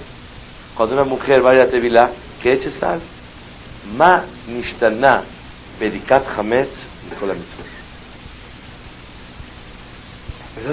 Cuando 0.76 0.96
una 0.96 1.04
mujer 1.04 1.46
va 1.46 1.52
a 1.52 1.56
ir 1.56 1.62
a 1.62 1.70
tevilá, 1.70 2.10
que 2.42 2.54
eche 2.54 2.72
sal. 2.72 3.02
Ma 3.98 4.24
nishtana 4.48 5.24
bedikat 5.80 6.26
hametz 6.38 6.72
con 7.20 7.28
la 7.28 7.36
mitzvah. 7.36 7.75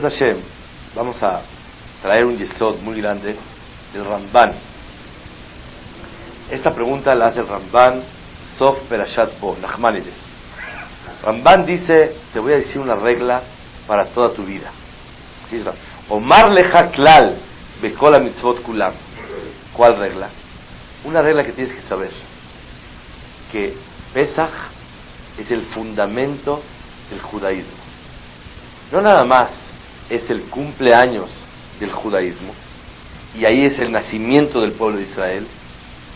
Hashem, 0.01 0.39
vamos 0.95 1.23
a 1.23 1.43
traer 2.01 2.25
un 2.25 2.39
yesod 2.39 2.79
muy 2.81 2.99
grande 2.99 3.37
del 3.93 4.05
Ramban. 4.05 4.55
Esta 6.51 6.71
pregunta 6.71 7.15
la 7.15 7.27
hace 7.27 7.41
el 7.41 7.47
Ramban 7.47 8.03
Sof 8.59 8.79
Perashat 8.89 9.39
Bo, 9.39 9.57
Nachmanides. 9.61 10.15
Ramban 11.23 11.67
dice, 11.67 12.17
te 12.33 12.41
voy 12.41 12.55
a 12.55 12.57
decir 12.57 12.81
una 12.81 12.95
regla 12.95 13.43
para 13.87 14.07
toda 14.07 14.33
tu 14.33 14.45
vida. 14.45 14.71
Omar 16.09 16.51
leja 16.51 16.91
klal 16.91 17.37
bekola 17.83 18.19
mitzvot 18.19 18.63
kulam. 18.63 18.95
¿Cuál 19.75 19.99
regla? 19.99 20.31
Una 21.05 21.21
regla 21.21 21.45
que 21.45 21.53
tienes 21.53 21.75
que 21.75 21.83
saber. 21.83 22.11
Que 23.51 23.75
Pesach 24.15 24.53
es 25.39 25.51
el 25.51 25.67
fundamento 25.67 26.63
del 27.11 27.21
judaísmo. 27.21 27.77
no 28.91 29.03
nada 29.03 29.25
más 29.25 29.62
es 30.11 30.29
el 30.31 30.43
cumpleaños 30.43 31.29
del 31.81 31.93
judaísmo, 31.93 32.53
y 33.39 33.45
ahí 33.45 33.65
es 33.65 33.79
el 33.79 33.91
nacimiento 33.91 34.61
del 34.61 34.73
pueblo 34.73 34.99
de 34.99 35.05
Israel, 35.05 35.47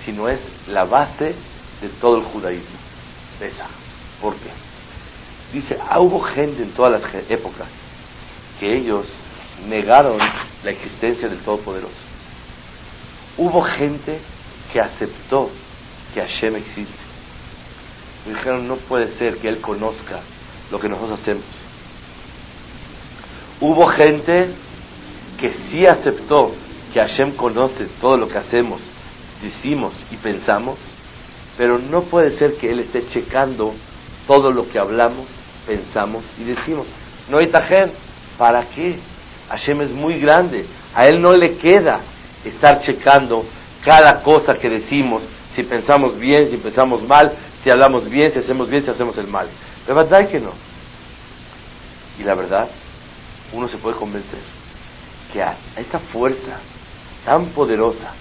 sino 0.04 0.28
es 0.28 0.40
la 0.68 0.84
base 0.84 1.34
de 1.80 1.88
todo 2.00 2.18
el 2.18 2.24
judaísmo. 2.24 2.76
Esa. 3.40 3.66
¿Por 4.20 4.34
qué? 4.36 4.50
Dice, 5.52 5.78
ah, 5.88 6.00
hubo 6.00 6.20
gente 6.20 6.62
en 6.62 6.70
todas 6.72 7.00
las 7.00 7.14
épocas 7.30 7.68
que 8.58 8.76
ellos 8.76 9.06
negaron 9.68 10.18
la 10.18 10.70
existencia 10.70 11.28
del 11.28 11.38
Todopoderoso. 11.38 11.94
Hubo 13.36 13.60
gente 13.62 14.18
que 14.72 14.80
aceptó 14.80 15.50
que 16.14 16.20
Hashem 16.20 16.56
existe. 16.56 16.94
Dijeron, 18.26 18.66
no 18.66 18.76
puede 18.76 19.16
ser 19.18 19.38
que 19.38 19.48
Él 19.48 19.60
conozca 19.60 20.20
lo 20.70 20.80
que 20.80 20.88
nosotros 20.88 21.20
hacemos. 21.20 21.44
Hubo 23.60 23.86
gente 23.88 24.50
que 25.40 25.50
sí 25.50 25.86
aceptó 25.86 26.52
que 26.92 27.00
Hashem 27.00 27.32
conoce 27.32 27.86
todo 28.00 28.16
lo 28.16 28.28
que 28.28 28.38
hacemos, 28.38 28.80
decimos 29.42 29.94
y 30.10 30.16
pensamos, 30.16 30.78
pero 31.56 31.78
no 31.78 32.02
puede 32.02 32.36
ser 32.38 32.56
que 32.56 32.70
Él 32.70 32.80
esté 32.80 33.06
checando 33.08 33.74
todo 34.26 34.50
lo 34.50 34.68
que 34.68 34.78
hablamos, 34.78 35.26
pensamos 35.66 36.24
y 36.38 36.44
decimos. 36.44 36.86
No 37.30 37.38
hay 37.38 37.46
tajen, 37.46 37.92
¿para 38.38 38.62
qué? 38.74 38.98
Hashem 39.48 39.82
es 39.82 39.90
muy 39.90 40.18
grande, 40.20 40.66
a 40.94 41.06
Él 41.06 41.20
no 41.20 41.32
le 41.32 41.56
queda 41.56 42.00
estar 42.44 42.82
checando 42.82 43.44
cada 43.84 44.22
cosa 44.22 44.54
que 44.54 44.68
decimos, 44.68 45.22
si 45.54 45.62
pensamos 45.62 46.18
bien, 46.18 46.50
si 46.50 46.56
pensamos 46.56 47.02
mal, 47.06 47.32
si 47.62 47.70
hablamos 47.70 48.08
bien, 48.10 48.32
si 48.32 48.40
hacemos 48.40 48.68
bien, 48.68 48.82
si 48.82 48.90
hacemos 48.90 49.16
el 49.16 49.28
mal. 49.28 49.48
La 49.86 49.94
verdad 49.94 50.28
que 50.28 50.40
no. 50.40 50.52
Y 52.18 52.22
la 52.22 52.34
verdad, 52.34 52.68
uno 53.52 53.68
se 53.68 53.78
puede 53.78 53.96
convencer 53.96 54.40
que 55.32 55.42
a 55.42 55.56
esta 55.76 55.98
fuerza 55.98 56.58
tan 57.24 57.46
poderosa, 57.46 58.12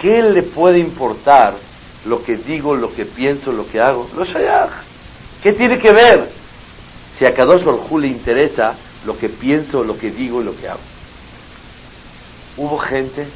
¿qué 0.00 0.22
le 0.22 0.42
puede 0.42 0.78
importar 0.78 1.54
lo 2.04 2.22
que 2.22 2.36
digo, 2.36 2.74
lo 2.74 2.92
que 2.94 3.04
pienso, 3.04 3.52
lo 3.52 3.66
que 3.68 3.80
hago? 3.80 4.08
Lo 4.14 4.24
shayach. 4.24 4.70
¿Qué 5.42 5.52
tiene 5.52 5.78
que 5.78 5.92
ver? 5.92 6.30
Si 7.18 7.24
a 7.24 7.34
Kadosh 7.34 7.64
Baruj 7.64 7.98
le 7.98 8.08
interesa 8.08 8.74
lo 9.04 9.16
que 9.16 9.28
pienso, 9.28 9.82
lo 9.82 9.96
que 9.98 10.10
digo 10.10 10.40
y 10.42 10.44
lo 10.44 10.56
que 10.56 10.68
hago. 10.68 10.80
Hubo 12.56 12.78
gente 12.78 13.26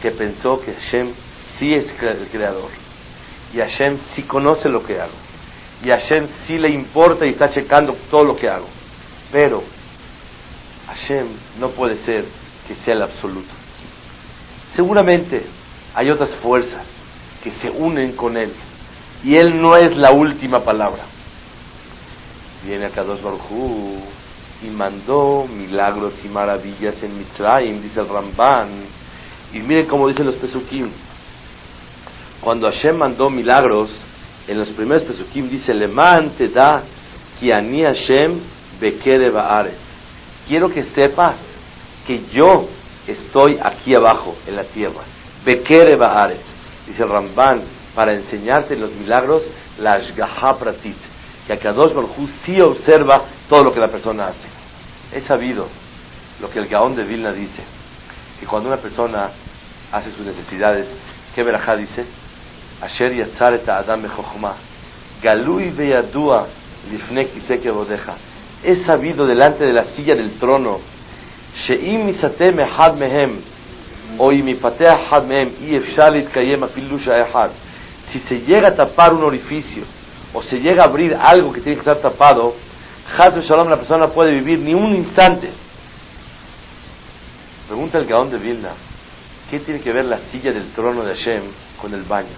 que 0.00 0.10
pensó 0.12 0.60
que 0.60 0.74
Hashem 0.74 1.12
sí 1.58 1.74
es 1.74 1.86
el 2.00 2.28
creador 2.28 2.70
y 3.52 3.58
Hashem 3.58 3.98
sí 4.14 4.22
conoce 4.22 4.68
lo 4.68 4.84
que 4.84 5.00
hago 5.00 5.24
y 5.84 5.88
Hashem 5.88 6.26
sí 6.46 6.58
le 6.58 6.70
importa 6.70 7.26
y 7.26 7.30
está 7.30 7.50
checando 7.50 7.94
todo 8.10 8.24
lo 8.24 8.36
que 8.36 8.48
hago. 8.48 8.68
Pero 9.30 9.62
Hashem 10.94 11.26
no 11.58 11.70
puede 11.70 11.96
ser 12.04 12.24
que 12.68 12.76
sea 12.76 12.94
el 12.94 13.02
absoluto. 13.02 13.52
Seguramente 14.74 15.42
hay 15.94 16.10
otras 16.10 16.34
fuerzas 16.36 16.82
que 17.42 17.50
se 17.52 17.70
unen 17.70 18.12
con 18.12 18.36
Él 18.36 18.52
y 19.24 19.36
Él 19.36 19.60
no 19.60 19.76
es 19.76 19.96
la 19.96 20.12
última 20.12 20.60
palabra. 20.60 21.02
Viene 22.64 22.86
a 22.86 22.90
Kadosh 22.90 23.20
Baruj 23.20 23.40
y 24.62 24.70
mandó 24.70 25.46
milagros 25.46 26.14
y 26.24 26.28
maravillas 26.28 27.02
en 27.02 27.18
Mitzrayim, 27.18 27.82
dice 27.82 28.00
el 28.00 28.08
Ramban. 28.08 28.68
Y 29.52 29.58
miren 29.58 29.86
cómo 29.86 30.08
dicen 30.08 30.26
los 30.26 30.36
Pesukim. 30.36 30.88
Cuando 32.40 32.70
Hashem 32.70 32.96
mandó 32.96 33.30
milagros, 33.30 33.90
en 34.46 34.58
los 34.58 34.68
primeros 34.70 35.04
Pesukim 35.04 35.48
dice, 35.48 35.72
Leman 35.74 36.30
te 36.30 36.48
da 36.48 36.82
ki 37.38 37.52
ani 37.52 37.82
Hashem 37.82 38.40
bekere 38.80 39.30
Quiero 40.46 40.68
que 40.68 40.82
sepas 40.84 41.36
que 42.06 42.24
yo 42.32 42.68
estoy 43.06 43.58
aquí 43.62 43.94
abajo, 43.94 44.36
en 44.46 44.56
la 44.56 44.64
tierra. 44.64 45.02
Bekere 45.44 45.96
ba'aret. 45.96 46.40
Dice 46.86 47.02
el 47.02 47.08
Ramban, 47.08 47.62
para 47.94 48.12
enseñarte 48.12 48.76
los 48.76 48.92
milagros, 48.92 49.42
la 49.78 49.94
Ashgaha 49.94 50.58
Pratit. 50.58 50.96
Que 51.46 51.54
Akadosh 51.54 51.92
Baruj 51.92 52.16
sí 52.44 52.60
observa 52.60 53.22
todo 53.48 53.64
lo 53.64 53.72
que 53.72 53.80
la 53.80 53.88
persona 53.88 54.28
hace. 54.28 54.48
He 55.16 55.20
sabido 55.22 55.68
lo 56.40 56.50
que 56.50 56.58
el 56.58 56.66
Gaón 56.66 56.96
de 56.96 57.04
Vilna 57.04 57.32
dice, 57.32 57.62
que 58.40 58.46
cuando 58.46 58.68
una 58.68 58.78
persona 58.78 59.30
hace 59.92 60.10
sus 60.10 60.26
necesidades, 60.26 60.86
¿qué 61.34 61.42
verajá 61.42 61.76
dice? 61.76 62.04
Asher 62.80 63.12
et 63.12 63.68
Adam 63.68 64.02
galui 65.22 65.70
beyadua 65.70 66.46
lifne 66.90 67.26
kiseke 67.26 67.70
bodeja. 67.70 68.14
He 68.64 68.76
sabido 68.84 69.26
delante 69.26 69.64
de 69.64 69.72
la 69.72 69.84
silla 69.84 70.14
del 70.14 70.38
trono. 70.38 70.80
Si 78.10 78.18
se 78.20 78.40
llega 78.40 78.68
a 78.68 78.76
tapar 78.76 79.12
un 79.12 79.24
orificio, 79.24 79.84
o 80.32 80.42
se 80.42 80.58
llega 80.58 80.82
a 80.84 80.86
abrir 80.86 81.14
algo 81.14 81.52
que 81.52 81.60
tiene 81.60 81.76
que 81.76 81.80
estar 81.88 81.98
tapado, 81.98 82.54
la 83.16 83.76
persona 83.76 84.06
no 84.06 84.12
puede 84.12 84.32
vivir 84.32 84.58
ni 84.58 84.74
un 84.74 84.94
instante. 84.94 85.50
Pregunta 87.66 87.98
el 87.98 88.06
Gaón 88.06 88.30
de 88.30 88.38
Vilna, 88.38 88.70
¿qué 89.50 89.60
tiene 89.60 89.80
que 89.80 89.92
ver 89.92 90.06
la 90.06 90.18
silla 90.30 90.52
del 90.52 90.72
trono 90.72 91.04
de 91.04 91.14
Hashem 91.14 91.42
con 91.80 91.94
el 91.94 92.02
baño? 92.02 92.34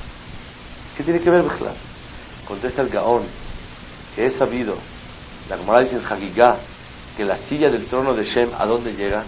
¿Qué 0.96 1.02
tiene 1.02 1.20
que 1.20 1.30
ver, 1.30 1.42
Bejla? 1.42 1.72
Contesta 2.46 2.82
el 2.82 2.88
Gaón, 2.88 3.22
que 4.14 4.26
es 4.26 4.34
sabido, 4.34 4.76
la 5.48 5.58
Gemara 5.58 5.80
dice 5.80 5.96
en 5.96 6.04
Hagigah, 6.04 6.56
que 7.16 7.24
la 7.24 7.38
silla 7.48 7.70
del 7.70 7.86
trono 7.86 8.14
de 8.14 8.24
Hashem, 8.24 8.50
¿a 8.58 8.66
dónde 8.66 8.92
llega? 8.94 9.24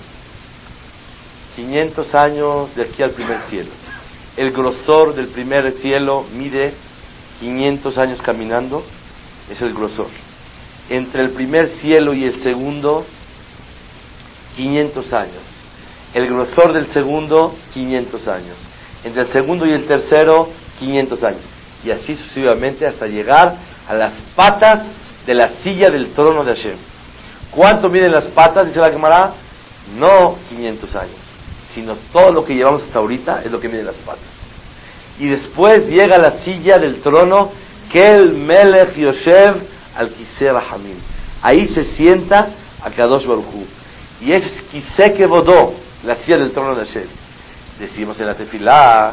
500 1.56 2.14
años 2.14 2.74
de 2.74 2.82
aquí 2.82 3.02
al 3.02 3.10
primer 3.10 3.42
cielo. 3.48 3.70
El 4.36 4.50
grosor 4.52 5.14
del 5.14 5.28
primer 5.28 5.72
cielo 5.78 6.24
mide 6.32 6.74
500 7.40 7.98
años 7.98 8.22
caminando, 8.22 8.84
es 9.50 9.60
el 9.60 9.72
grosor 9.72 10.08
entre 10.88 11.22
el 11.22 11.30
primer 11.30 11.68
cielo 11.80 12.14
y 12.14 12.24
el 12.24 12.42
segundo 12.42 13.04
500 14.56 15.12
años. 15.12 15.42
El 16.14 16.26
grosor 16.26 16.72
del 16.72 16.86
segundo 16.88 17.54
500 17.74 18.28
años. 18.28 18.56
Entre 19.04 19.22
el 19.22 19.28
segundo 19.28 19.66
y 19.66 19.72
el 19.72 19.84
tercero 19.84 20.48
500 20.78 21.22
años. 21.22 21.42
Y 21.84 21.90
así 21.90 22.16
sucesivamente 22.16 22.86
hasta 22.86 23.06
llegar 23.06 23.56
a 23.86 23.94
las 23.94 24.14
patas 24.34 24.86
de 25.28 25.34
la 25.34 25.50
silla 25.62 25.90
del 25.90 26.14
trono 26.14 26.42
de 26.42 26.54
Hashem. 26.54 26.78
¿Cuánto 27.50 27.90
miden 27.90 28.12
las 28.12 28.28
patas? 28.28 28.66
Dice 28.66 28.80
la 28.80 28.90
Gemara. 28.90 29.34
No 29.94 30.38
500 30.48 30.96
años, 30.96 31.16
sino 31.74 31.96
todo 32.10 32.32
lo 32.32 32.44
que 32.46 32.54
llevamos 32.54 32.82
hasta 32.84 32.98
ahorita 32.98 33.42
es 33.44 33.52
lo 33.52 33.60
que 33.60 33.68
miden 33.68 33.86
las 33.86 33.96
patas. 33.96 34.24
Y 35.18 35.28
después 35.28 35.86
llega 35.86 36.16
la 36.16 36.42
silla 36.44 36.78
del 36.78 37.02
trono, 37.02 37.50
que 37.92 38.14
el 38.14 38.32
Melech 38.32 38.96
Yoshev 38.96 39.56
al 39.96 40.10
Kiseh 40.12 40.50
Rahamim. 40.50 40.96
Ahí 41.42 41.68
se 41.68 41.84
sienta 41.84 42.48
a 42.82 42.90
Kadosh 42.90 43.26
Baruchu. 43.26 43.66
Y 44.22 44.32
es 44.32 44.44
Kiseh 44.70 45.12
que 45.14 45.26
bodó, 45.26 45.74
la 46.04 46.16
silla 46.16 46.38
del 46.38 46.52
trono 46.52 46.74
de 46.74 46.86
Hashem. 46.86 47.08
Decimos 47.78 48.18
en 48.18 48.26
la 48.26 48.34
tefilá, 48.34 49.12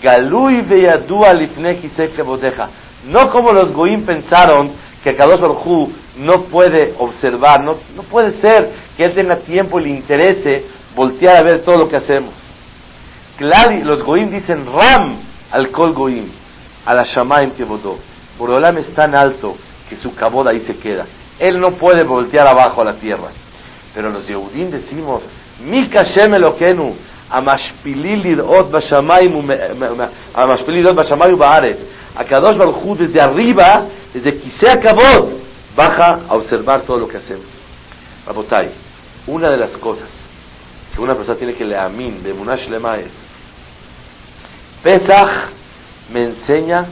Galui 0.00 0.62
veyadua 0.62 1.32
lifne 1.32 1.78
Kiseh 1.78 2.12
que 2.12 2.22
bodeja. 2.22 2.68
No 3.08 3.30
como 3.30 3.52
los 3.52 3.72
goim 3.72 4.04
pensaron 4.04 4.85
que 5.06 5.14
Kadosh 5.14 5.38
Baruchu 5.40 5.92
no 6.16 6.46
puede 6.50 6.94
observar, 6.98 7.62
no, 7.62 7.76
no 7.94 8.02
puede 8.02 8.40
ser 8.40 8.72
que 8.96 9.04
él 9.04 9.12
tenga 9.14 9.36
tiempo 9.36 9.78
y 9.78 9.84
le 9.84 9.90
interese 9.90 10.64
voltear 10.96 11.36
a 11.36 11.42
ver 11.44 11.60
todo 11.60 11.78
lo 11.78 11.88
que 11.88 11.94
hacemos. 11.94 12.34
Claro, 13.38 13.84
los 13.84 14.02
goim 14.02 14.32
dicen 14.32 14.66
Ram 14.66 15.16
al 15.52 15.70
Kol 15.70 15.92
goim, 15.92 16.24
a 16.84 16.92
la 16.92 17.04
Shamaim 17.04 17.52
que 17.52 17.62
bodó. 17.62 17.98
Borolam 18.36 18.78
es 18.78 18.92
tan 18.94 19.14
alto 19.14 19.56
que 19.88 19.94
su 19.94 20.12
caboda 20.12 20.50
ahí 20.50 20.62
se 20.62 20.76
queda. 20.76 21.06
Él 21.38 21.60
no 21.60 21.76
puede 21.76 22.02
voltear 22.02 22.48
abajo 22.48 22.80
a 22.80 22.86
la 22.86 22.94
tierra. 22.94 23.28
Pero 23.94 24.10
los 24.10 24.26
Yehudim 24.26 24.72
decimos, 24.72 25.22
Mi 25.60 25.88
Kashem 25.88 26.34
Elokenu, 26.34 26.96
Amashpililid 27.30 28.40
Ot 28.40 28.72
Bashamayim 28.72 29.46
Bashamayim 30.34 31.38
Baares. 31.38 31.76
A 32.16 32.24
Kadosh 32.24 32.56
Baruj 32.56 32.96
desde 32.98 33.20
arriba, 33.20 33.86
desde 34.16 34.38
Kisea 34.38 34.80
Kabod, 34.80 35.34
baja 35.76 36.20
a 36.26 36.34
observar 36.34 36.82
todo 36.82 37.00
lo 37.00 37.06
que 37.06 37.18
hacemos. 37.18 37.44
Rabotai, 38.26 38.70
una 39.26 39.50
de 39.50 39.58
las 39.58 39.76
cosas 39.76 40.08
que 40.94 41.00
una 41.02 41.14
persona 41.14 41.36
tiene 41.36 41.52
que 41.52 41.66
le 41.66 41.76
amin 41.76 42.22
de 42.22 42.32
Munash 42.32 42.66
Lema 42.70 42.96
es 42.96 43.10
Pesach 44.82 45.50
me 46.10 46.24
enseña 46.24 46.86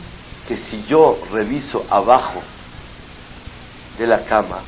que 0.46 0.58
si 0.58 0.84
yo 0.84 1.18
reviso 1.32 1.86
abajo 1.88 2.42
de 3.98 4.06
la 4.06 4.26
cama 4.26 4.58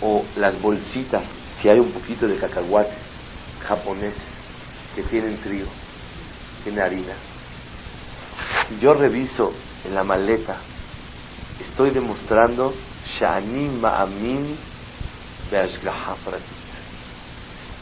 o 0.00 0.24
las 0.36 0.58
bolsitas, 0.62 1.22
si 1.60 1.68
hay 1.68 1.78
un 1.78 1.90
poquito 1.90 2.26
de 2.26 2.36
cacahuate 2.36 2.94
japonés 3.66 4.14
que 4.96 5.02
tienen 5.02 5.36
trigo, 5.38 5.68
tiene 6.64 6.80
harina. 6.80 7.12
Si 8.68 8.78
yo 8.78 8.94
reviso 8.94 9.52
en 9.84 9.94
la 9.94 10.04
maleta, 10.04 10.56
estoy 11.78 11.90
demostrando 11.90 12.74
Shani 13.20 13.68
Ma'amin 13.80 14.56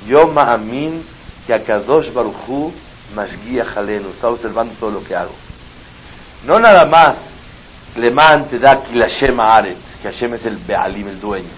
Yo 0.07 0.27
Ma'amin 0.27 1.03
que 1.47 1.55
a 1.55 1.65
Kadosh 1.65 2.13
Baruchu 2.13 2.75
Mashgiach 3.15 3.75
Alenu. 3.75 4.11
Está 4.11 4.29
observando 4.29 4.75
todo 4.79 4.91
lo 4.91 5.03
que 5.03 5.17
hago. 5.17 5.33
No 6.45 6.57
nada 6.57 6.85
más 6.85 7.17
Leman 7.97 8.51
te 8.51 8.59
da 8.59 8.83
que 8.83 9.01
Hashem 9.01 9.41
Aretz, 9.41 9.97
que 10.03 10.13
Hashem 10.13 10.35
es 10.35 10.45
el 10.45 10.59
Bealim, 10.59 11.09
el 11.09 11.19
dueño. 11.19 11.57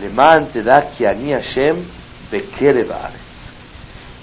Leman 0.00 0.46
te 0.46 0.62
da 0.62 0.92
que 0.96 1.06
Ani 1.06 1.32
Hashem 1.32 1.84
Bekere 2.30 2.90
Aretz. 2.90 3.20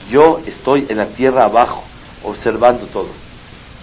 Yo 0.10 0.42
estoy 0.48 0.88
en 0.90 0.98
la 0.98 1.10
tierra 1.10 1.46
abajo, 1.46 1.84
observando 2.24 2.88
todo. 2.88 3.12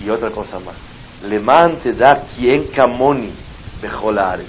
Y 0.05 0.11
otra 0.11 0.31
cosa 0.31 0.59
más. 0.59 0.75
Leman 1.23 1.77
te 1.77 1.93
da 1.93 2.25
quien 2.35 2.65
Kamoni 2.67 3.42
Bejolares. 3.83 4.47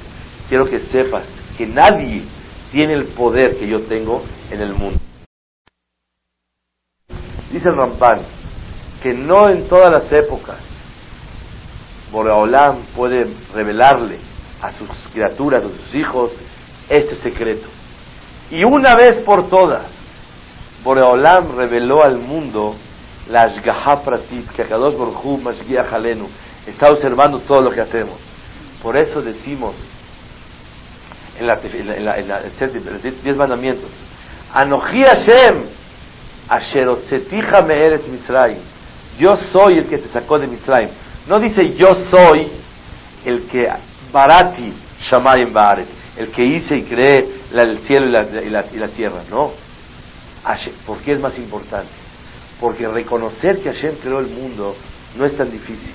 Quiero 0.47 0.65
que 0.65 0.79
sepas 0.79 1.23
que 1.57 1.65
nadie 1.65 2.23
tiene 2.71 2.93
el 2.93 3.05
poder 3.07 3.57
que 3.57 3.67
yo 3.67 3.81
tengo 3.81 4.23
en 4.51 4.61
el 4.61 4.73
mundo. 4.73 4.99
Dice 7.51 7.69
el 7.69 7.75
Rampan 7.75 8.19
que 9.01 9.13
no 9.13 9.49
en 9.49 9.67
todas 9.67 9.91
las 9.91 10.11
épocas 10.11 10.57
Boraolam 12.13 12.83
puede 12.95 13.27
revelarle 13.53 14.17
a 14.61 14.71
sus 14.73 14.87
criaturas, 15.11 15.63
a 15.63 15.67
sus 15.67 15.95
hijos, 15.95 16.31
este 16.87 17.15
secreto. 17.15 17.67
Y 18.51 18.63
una 18.63 18.95
vez 18.95 19.17
por 19.25 19.49
todas, 19.49 19.87
Boreolam 20.83 21.57
reveló 21.57 22.03
al 22.03 22.19
mundo 22.19 22.75
la 23.29 23.43
Ashgaha 23.43 24.03
Pratit, 24.03 24.47
que 24.51 24.61
Akadosh 24.61 24.95
Borjú 24.95 25.37
Mashgiach 25.37 25.87
Está 26.67 26.91
observando 26.91 27.39
todo 27.39 27.61
lo 27.61 27.71
que 27.71 27.81
hacemos. 27.81 28.32
Por 28.83 28.97
eso 28.97 29.21
decimos 29.21 29.73
en, 31.39 31.47
la, 31.47 31.59
en, 31.63 32.05
la, 32.05 32.17
en, 32.17 32.27
los 32.27 33.23
diez 33.23 33.37
mandamientos, 33.37 33.89
Anoji 34.53 35.03
Hashem, 35.03 35.63
Asherosetija 36.49 37.61
Me'eretz 37.61 38.05
Mitzrayim. 38.07 38.59
Yo 39.17 39.37
soy 39.37 39.77
el 39.79 39.85
que 39.85 39.97
te 39.97 40.09
sacó 40.09 40.37
de 40.37 40.47
Mitzrayim. 40.47 40.89
No 41.27 41.39
dice 41.39 41.69
yo 41.75 41.87
soy 42.11 42.51
el 43.25 43.43
que 43.47 43.67
barati 44.11 44.73
shamayim 45.09 45.53
baaret, 45.53 45.87
el 46.17 46.29
que 46.31 46.43
hice 46.43 46.75
y 46.75 46.83
creé 46.83 47.25
el 47.53 47.79
cielo 47.79 48.07
y 48.07 48.11
la, 48.49 48.65
y 48.71 48.77
la, 48.77 48.87
tierra. 48.89 49.23
No. 49.29 49.53
¿Por 50.85 50.97
qué 50.99 51.13
es 51.13 51.21
más 51.21 51.37
importante? 51.39 51.89
Porque 52.59 52.85
reconocer 52.87 53.61
que 53.61 53.73
Hashem 53.73 53.95
creó 54.01 54.19
el 54.19 54.27
mundo 54.27 54.75
no 55.17 55.25
es 55.25 55.37
tan 55.37 55.49
difícil. 55.49 55.93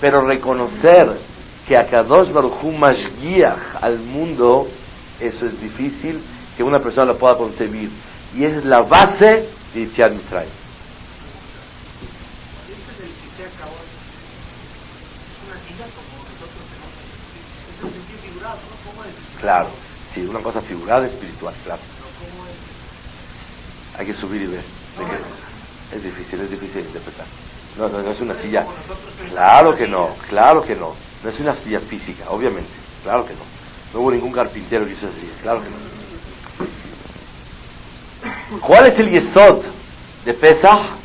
Pero 0.00 0.22
reconocer 0.22 1.18
que 1.66 1.76
Akadosh 1.76 2.32
Baruch 2.32 2.62
Hu 2.62 2.72
mashgiach 2.72 3.80
al 3.80 3.98
mundo, 3.98 4.68
eso 5.20 5.46
es 5.46 5.60
difícil 5.60 6.20
que 6.56 6.62
una 6.62 6.80
persona 6.80 7.12
lo 7.12 7.18
pueda 7.18 7.36
concebir. 7.36 7.90
Y 8.34 8.44
es 8.44 8.64
la 8.64 8.80
base 8.80 9.48
de 9.74 9.80
Yitziat 9.80 10.12
Mitzrayim. 10.12 10.50
Claro, 19.40 19.70
sí, 20.14 20.20
una 20.24 20.40
cosa 20.40 20.60
figurada 20.60 21.06
espiritual, 21.06 21.54
claro. 21.64 21.80
Hay 23.98 24.06
que 24.06 24.14
subir 24.14 24.42
y 24.42 24.46
ver. 24.46 24.64
Es 25.92 26.02
difícil, 26.02 26.40
es 26.40 26.50
difícil 26.50 26.74
de 26.74 26.88
interpretar. 26.88 27.26
No, 27.76 27.88
no, 27.88 28.02
no 28.02 28.10
es 28.10 28.20
una 28.20 28.40
silla. 28.40 28.66
Claro 29.30 29.74
que 29.74 29.86
no, 29.86 30.10
claro 30.28 30.62
que 30.62 30.76
no. 30.76 30.94
No 31.22 31.30
es 31.30 31.40
una 31.40 31.56
silla 31.56 31.80
física, 31.80 32.30
obviamente. 32.30 32.70
Claro 33.02 33.24
que 33.24 33.34
no. 33.34 33.40
No 33.92 34.00
hubo 34.00 34.10
ningún 34.10 34.32
carpintero 34.32 34.86
que 34.86 34.92
hizo 34.92 35.06
esa 35.06 35.16
silla, 35.16 35.32
claro 35.42 35.62
que 35.62 35.70
no. 35.70 35.76
¿Cuál 38.60 38.92
es 38.92 38.98
el 38.98 39.10
yesod 39.10 39.64
de 40.24 40.34
Pesach? 40.34 40.96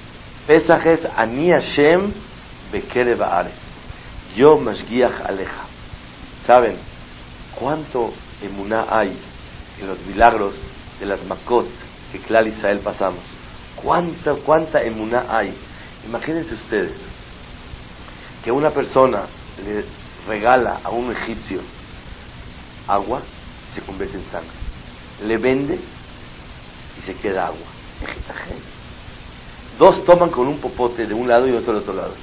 Pesach 0.46 0.86
es 0.86 1.00
Ani 1.16 1.50
Hashem 1.52 2.14
Bekere 2.72 3.18
Yo 4.36 4.58
Mashgiach 4.58 5.26
Aleja. 5.26 5.66
¿Saben 6.46 6.78
cuánto 7.56 8.14
emuná 8.42 8.86
hay 8.90 9.18
en 9.80 9.88
los 9.88 10.00
milagros 10.06 10.56
de 11.00 11.06
las 11.06 11.24
Makot 11.26 11.68
que 12.12 12.20
Clal 12.20 12.48
Israel 12.48 12.80
pasamos? 12.80 13.24
¿Cuánta, 13.76 14.36
cuánta 14.46 14.82
emuná 14.82 15.26
hay? 15.30 15.54
Imagínense 16.06 16.54
ustedes 16.54 16.94
que 18.44 18.52
una 18.52 18.70
persona 18.70 19.26
le 19.66 19.84
regala 20.28 20.80
a 20.84 20.90
un 20.90 21.12
egipcio 21.12 21.62
agua 22.88 23.22
se 23.74 23.82
convierte 23.82 24.18
en 24.18 24.24
sangre. 24.32 24.50
Le 25.26 25.38
vende 25.38 25.76
y 25.76 27.02
se 27.06 27.16
queda 27.16 27.48
agua. 27.48 27.68
Dos 29.78 30.04
toman 30.06 30.30
con 30.30 30.48
un 30.48 30.58
popote 30.60 31.06
de 31.06 31.14
un 31.14 31.28
lado 31.28 31.48
y 31.48 31.52
otro 31.52 31.74
del 31.74 31.82
otro 31.82 31.94
lado. 31.94 32.14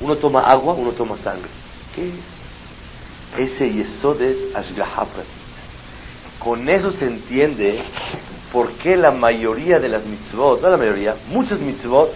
Uno 0.00 0.16
toma 0.16 0.40
agua, 0.40 0.74
uno 0.74 0.92
toma 0.92 1.16
sangre. 1.18 1.48
¿Qué 1.94 2.08
es? 2.08 2.14
Ese 3.36 3.70
yesod 3.70 4.20
es 4.22 4.38
Con 6.38 6.68
eso 6.68 6.92
se 6.92 7.06
entiende 7.06 7.82
por 8.52 8.72
qué 8.72 8.96
la 8.96 9.10
mayoría 9.10 9.78
de 9.78 9.88
las 9.88 10.04
mitzvot, 10.04 10.62
no 10.62 10.70
la 10.70 10.76
mayoría, 10.76 11.16
muchas 11.28 11.60
mitzvot 11.60 12.10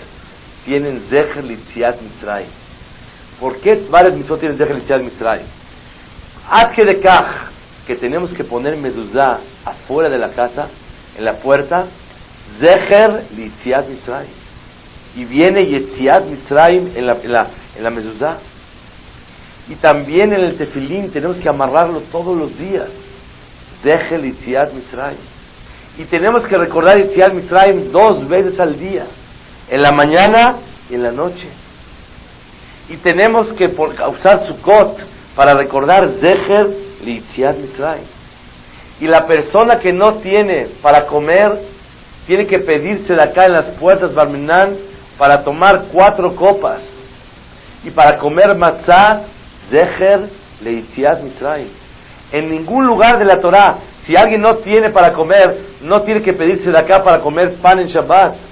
tienen 0.65 1.01
Zecher 1.11 1.45
Litziat 1.45 2.01
Mitzrayim. 2.01 2.62
¿Por 3.43 3.57
qué 3.57 3.89
varias 3.91 4.17
mitzvot 4.17 4.41
Zecher 4.41 4.77
Litziat 4.77 5.03
Mitzrayim? 5.03 5.47
Ad 6.49 6.71
que 6.77 6.85
de 6.85 7.01
kaj, 7.01 7.51
que 7.89 7.97
tenemos 7.97 8.33
que 8.33 8.45
poner 8.45 8.77
mezuzá 8.77 9.41
afuera 9.65 10.09
de 10.09 10.17
la 10.17 10.29
casa, 10.29 10.69
en 11.19 11.25
la 11.25 11.33
puerta, 11.35 11.87
Zecher 12.61 13.25
Litziat 13.37 13.89
Mitzrayim. 13.89 14.31
Y 15.17 15.25
viene 15.25 15.67
Yetziat 15.67 16.25
Mitzrayim 16.25 16.93
en 16.95 17.05
la, 17.05 17.15
en 17.15 17.33
la, 17.33 17.47
en 17.77 17.83
la 17.83 17.91
mezuzá. 17.91 18.39
Y 19.69 19.75
también 19.75 20.33
en 20.33 20.45
el 20.45 20.57
tefilín 20.57 21.11
tenemos 21.11 21.41
que 21.41 21.49
amarrarlo 21.49 22.01
todos 22.13 22.39
los 22.39 22.57
días. 22.57 22.91
Zecher 23.83 24.21
Litziat 24.21 24.73
Mitzrayim. 24.73 25.19
Y 25.99 26.05
tenemos 26.05 26.47
que 26.47 26.57
recordar 26.57 26.97
Yetziat 26.97 27.33
Mitzrayim 27.33 27.91
dos 27.91 28.29
veces 28.29 28.61
al 28.61 28.79
día. 28.79 29.07
En 29.69 29.83
la 29.83 29.91
mañana 29.91 30.59
y 30.89 30.95
en 30.95 31.03
la 31.03 31.11
noche. 31.11 31.49
Y 32.93 32.99
tenemos 32.99 33.53
que 33.55 33.65
usar 33.65 34.47
Sukkot 34.47 34.99
para 35.35 35.55
recordar 35.55 36.11
Zecher 36.21 36.69
Litziat 37.03 37.57
Mitzrayim. 37.57 38.05
Y 39.01 39.07
la 39.07 39.27
persona 39.27 39.81
que 39.81 39.93
no 39.93 40.17
tiene 40.17 40.69
para 40.83 41.07
comer 41.07 41.59
tiene 42.27 42.47
que 42.47 42.59
pedirse 42.59 43.15
de 43.15 43.23
acá 43.23 43.47
en 43.47 43.55
las 43.55 43.71
puertas 43.79 44.15
Barminan 44.15 44.77
para 45.17 45.43
tomar 45.43 45.85
cuatro 45.91 46.37
copas 46.37 46.81
y 47.83 47.91
para 47.91 48.19
comer 48.19 48.57
matzah, 48.57 49.23
zecher, 49.71 50.29
leitziat 50.63 51.23
mitzrayim. 51.23 51.69
En 52.31 52.51
ningún 52.51 52.87
lugar 52.87 53.19
de 53.19 53.25
la 53.25 53.37
Torah, 53.37 53.79
si 54.05 54.15
alguien 54.17 54.43
no 54.43 54.57
tiene 54.57 54.91
para 54.91 55.13
comer, 55.13 55.79
no 55.83 56.03
tiene 56.03 56.21
que 56.21 56.35
pedirse 56.35 56.71
de 56.71 56.79
acá 56.79 57.03
para 57.03 57.21
comer 57.21 57.55
pan 57.55 57.81
en 57.81 57.89
Shabbat. 57.89 58.52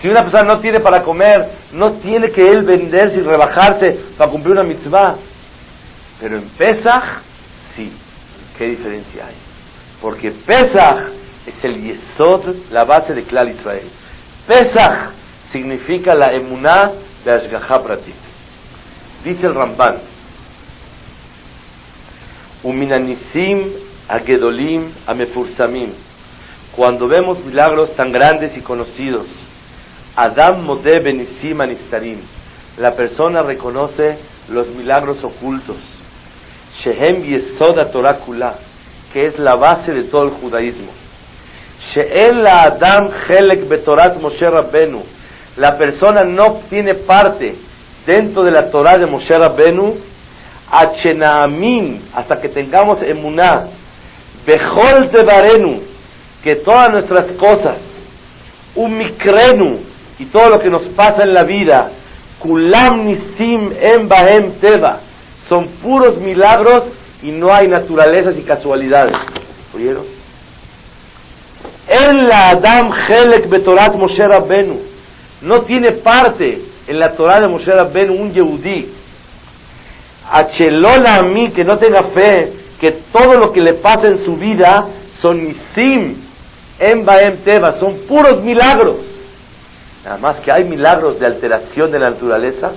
Si 0.00 0.08
una 0.08 0.22
persona 0.22 0.54
no 0.54 0.60
tiene 0.60 0.80
para 0.80 1.02
comer, 1.02 1.50
no 1.72 1.92
tiene 1.92 2.28
que 2.28 2.42
él 2.42 2.64
venderse 2.64 3.18
y 3.18 3.22
rebajarse 3.22 4.00
para 4.16 4.30
cumplir 4.30 4.54
una 4.54 4.64
mitzvah. 4.64 5.16
Pero 6.20 6.36
en 6.36 6.48
Pesach, 6.50 7.22
sí. 7.76 7.92
¿Qué 8.58 8.66
diferencia 8.66 9.26
hay? 9.26 9.34
Porque 10.00 10.32
Pesach 10.32 11.08
es 11.46 11.64
el 11.64 11.80
Yesod, 11.80 12.54
la 12.70 12.84
base 12.84 13.14
de 13.14 13.22
Klal 13.22 13.50
Israel. 13.50 13.88
Pesach 14.46 15.10
significa 15.50 16.14
la 16.14 16.34
emuná 16.34 16.92
de 17.24 17.30
Ashgaha 17.30 17.82
Pratit. 17.82 18.14
Dice 19.24 19.46
el 19.46 19.54
Ramban, 19.54 19.98
Uminanisim 22.62 23.72
agedolim 24.08 24.92
amefursamim. 25.06 25.90
Cuando 26.76 27.08
vemos 27.08 27.44
milagros 27.44 27.94
tan 27.96 28.12
grandes 28.12 28.56
y 28.56 28.60
conocidos, 28.60 29.26
Adam 30.16 30.62
mode 30.62 31.00
benisim 31.00 31.60
anistarim. 31.60 32.18
La 32.78 32.92
persona 32.92 33.42
reconoce 33.42 34.18
los 34.48 34.68
milagros 34.68 35.22
ocultos. 35.24 35.76
Shehem 36.82 37.22
Yesod 37.24 37.90
Torah 37.92 38.18
Kula, 38.18 38.54
que 39.12 39.26
es 39.26 39.38
la 39.38 39.54
base 39.54 39.92
de 39.92 40.04
todo 40.04 40.24
el 40.24 40.30
judaísmo. 40.30 40.92
la 42.42 42.62
Adam 42.62 43.10
Helek 43.28 43.68
Betorat 43.68 44.20
Moshe 44.20 44.48
Rabbenu. 44.48 45.02
La 45.56 45.76
persona 45.76 46.22
no 46.24 46.62
tiene 46.70 46.94
parte 46.94 47.54
dentro 48.06 48.42
de 48.42 48.50
la 48.50 48.70
Torah 48.70 48.96
de 48.96 49.06
Moshe 49.06 49.34
Rabbenu 49.34 50.12
hasta 52.14 52.40
que 52.40 52.48
tengamos 52.48 53.02
emuná, 53.02 53.68
Bechol 54.46 55.10
Tebarenu, 55.10 55.82
que 56.42 56.56
todas 56.56 56.88
nuestras 56.90 57.32
cosas, 57.32 57.76
Umikrenu, 58.74 59.80
y 60.22 60.26
todo 60.26 60.50
lo 60.50 60.60
que 60.60 60.70
nos 60.70 60.84
pasa 60.90 61.24
en 61.24 61.34
la 61.34 61.42
vida, 61.42 61.90
Kulam 62.38 63.06
Nisim 63.06 63.72
Em 63.76 64.06
Bahem 64.06 64.52
Teva, 64.60 65.00
son 65.48 65.66
puros 65.82 66.16
milagros 66.18 66.84
y 67.24 67.32
no 67.32 67.52
hay 67.52 67.66
naturalezas 67.66 68.38
y 68.38 68.42
casualidades. 68.42 69.16
¿Oyeron? 69.74 70.04
En 71.88 72.28
la 72.28 72.50
Adam 72.50 72.92
Helek 72.92 73.48
Betorat 73.48 73.96
Moshe 73.96 74.22
Rabbenu. 74.24 74.80
No 75.40 75.62
tiene 75.62 75.90
parte 75.90 76.60
en 76.86 76.98
la 77.00 77.16
Torah 77.16 77.40
de 77.40 77.48
Moshe 77.48 77.72
Rabbenu 77.72 78.14
un 78.14 78.32
Yehudí. 78.32 78.92
Achelola 80.30 81.16
a 81.16 81.22
mí 81.22 81.50
que 81.50 81.64
no 81.64 81.78
tenga 81.78 82.04
fe 82.14 82.52
que 82.80 82.92
todo 83.12 83.34
lo 83.34 83.52
que 83.52 83.60
le 83.60 83.74
pasa 83.74 84.06
en 84.06 84.24
su 84.24 84.36
vida 84.36 84.86
son 85.20 85.42
nisim, 85.42 86.14
en 86.78 87.04
Baem 87.04 87.38
Teva, 87.38 87.72
son 87.80 88.06
puros 88.06 88.40
milagros. 88.44 89.11
Nada 90.04 90.18
más 90.18 90.40
que 90.40 90.50
hay 90.50 90.64
milagros 90.64 91.18
de 91.20 91.26
alteración 91.26 91.90
de 91.90 91.98
la 91.98 92.10
naturaleza 92.10 92.72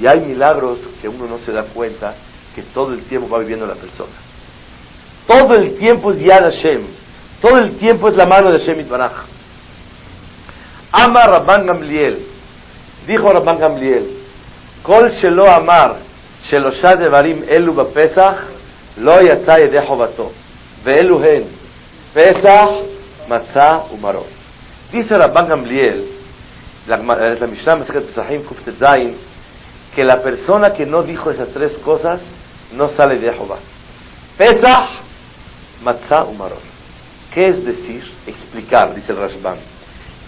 y 0.00 0.06
hay 0.06 0.20
milagros 0.20 0.78
que 1.00 1.08
uno 1.08 1.26
no 1.26 1.38
se 1.38 1.52
da 1.52 1.64
cuenta 1.64 2.14
que 2.54 2.62
todo 2.62 2.92
el 2.92 3.02
tiempo 3.04 3.28
va 3.28 3.38
viviendo 3.38 3.66
la 3.66 3.74
persona. 3.74 4.12
Todo 5.26 5.54
el 5.54 5.78
tiempo 5.78 6.12
es 6.12 6.18
Yad 6.18 6.42
Hashem. 6.42 6.82
Todo 7.40 7.58
el 7.58 7.76
tiempo 7.78 8.08
es 8.08 8.16
la 8.16 8.26
mano 8.26 8.52
de 8.52 8.58
Hashem 8.58 8.86
Baraj. 8.88 9.24
Ama 10.92 11.20
Rabban 11.24 11.66
Gamliel. 11.66 12.26
Dijo 13.06 13.28
Rabban 13.28 13.58
Gamliel. 13.58 14.22
Kol 14.82 15.10
shelo 15.12 15.48
amar 15.50 15.96
shelosha 16.44 16.94
devarim 16.96 17.42
elu 17.48 17.72
bapesach 17.72 18.36
lo 18.96 19.18
hen. 21.22 21.44
Pesach, 22.12 22.70
matzah 23.28 23.86
umarot. 23.92 24.26
Dice 24.92 25.16
Rabban 25.16 25.48
Gamliel 25.48 26.13
la, 26.86 26.96
la 26.96 27.46
Mishnah 27.46 27.76
Masechet 27.76 28.06
Pesachim 28.06 28.42
Kuftet 28.44 28.76
que 29.94 30.02
la 30.02 30.16
persona 30.22 30.70
que 30.70 30.84
no 30.84 31.02
dijo 31.02 31.30
esas 31.30 31.48
tres 31.48 31.78
cosas 31.78 32.20
no 32.72 32.88
sale 32.90 33.18
de 33.18 33.32
Jehová. 33.32 33.58
Pesach, 34.36 34.90
Matzah 35.82 36.24
Umaror. 36.24 36.58
¿Qué 37.32 37.42
es 37.42 37.64
decir? 37.64 38.04
Explicar, 38.26 38.94
dice 38.94 39.12
el 39.12 39.18
Rashban. 39.18 39.56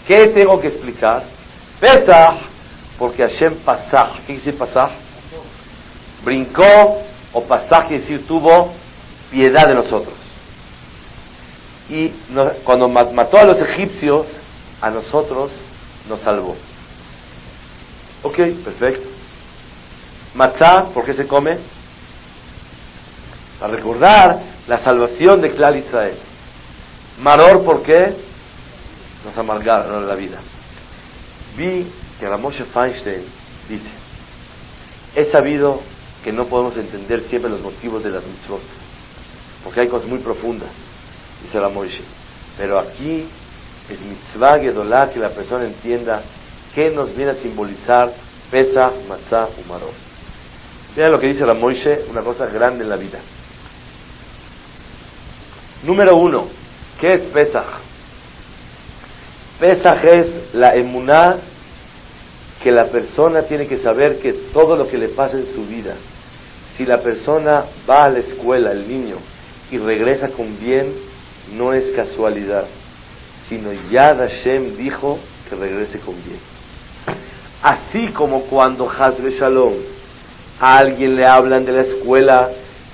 ¿Qué 0.07 0.29
tengo 0.29 0.61
que 0.61 0.69
explicar? 0.69 1.25
Pesach, 1.81 2.37
porque 2.99 3.23
Hashem 3.23 3.57
Pasach. 3.65 4.21
¿Qué 4.27 4.39
quiere 4.39 4.53
decir? 4.53 4.89
Brincó, 6.25 7.03
o 7.33 7.43
Pasach 7.43 7.89
quiere 7.89 8.03
decir 8.03 8.27
tuvo 8.27 8.73
piedad 9.31 9.67
de 9.67 9.75
nosotros. 9.75 10.15
Y 11.89 12.09
cuando 12.65 12.89
mató 12.89 13.39
a 13.39 13.45
los 13.45 13.61
egipcios, 13.61 14.27
a 14.81 14.91
nosotros 14.91 15.53
nos 16.09 16.21
salvó. 16.21 16.57
Ok, 18.23 18.37
perfecto. 18.65 19.09
Matzah, 20.35 20.91
¿por 20.93 21.05
qué 21.05 21.15
se 21.15 21.27
come? 21.27 21.59
Para 23.59 23.75
recordar 23.75 24.43
la 24.67 24.79
salvación 24.79 25.41
de 25.41 25.53
Clal 25.53 25.77
Israel. 25.77 26.17
Maror, 27.21 27.65
¿por 27.65 27.83
qué? 27.83 28.15
Nos 29.25 29.37
amargaron 29.37 30.07
la 30.07 30.15
vida. 30.15 30.39
Vi 31.57 31.87
que 32.21 32.29
Ramoshe 32.29 32.65
Feinstein 32.65 33.25
dice, 33.69 33.89
he 35.15 35.25
sabido 35.27 35.81
que 36.23 36.33
no 36.33 36.47
podemos 36.47 36.77
entender 36.77 37.25
siempre 37.29 37.51
los 37.51 37.61
motivos 37.61 38.03
de 38.03 38.11
las 38.11 38.25
mitzvot, 38.25 38.61
porque 39.65 39.81
hay 39.81 39.89
cosas 39.89 40.09
muy 40.09 40.19
profundas, 40.19 40.69
dice 41.43 41.59
Ramoshe. 41.59 42.03
Pero 42.59 42.79
aquí 42.79 43.27
es 43.89 44.01
mitzvah 44.01 44.59
gedolá 44.59 45.11
que 45.13 45.19
la 45.19 45.31
persona 45.31 45.65
entienda 45.65 46.23
qué 46.75 46.91
nos 46.91 47.15
viene 47.15 47.33
a 47.33 47.37
simbolizar 47.37 48.13
Pesach, 48.51 48.93
Matzah 49.09 49.49
u 49.59 49.69
Maror. 49.69 49.93
Vean 50.97 51.13
lo 51.13 51.21
que 51.21 51.29
dice 51.29 51.45
la 51.45 51.55
Moishe, 51.55 52.05
una 52.09 52.23
cosa 52.23 52.47
grande 52.47 52.85
en 52.85 52.91
la 52.91 52.97
vida. 52.97 53.19
Número 55.83 56.17
uno, 56.17 56.47
¿qué 57.01 57.15
es 57.15 57.21
Pesach? 57.33 57.67
Pesach 59.61 60.05
es 60.05 60.55
la 60.55 60.75
emuná 60.75 61.37
que 62.63 62.73
la 62.73 62.87
persona 62.87 63.43
tiene 63.43 63.67
que 63.67 63.79
saber 63.79 64.19
que 64.19 64.33
todo 64.53 64.77
lo 64.77 64.89
que 64.89 64.99
le 64.99 65.09
pasa 65.09 65.37
en 65.37 65.47
su 65.55 65.65
vida, 65.67 65.95
si 66.77 66.85
la 66.85 66.99
persona 66.99 67.65
va 67.89 68.05
a 68.05 68.11
la 68.11 68.19
escuela, 68.19 68.73
el 68.73 68.89
niño, 68.89 69.17
y 69.71 69.79
regresa 69.79 70.29
con 70.29 70.59
bien, 70.59 70.93
no 71.53 71.73
es 71.73 71.95
casualidad, 71.95 72.67
sino 73.49 73.73
Yad 73.91 74.19
Hashem 74.19 74.77
dijo 74.77 75.19
que 75.49 75.57
regrese 75.57 75.99
con 76.01 76.15
bien. 76.25 76.41
Así 77.63 78.09
como 78.09 78.43
cuando 78.43 78.91
Hazbe 78.91 79.31
Shalom 79.31 79.75
a 80.61 80.79
alguien 80.79 81.17
le 81.17 81.27
hablan 81.27 81.65
de 81.65 81.73
la 81.73 81.83
escuela, 81.83 82.51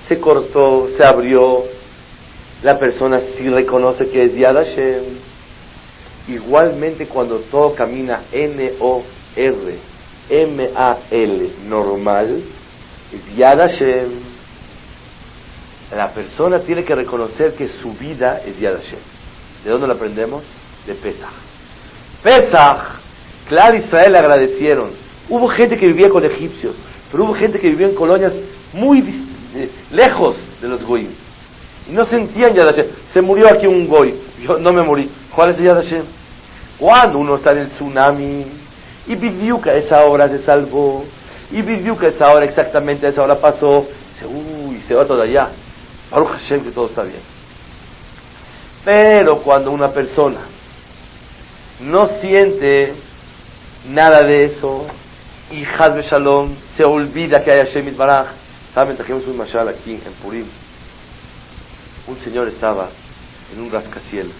se 0.07 0.19
cortó, 0.19 0.89
se 0.97 1.03
abrió, 1.03 1.63
la 2.61 2.77
persona 2.77 3.19
sí 3.37 3.49
reconoce 3.49 4.09
que 4.09 4.23
es 4.23 4.35
Yad 4.35 4.55
Hashem. 4.55 5.03
Igualmente 6.27 7.07
cuando 7.07 7.39
todo 7.39 7.73
camina 7.75 8.23
N-O-R, 8.31 9.75
M-A-L, 10.29 11.51
normal, 11.67 12.41
es 13.11 13.35
Yad 13.35 13.57
Hashem. 13.57 14.33
La 15.95 16.13
persona 16.13 16.59
tiene 16.59 16.83
que 16.83 16.95
reconocer 16.95 17.53
que 17.53 17.67
su 17.67 17.93
vida 17.93 18.41
es 18.45 18.59
Yad 18.59 18.77
Hashem. 18.77 19.12
¿De 19.63 19.69
dónde 19.69 19.87
lo 19.87 19.93
aprendemos? 19.93 20.43
De 20.85 20.93
Pesach. 20.95 21.31
Pesach, 22.21 22.99
claro, 23.47 23.77
Israel 23.77 24.11
le 24.11 24.19
agradecieron. 24.19 24.91
Hubo 25.29 25.47
gente 25.47 25.77
que 25.77 25.87
vivía 25.87 26.09
con 26.09 26.25
egipcios, 26.25 26.75
pero 27.11 27.23
hubo 27.23 27.33
gente 27.33 27.59
que 27.59 27.69
vivió 27.69 27.87
en 27.87 27.95
colonias 27.95 28.33
muy 28.73 28.99
eh, 29.55 29.69
lejos 29.91 30.35
de 30.61 30.67
los 30.67 30.83
goyim. 30.83 31.11
Y 31.89 31.93
no 31.93 32.05
sentían 32.05 32.53
Yad 32.53 32.65
Hashem. 32.65 32.85
Se 33.13 33.21
murió 33.21 33.47
aquí 33.49 33.67
un 33.67 33.87
goy. 33.87 34.15
Yo 34.41 34.57
no 34.57 34.71
me 34.71 34.83
morí. 34.83 35.09
¿Cuál 35.33 35.51
es 35.51 35.57
Yad 35.57 35.75
Hashem? 35.75 36.03
Cuando 36.79 37.19
uno 37.19 37.35
está 37.35 37.51
en 37.51 37.59
el 37.59 37.67
tsunami 37.69 38.45
y 39.07 39.15
vivió 39.15 39.61
que 39.61 39.69
a 39.69 39.75
esa 39.75 40.03
hora 40.05 40.27
se 40.29 40.39
salvó 40.39 41.05
y 41.51 41.61
vivió 41.61 41.97
que 41.97 42.07
a 42.07 42.09
esa 42.09 42.27
hora 42.27 42.45
exactamente 42.45 43.05
a 43.05 43.09
esa 43.09 43.21
hora 43.21 43.35
pasó, 43.35 43.85
dice, 44.13 44.25
uy, 44.25 44.81
se 44.87 44.95
va 44.95 45.05
todo 45.05 45.21
allá. 45.21 45.49
Baruch 46.09 46.29
Hashem 46.29 46.63
que 46.63 46.71
todo 46.71 46.87
está 46.87 47.03
bien. 47.03 47.32
Pero 48.85 49.41
cuando 49.41 49.71
una 49.71 49.89
persona 49.89 50.41
no 51.79 52.19
siente 52.19 52.93
nada 53.89 54.23
de 54.23 54.45
eso 54.45 54.85
y 55.51 55.63
Hazbe 55.63 56.03
Shalom 56.03 56.55
se 56.75 56.83
olvida 56.83 57.43
que 57.43 57.51
hay 57.51 57.59
Hashem 57.59 57.95
Baraj, 57.95 58.27
saben, 58.73 58.97
trajimos 58.97 59.25
un 59.27 59.37
mashal 59.37 59.69
aquí 59.69 59.93
en 59.93 60.13
Purim. 60.21 60.47
Un 62.07 62.17
señor 62.23 62.47
estaba 62.49 62.89
en 63.53 63.61
un 63.61 63.71
rascacielos 63.71 64.33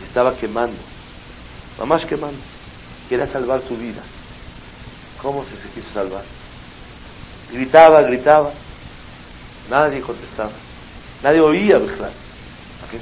y 0.00 0.04
estaba 0.06 0.36
quemando, 0.36 0.76
mamás 1.78 2.04
quemando, 2.04 2.40
quería 3.08 3.26
salvar 3.28 3.62
su 3.66 3.76
vida. 3.76 4.02
¿Cómo 5.22 5.44
se, 5.44 5.56
quiso 5.74 5.90
salvar? 5.94 6.24
Gritaba, 7.50 8.02
gritaba, 8.02 8.50
nadie 9.70 10.02
contestaba, 10.02 10.52
nadie 11.22 11.40
oía, 11.40 11.78
Bejlán 11.78 12.23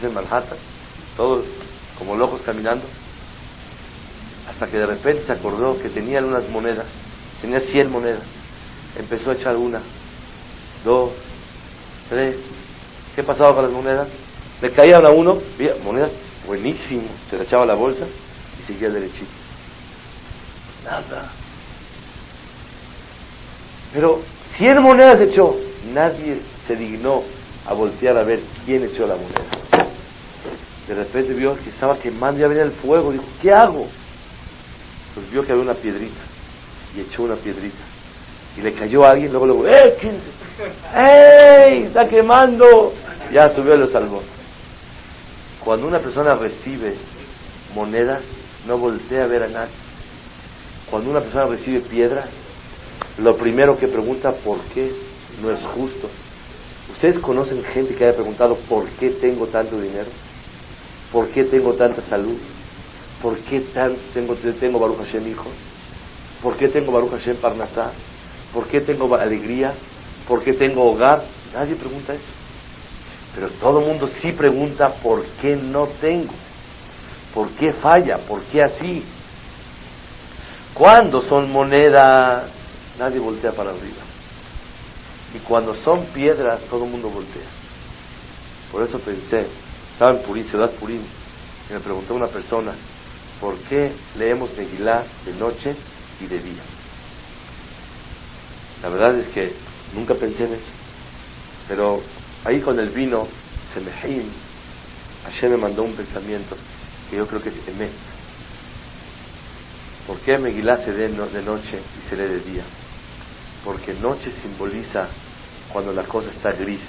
en 0.02 0.14
Manhattan, 0.14 0.58
todos 1.16 1.44
como 1.98 2.16
locos 2.16 2.40
caminando, 2.42 2.84
hasta 4.48 4.66
que 4.66 4.78
de 4.78 4.86
repente 4.86 5.24
se 5.26 5.32
acordó 5.32 5.78
que 5.80 5.88
tenían 5.88 6.24
unas 6.24 6.48
monedas, 6.48 6.86
tenía 7.40 7.60
100 7.60 7.90
monedas, 7.90 8.22
empezó 8.98 9.30
a 9.30 9.34
echar 9.34 9.56
una, 9.56 9.80
dos, 10.84 11.10
tres, 12.08 12.36
¿qué 13.14 13.22
pasaba 13.22 13.54
con 13.54 13.64
las 13.64 13.72
monedas? 13.72 14.08
Le 14.60 14.70
caían 14.72 15.06
a 15.06 15.10
uno, 15.10 15.38
monedas 15.84 16.10
buenísimo, 16.46 17.08
se 17.30 17.36
le 17.36 17.44
echaba 17.44 17.64
la 17.66 17.74
bolsa 17.74 18.06
y 18.60 18.72
seguía 18.72 18.90
derechito. 18.90 19.30
Nada. 20.84 21.30
Pero 23.92 24.22
100 24.56 24.82
monedas 24.82 25.20
echó, 25.20 25.54
nadie 25.92 26.40
se 26.66 26.76
dignó 26.76 27.22
a 27.66 27.74
voltear 27.74 28.18
a 28.18 28.24
ver 28.24 28.40
quién 28.64 28.84
echó 28.84 29.06
la 29.06 29.16
moneda. 29.16 29.61
De 30.92 30.98
repente 31.04 31.32
vio 31.32 31.56
que 31.56 31.70
estaba 31.70 31.96
quemando, 31.96 32.38
ya 32.38 32.48
venía 32.48 32.64
el 32.64 32.72
fuego. 32.72 33.12
Dijo, 33.12 33.24
¿qué 33.40 33.50
hago? 33.50 33.88
Pues 35.14 35.30
vio 35.30 35.42
que 35.42 35.50
había 35.50 35.64
una 35.64 35.72
piedrita 35.72 36.20
y 36.94 37.00
echó 37.00 37.22
una 37.22 37.36
piedrita. 37.36 37.82
Y 38.58 38.60
le 38.60 38.74
cayó 38.74 39.02
a 39.02 39.08
alguien, 39.08 39.30
luego 39.30 39.46
luego, 39.46 39.68
¡eh! 39.68 39.96
¿quién 39.98 40.20
¡Ey! 40.94 41.84
¡Está 41.84 42.06
quemando! 42.06 42.92
Ya 43.32 43.48
subió 43.54 43.74
y 43.74 43.78
lo 43.78 43.86
salvó. 43.86 44.22
Cuando 45.64 45.86
una 45.86 45.98
persona 45.98 46.34
recibe 46.34 46.94
monedas, 47.74 48.20
no 48.66 48.76
voltea 48.76 49.24
a 49.24 49.28
ver 49.28 49.44
a 49.44 49.48
nadie. 49.48 49.72
Cuando 50.90 51.10
una 51.10 51.20
persona 51.20 51.46
recibe 51.46 51.80
piedras, 51.80 52.28
lo 53.16 53.34
primero 53.38 53.78
que 53.78 53.88
pregunta, 53.88 54.32
¿por 54.32 54.60
qué 54.74 54.92
no 55.40 55.50
es 55.50 55.62
justo? 55.74 56.10
¿Ustedes 56.92 57.18
conocen 57.20 57.64
gente 57.64 57.94
que 57.94 58.04
haya 58.04 58.14
preguntado, 58.14 58.56
¿por 58.68 58.86
qué 59.00 59.08
tengo 59.08 59.46
tanto 59.46 59.80
dinero? 59.80 60.10
¿Por 61.12 61.28
qué 61.28 61.44
tengo 61.44 61.74
tanta 61.74 62.02
salud? 62.08 62.38
¿Por 63.20 63.38
qué 63.38 63.60
tan, 63.60 63.96
tengo, 64.14 64.34
tengo 64.34 64.78
Baruch 64.78 64.98
Hashem 64.98 65.28
hijo? 65.28 65.50
¿Por 66.42 66.56
qué 66.56 66.68
tengo 66.68 66.90
Baruch 66.90 67.12
Hashem 67.12 67.36
Parnasá? 67.36 67.92
¿Por 68.52 68.66
qué 68.66 68.80
tengo 68.80 69.14
alegría? 69.14 69.74
¿Por 70.26 70.42
qué 70.42 70.54
tengo 70.54 70.84
hogar? 70.84 71.22
Nadie 71.54 71.76
pregunta 71.76 72.14
eso. 72.14 72.24
Pero 73.34 73.48
todo 73.60 73.80
el 73.80 73.86
mundo 73.86 74.08
sí 74.20 74.32
pregunta 74.32 74.88
por 75.02 75.24
qué 75.40 75.56
no 75.56 75.86
tengo. 76.00 76.32
¿Por 77.32 77.48
qué 77.50 77.72
falla? 77.74 78.18
¿Por 78.18 78.42
qué 78.44 78.62
así? 78.62 79.04
Cuando 80.74 81.22
son 81.22 81.50
monedas, 81.50 82.44
nadie 82.98 83.18
voltea 83.18 83.52
para 83.52 83.70
arriba. 83.70 84.02
Y 85.34 85.38
cuando 85.38 85.74
son 85.76 86.06
piedras, 86.06 86.60
todo 86.68 86.84
el 86.84 86.90
mundo 86.90 87.08
voltea. 87.08 87.48
Por 88.70 88.82
eso 88.82 88.98
pensé, 88.98 89.46
estaba 89.92 90.12
en 90.12 90.22
Purín, 90.22 90.44
ciudad 90.46 90.70
Purín, 90.72 91.02
y 91.68 91.72
me 91.72 91.80
preguntó 91.80 92.14
una 92.14 92.28
persona, 92.28 92.72
¿por 93.40 93.56
qué 93.68 93.92
leemos 94.16 94.50
Megilá 94.56 95.04
de 95.24 95.32
noche 95.34 95.74
y 96.20 96.26
de 96.26 96.38
día? 96.38 96.62
La 98.82 98.88
verdad 98.88 99.16
es 99.18 99.28
que 99.28 99.52
nunca 99.94 100.14
pensé 100.14 100.44
en 100.44 100.54
eso. 100.54 100.70
Pero 101.68 102.02
ahí 102.44 102.60
con 102.60 102.78
el 102.80 102.90
vino, 102.90 103.28
Semehim, 103.72 104.28
Hashem 105.24 105.50
me 105.50 105.56
mandó 105.56 105.84
un 105.84 105.94
pensamiento 105.94 106.56
que 107.08 107.16
yo 107.16 107.26
creo 107.26 107.40
que 107.40 107.50
es 107.50 107.68
Emet. 107.68 107.92
¿Por 110.06 110.18
qué 110.18 110.36
Megilá 110.36 110.78
se 110.78 110.92
lee 110.92 111.14
de 111.14 111.42
noche 111.42 111.78
y 111.78 112.08
se 112.08 112.16
lee 112.16 112.28
de 112.28 112.40
día? 112.40 112.64
Porque 113.64 113.94
noche 113.94 114.32
simboliza 114.42 115.06
cuando 115.72 115.92
la 115.92 116.02
cosa 116.02 116.30
está 116.30 116.50
gris, 116.52 116.82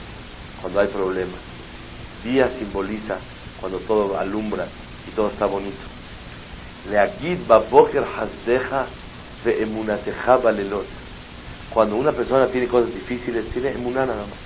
cuando 0.62 0.80
hay 0.80 0.88
problemas. 0.88 1.53
Día 2.24 2.50
simboliza 2.58 3.18
cuando 3.60 3.80
todo 3.80 4.18
alumbra 4.18 4.68
y 5.08 5.12
todo 5.12 5.30
está 5.30 5.46
bonito. 5.46 5.78
Cuando 11.74 11.96
una 11.96 12.12
persona 12.12 12.48
tiene 12.48 12.68
cosas 12.68 12.94
difíciles, 12.94 13.50
tiene 13.52 13.70
emuná 13.70 14.06
nada 14.06 14.22
más. 14.22 14.40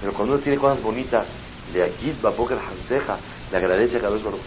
Pero 0.00 0.12
cuando 0.12 0.34
uno 0.34 0.42
tiene 0.42 0.58
cosas 0.58 0.82
bonitas, 0.82 1.26
leagid 1.72 2.14
baboker 2.22 2.58
hasdeja, 2.58 3.18
le 3.50 3.56
agradece 3.56 3.96
a 3.96 4.00
Kadosh 4.00 4.22
Baruj 4.22 4.40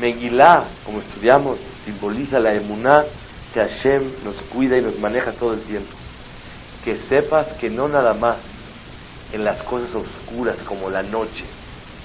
Megilá, 0.00 0.64
como 0.84 1.00
estudiamos, 1.00 1.58
simboliza 1.84 2.40
la 2.40 2.52
emuná 2.52 3.04
que 3.52 3.60
Hashem 3.60 4.02
nos 4.24 4.34
cuida 4.52 4.76
y 4.76 4.82
nos 4.82 4.98
maneja 4.98 5.32
todo 5.32 5.54
el 5.54 5.60
tiempo. 5.60 5.92
Que 6.84 6.98
sepas 7.08 7.46
que 7.58 7.70
no 7.70 7.88
nada 7.88 8.12
más 8.14 8.36
en 9.34 9.44
las 9.44 9.62
cosas 9.64 9.88
oscuras 9.94 10.56
como 10.66 10.88
la 10.88 11.02
noche 11.02 11.44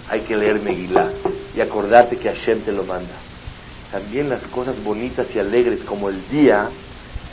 hay 0.09 0.21
que 0.21 0.35
leer 0.35 0.59
Megilá 0.59 1.11
y 1.55 1.61
acordarte 1.61 2.17
que 2.17 2.29
Hashem 2.29 2.61
te 2.61 2.71
lo 2.71 2.83
manda. 2.83 3.13
También 3.91 4.29
las 4.29 4.41
cosas 4.47 4.81
bonitas 4.83 5.27
y 5.33 5.39
alegres 5.39 5.83
como 5.83 6.09
el 6.09 6.27
día, 6.29 6.69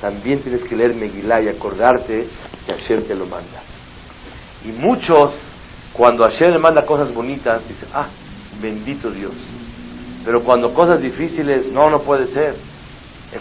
también 0.01 0.41
tienes 0.41 0.63
que 0.65 0.77
leer 0.77 0.95
Megilá 0.95 1.41
y 1.41 1.49
acordarte 1.49 2.27
que 2.67 2.73
Hashem 2.73 3.05
te 3.05 3.15
lo 3.15 3.27
manda. 3.27 3.63
Y 4.65 4.73
muchos, 4.73 5.31
cuando 5.93 6.25
Hashem 6.25 6.53
le 6.53 6.59
manda 6.59 6.85
cosas 6.85 7.13
bonitas, 7.15 7.67
dicen, 7.67 7.89
ah, 7.95 8.09
bendito 8.61 9.11
Dios 9.11 9.33
pero 10.27 10.43
cuando 10.43 10.75
cosas 10.75 11.01
difíciles, 11.01 11.71
no, 11.71 11.89
no 11.89 12.01
puede 12.01 12.27
ser. 12.27 12.57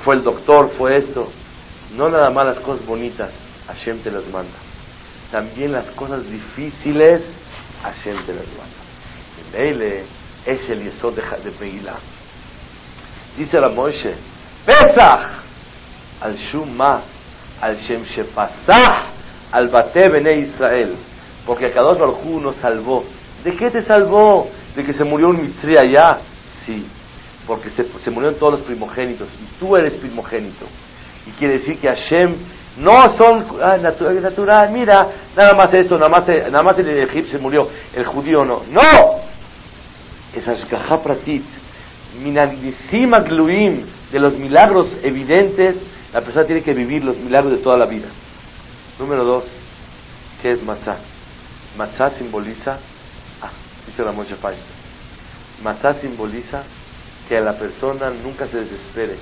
Fue 0.04 0.14
el 0.14 0.24
doctor, 0.24 0.70
fue 0.78 0.98
esto. 0.98 1.32
No 1.98 2.10
nada 2.10 2.30
más 2.30 2.46
las 2.46 2.60
cosas 2.60 2.86
bonitas, 2.86 3.32
Hashem 3.66 4.04
te 4.04 4.12
las 4.12 4.24
manda. 4.28 4.54
También 5.32 5.72
las 5.72 5.86
cosas 5.92 6.30
difíciles, 6.30 7.22
Hashem 7.82 8.26
te 8.26 8.34
las 8.34 8.46
manda. 8.48 8.86
El 9.54 9.82
es 10.46 10.70
el 10.70 10.84
yesod 10.84 11.16
de, 11.16 11.22
de 11.22 11.82
Dice 13.38 13.60
la 13.60 13.70
Moshe, 13.70 14.14
Pesach, 14.66 15.28
al 16.22 16.36
Shuma, 16.38 17.02
al 17.62 17.78
Shem 17.78 18.04
Shepasach, 18.04 19.06
al 19.52 19.70
Bate 19.70 20.10
Bene 20.10 20.38
Israel. 20.38 20.96
Porque 21.46 21.72
Kadosh 21.72 21.98
Baruj 21.98 22.42
nos 22.42 22.56
salvó. 22.58 23.04
¿De 23.44 23.56
qué 23.56 23.70
te 23.70 23.82
salvó? 23.82 24.50
De 24.76 24.84
que 24.84 24.94
se 24.94 25.04
murió 25.04 25.28
un 25.28 25.42
mitri 25.42 25.78
allá 25.78 26.20
Sí, 26.66 26.86
porque 27.46 27.70
se, 27.70 27.86
se 28.04 28.10
murieron 28.10 28.40
todos 28.40 28.54
los 28.54 28.62
primogénitos 28.62 29.28
y 29.42 29.60
tú 29.60 29.76
eres 29.76 29.94
primogénito. 29.96 30.66
Y 31.28 31.32
quiere 31.32 31.60
decir 31.60 31.78
que 31.80 31.88
Hashem 31.88 32.36
no 32.78 33.16
son 33.18 33.46
ah, 33.62 33.78
natural, 33.78 34.70
mira, 34.72 35.08
nada 35.36 35.54
más 35.54 35.74
esto, 35.74 35.98
nada 35.98 36.10
más, 36.10 36.28
nada 36.28 36.64
más 36.64 36.78
el 36.80 36.90
egipcio 36.98 37.40
murió, 37.40 37.70
el 37.94 38.06
judío 38.06 38.44
no. 38.44 38.64
¡No! 38.70 39.20
Es 40.36 40.48
Ashgaha 40.48 41.02
Pratit, 41.02 41.46
Gluim, 42.18 43.86
de 44.12 44.20
los 44.20 44.38
milagros 44.38 44.90
evidentes, 45.04 45.78
la 46.14 46.22
persona 46.22 46.46
tiene 46.46 46.62
que 46.62 46.74
vivir 46.74 47.04
los 47.04 47.18
milagros 47.18 47.54
de 47.54 47.60
toda 47.60 47.78
la 47.78 47.86
vida. 47.86 48.08
Número 49.00 49.24
dos, 49.24 49.44
¿qué 50.42 50.52
es 50.52 50.64
Matzah? 50.64 50.98
Matzah 51.78 52.12
simboliza, 52.12 52.78
ah, 53.42 53.52
dice 53.86 54.04
la 54.04 54.12
Moshe 54.12 54.36
Matá 55.64 55.94
simboliza 55.94 56.64
que 57.28 57.38
a 57.38 57.42
la 57.42 57.54
persona 57.54 58.10
nunca 58.10 58.48
se 58.48 58.60
desespere, 58.60 59.16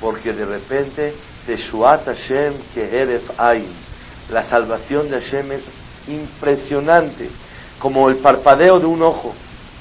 porque 0.00 0.32
de 0.32 0.44
repente, 0.44 1.14
Teshuat 1.46 2.04
Hashem 2.04 2.54
Keheref 2.74 3.22
Ain, 3.38 3.66
la 4.30 4.44
salvación 4.44 5.10
de 5.10 5.20
Hashem 5.20 5.52
es 5.52 5.62
impresionante, 6.08 7.30
como 7.78 8.08
el 8.08 8.16
parpadeo 8.16 8.78
de 8.78 8.86
un 8.86 9.02
ojo. 9.02 9.34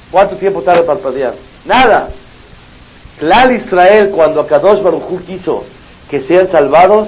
¿Cuánto 0.10 0.36
tiempo 0.38 0.62
tarda 0.62 0.86
parpadear? 0.86 1.36
Nada. 1.66 2.10
Clal 3.20 3.56
Israel, 3.56 4.10
cuando 4.10 4.42
Akadosh 4.42 4.82
Baruj 4.82 5.22
quiso 5.26 5.66
que 6.10 6.22
sean 6.22 6.50
salvados, 6.50 7.08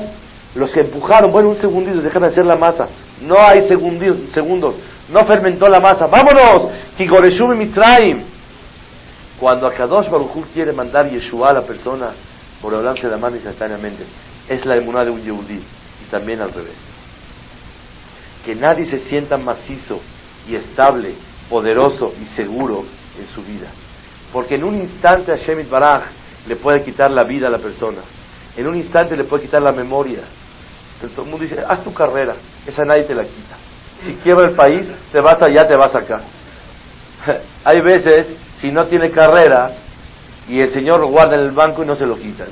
los 0.55 0.75
empujaron, 0.77 1.31
bueno, 1.31 1.49
un 1.49 1.59
segundito, 1.59 2.01
déjame 2.01 2.27
hacer 2.27 2.45
la 2.45 2.55
masa. 2.55 2.87
No 3.21 3.35
hay 3.39 3.67
segundos, 3.67 4.15
segundos. 4.33 4.75
no 5.09 5.25
fermentó 5.25 5.67
la 5.67 5.79
masa. 5.79 6.05
¡Vámonos! 6.05 6.71
Kigoreshume 6.95 7.55
Mitraim 7.55 8.33
cuando 9.43 9.67
Akadosh 9.67 10.09
Baruj 10.09 10.45
quiere 10.53 10.71
mandar 10.71 11.09
Yeshua 11.09 11.49
a 11.49 11.53
la 11.53 11.61
persona, 11.63 12.11
por 12.61 12.73
hablarse 12.73 13.03
de 13.03 13.09
la 13.09 13.17
mano 13.17 13.35
instantáneamente, 13.35 14.05
es 14.47 14.65
la 14.65 14.75
emuná 14.75 15.03
de 15.03 15.11
un 15.11 15.23
Yehudí, 15.23 15.61
y 16.01 16.11
también 16.11 16.41
al 16.41 16.53
revés. 16.53 16.75
Que 18.45 18.55
nadie 18.55 18.85
se 18.85 18.99
sienta 19.01 19.37
macizo 19.37 20.01
y 20.47 20.55
estable, 20.55 21.13
poderoso 21.49 22.13
y 22.21 22.25
seguro 22.35 22.83
en 23.19 23.27
su 23.33 23.41
vida. 23.43 23.67
Porque 24.31 24.55
en 24.55 24.63
un 24.63 24.75
instante 24.75 25.31
Hashem 25.31 25.69
Baraj 25.69 26.03
le 26.47 26.55
puede 26.55 26.83
quitar 26.83 27.11
la 27.11 27.23
vida 27.23 27.47
a 27.47 27.51
la 27.51 27.59
persona. 27.59 28.01
En 28.57 28.67
un 28.67 28.75
instante 28.75 29.15
le 29.15 29.23
puede 29.23 29.43
quitar 29.43 29.61
la 29.61 29.71
memoria. 29.71 30.19
Entonces, 30.95 31.15
todo 31.15 31.25
el 31.25 31.31
mundo 31.31 31.45
dice, 31.45 31.63
haz 31.67 31.83
tu 31.83 31.93
carrera, 31.93 32.35
esa 32.65 32.83
nadie 32.83 33.03
te 33.03 33.15
la 33.15 33.23
quita. 33.23 33.55
Si 34.03 34.13
quiebra 34.15 34.47
el 34.47 34.55
país, 34.55 34.87
te 35.11 35.21
vas 35.21 35.41
allá, 35.41 35.67
te 35.67 35.75
vas 35.75 35.95
acá. 35.95 36.21
Hay 37.63 37.81
veces 37.81 38.27
si 38.59 38.71
no 38.71 38.85
tiene 38.85 39.09
carrera 39.11 39.71
y 40.47 40.59
el 40.59 40.73
señor 40.73 40.99
lo 40.99 41.07
guarda 41.07 41.35
en 41.35 41.41
el 41.41 41.51
banco 41.51 41.83
y 41.83 41.85
no 41.85 41.95
se 41.95 42.05
lo 42.05 42.17
quitan. 42.17 42.47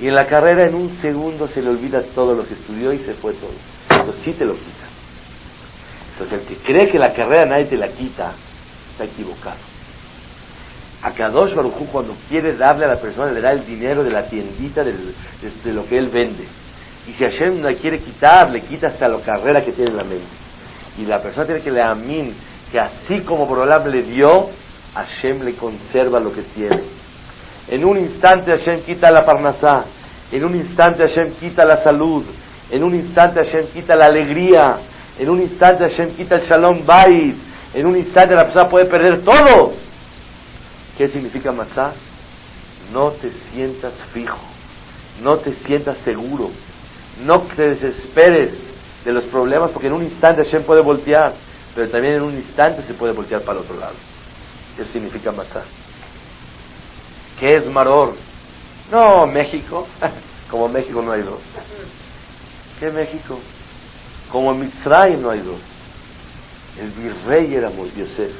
Y 0.00 0.08
en 0.08 0.14
la 0.14 0.26
carrera 0.26 0.66
en 0.66 0.74
un 0.74 1.00
segundo 1.00 1.48
se 1.48 1.62
le 1.62 1.70
olvida 1.70 2.02
todo 2.14 2.34
lo 2.34 2.46
que 2.46 2.54
estudió 2.54 2.92
y 2.92 2.98
se 2.98 3.14
fue 3.14 3.32
todo. 3.34 3.52
Entonces 3.90 4.22
sí 4.24 4.32
te 4.32 4.44
lo 4.44 4.54
quitan. 4.54 4.88
Entonces 6.12 6.40
el 6.40 6.46
que 6.46 6.62
cree 6.62 6.90
que 6.90 6.98
la 6.98 7.12
carrera 7.12 7.46
nadie 7.46 7.66
te 7.66 7.76
la 7.76 7.88
quita, 7.88 8.32
está 8.92 9.04
equivocado. 9.04 9.56
A 11.02 11.10
Kadosh 11.12 11.54
Baruj 11.54 11.74
cuando 11.92 12.14
quiere 12.28 12.56
darle 12.56 12.84
a 12.84 12.88
la 12.88 12.96
persona 12.96 13.30
le 13.30 13.40
da 13.40 13.50
el 13.50 13.64
dinero 13.64 14.02
de 14.02 14.10
la 14.10 14.28
tiendita 14.28 14.82
de, 14.82 15.72
lo 15.72 15.86
que 15.86 15.96
él 15.96 16.08
vende. 16.08 16.44
Y 17.06 17.12
si 17.12 17.24
Hashem 17.24 17.60
no 17.60 17.68
quiere 17.76 18.00
quitar, 18.00 18.50
le 18.50 18.62
quita 18.62 18.88
hasta 18.88 19.06
la 19.06 19.18
carrera 19.20 19.62
que 19.62 19.72
tiene 19.72 19.90
en 19.90 19.96
la 19.96 20.04
mente. 20.04 20.26
Y 20.98 21.04
la 21.04 21.18
persona 21.18 21.46
tiene 21.46 21.60
que 21.60 21.70
le 21.70 21.82
amin 21.82 22.34
que 22.72 22.80
así 22.80 23.20
como 23.20 23.46
Borolam 23.46 23.86
le 23.88 24.02
dio, 24.02 24.50
Hashem 24.94 25.42
le 25.42 25.54
conserva 25.54 26.18
lo 26.18 26.32
que 26.32 26.42
tiene. 26.42 26.82
En 27.68 27.84
un 27.84 27.98
instante 27.98 28.52
Hashem 28.52 28.82
quita 28.82 29.10
la 29.10 29.24
parnasá, 29.24 29.84
en 30.30 30.44
un 30.44 30.54
instante 30.54 31.02
Hashem 31.02 31.34
quita 31.34 31.64
la 31.64 31.82
salud, 31.82 32.24
en 32.70 32.82
un 32.82 32.94
instante 32.94 33.40
Hashem 33.44 33.66
quita 33.72 33.96
la 33.96 34.06
alegría, 34.06 34.78
en 35.18 35.30
un 35.30 35.40
instante 35.40 35.84
Hashem 35.84 36.14
quita 36.14 36.36
el 36.36 36.46
shalom 36.46 36.84
bait, 36.84 37.34
en 37.74 37.86
un 37.86 37.96
instante 37.96 38.34
la 38.34 38.44
persona 38.44 38.68
puede 38.68 38.86
perder 38.86 39.22
todo. 39.22 39.72
¿Qué 40.96 41.08
significa 41.08 41.52
masá? 41.52 41.92
No 42.92 43.10
te 43.10 43.30
sientas 43.52 43.92
fijo, 44.12 44.38
no 45.22 45.38
te 45.38 45.52
sientas 45.64 45.96
seguro, 46.04 46.50
no 47.24 47.42
te 47.54 47.62
desesperes 47.70 48.52
de 49.04 49.12
los 49.12 49.24
problemas 49.24 49.70
porque 49.70 49.88
en 49.88 49.94
un 49.94 50.02
instante 50.04 50.44
Hashem 50.44 50.62
puede 50.62 50.82
voltear, 50.82 51.34
pero 51.74 51.90
también 51.90 52.14
en 52.14 52.22
un 52.22 52.34
instante 52.34 52.82
se 52.82 52.94
puede 52.94 53.12
voltear 53.12 53.42
para 53.42 53.58
el 53.58 53.64
otro 53.64 53.78
lado. 53.78 53.94
Eso 54.78 54.92
significa 54.92 55.32
matar. 55.32 55.64
¿Qué 57.38 57.48
es 57.56 57.66
Maror? 57.66 58.14
No, 58.90 59.26
México. 59.26 59.86
Como 60.50 60.68
México 60.68 61.02
no 61.02 61.12
hay 61.12 61.22
dos. 61.22 61.40
¿Qué 62.78 62.90
México? 62.90 63.38
Como 64.30 64.54
Mitzrayim 64.54 65.22
no 65.22 65.30
hay 65.30 65.40
dos. 65.40 65.58
El 66.78 66.90
virrey 66.90 67.54
era 67.54 67.70
Yosef. 67.70 68.32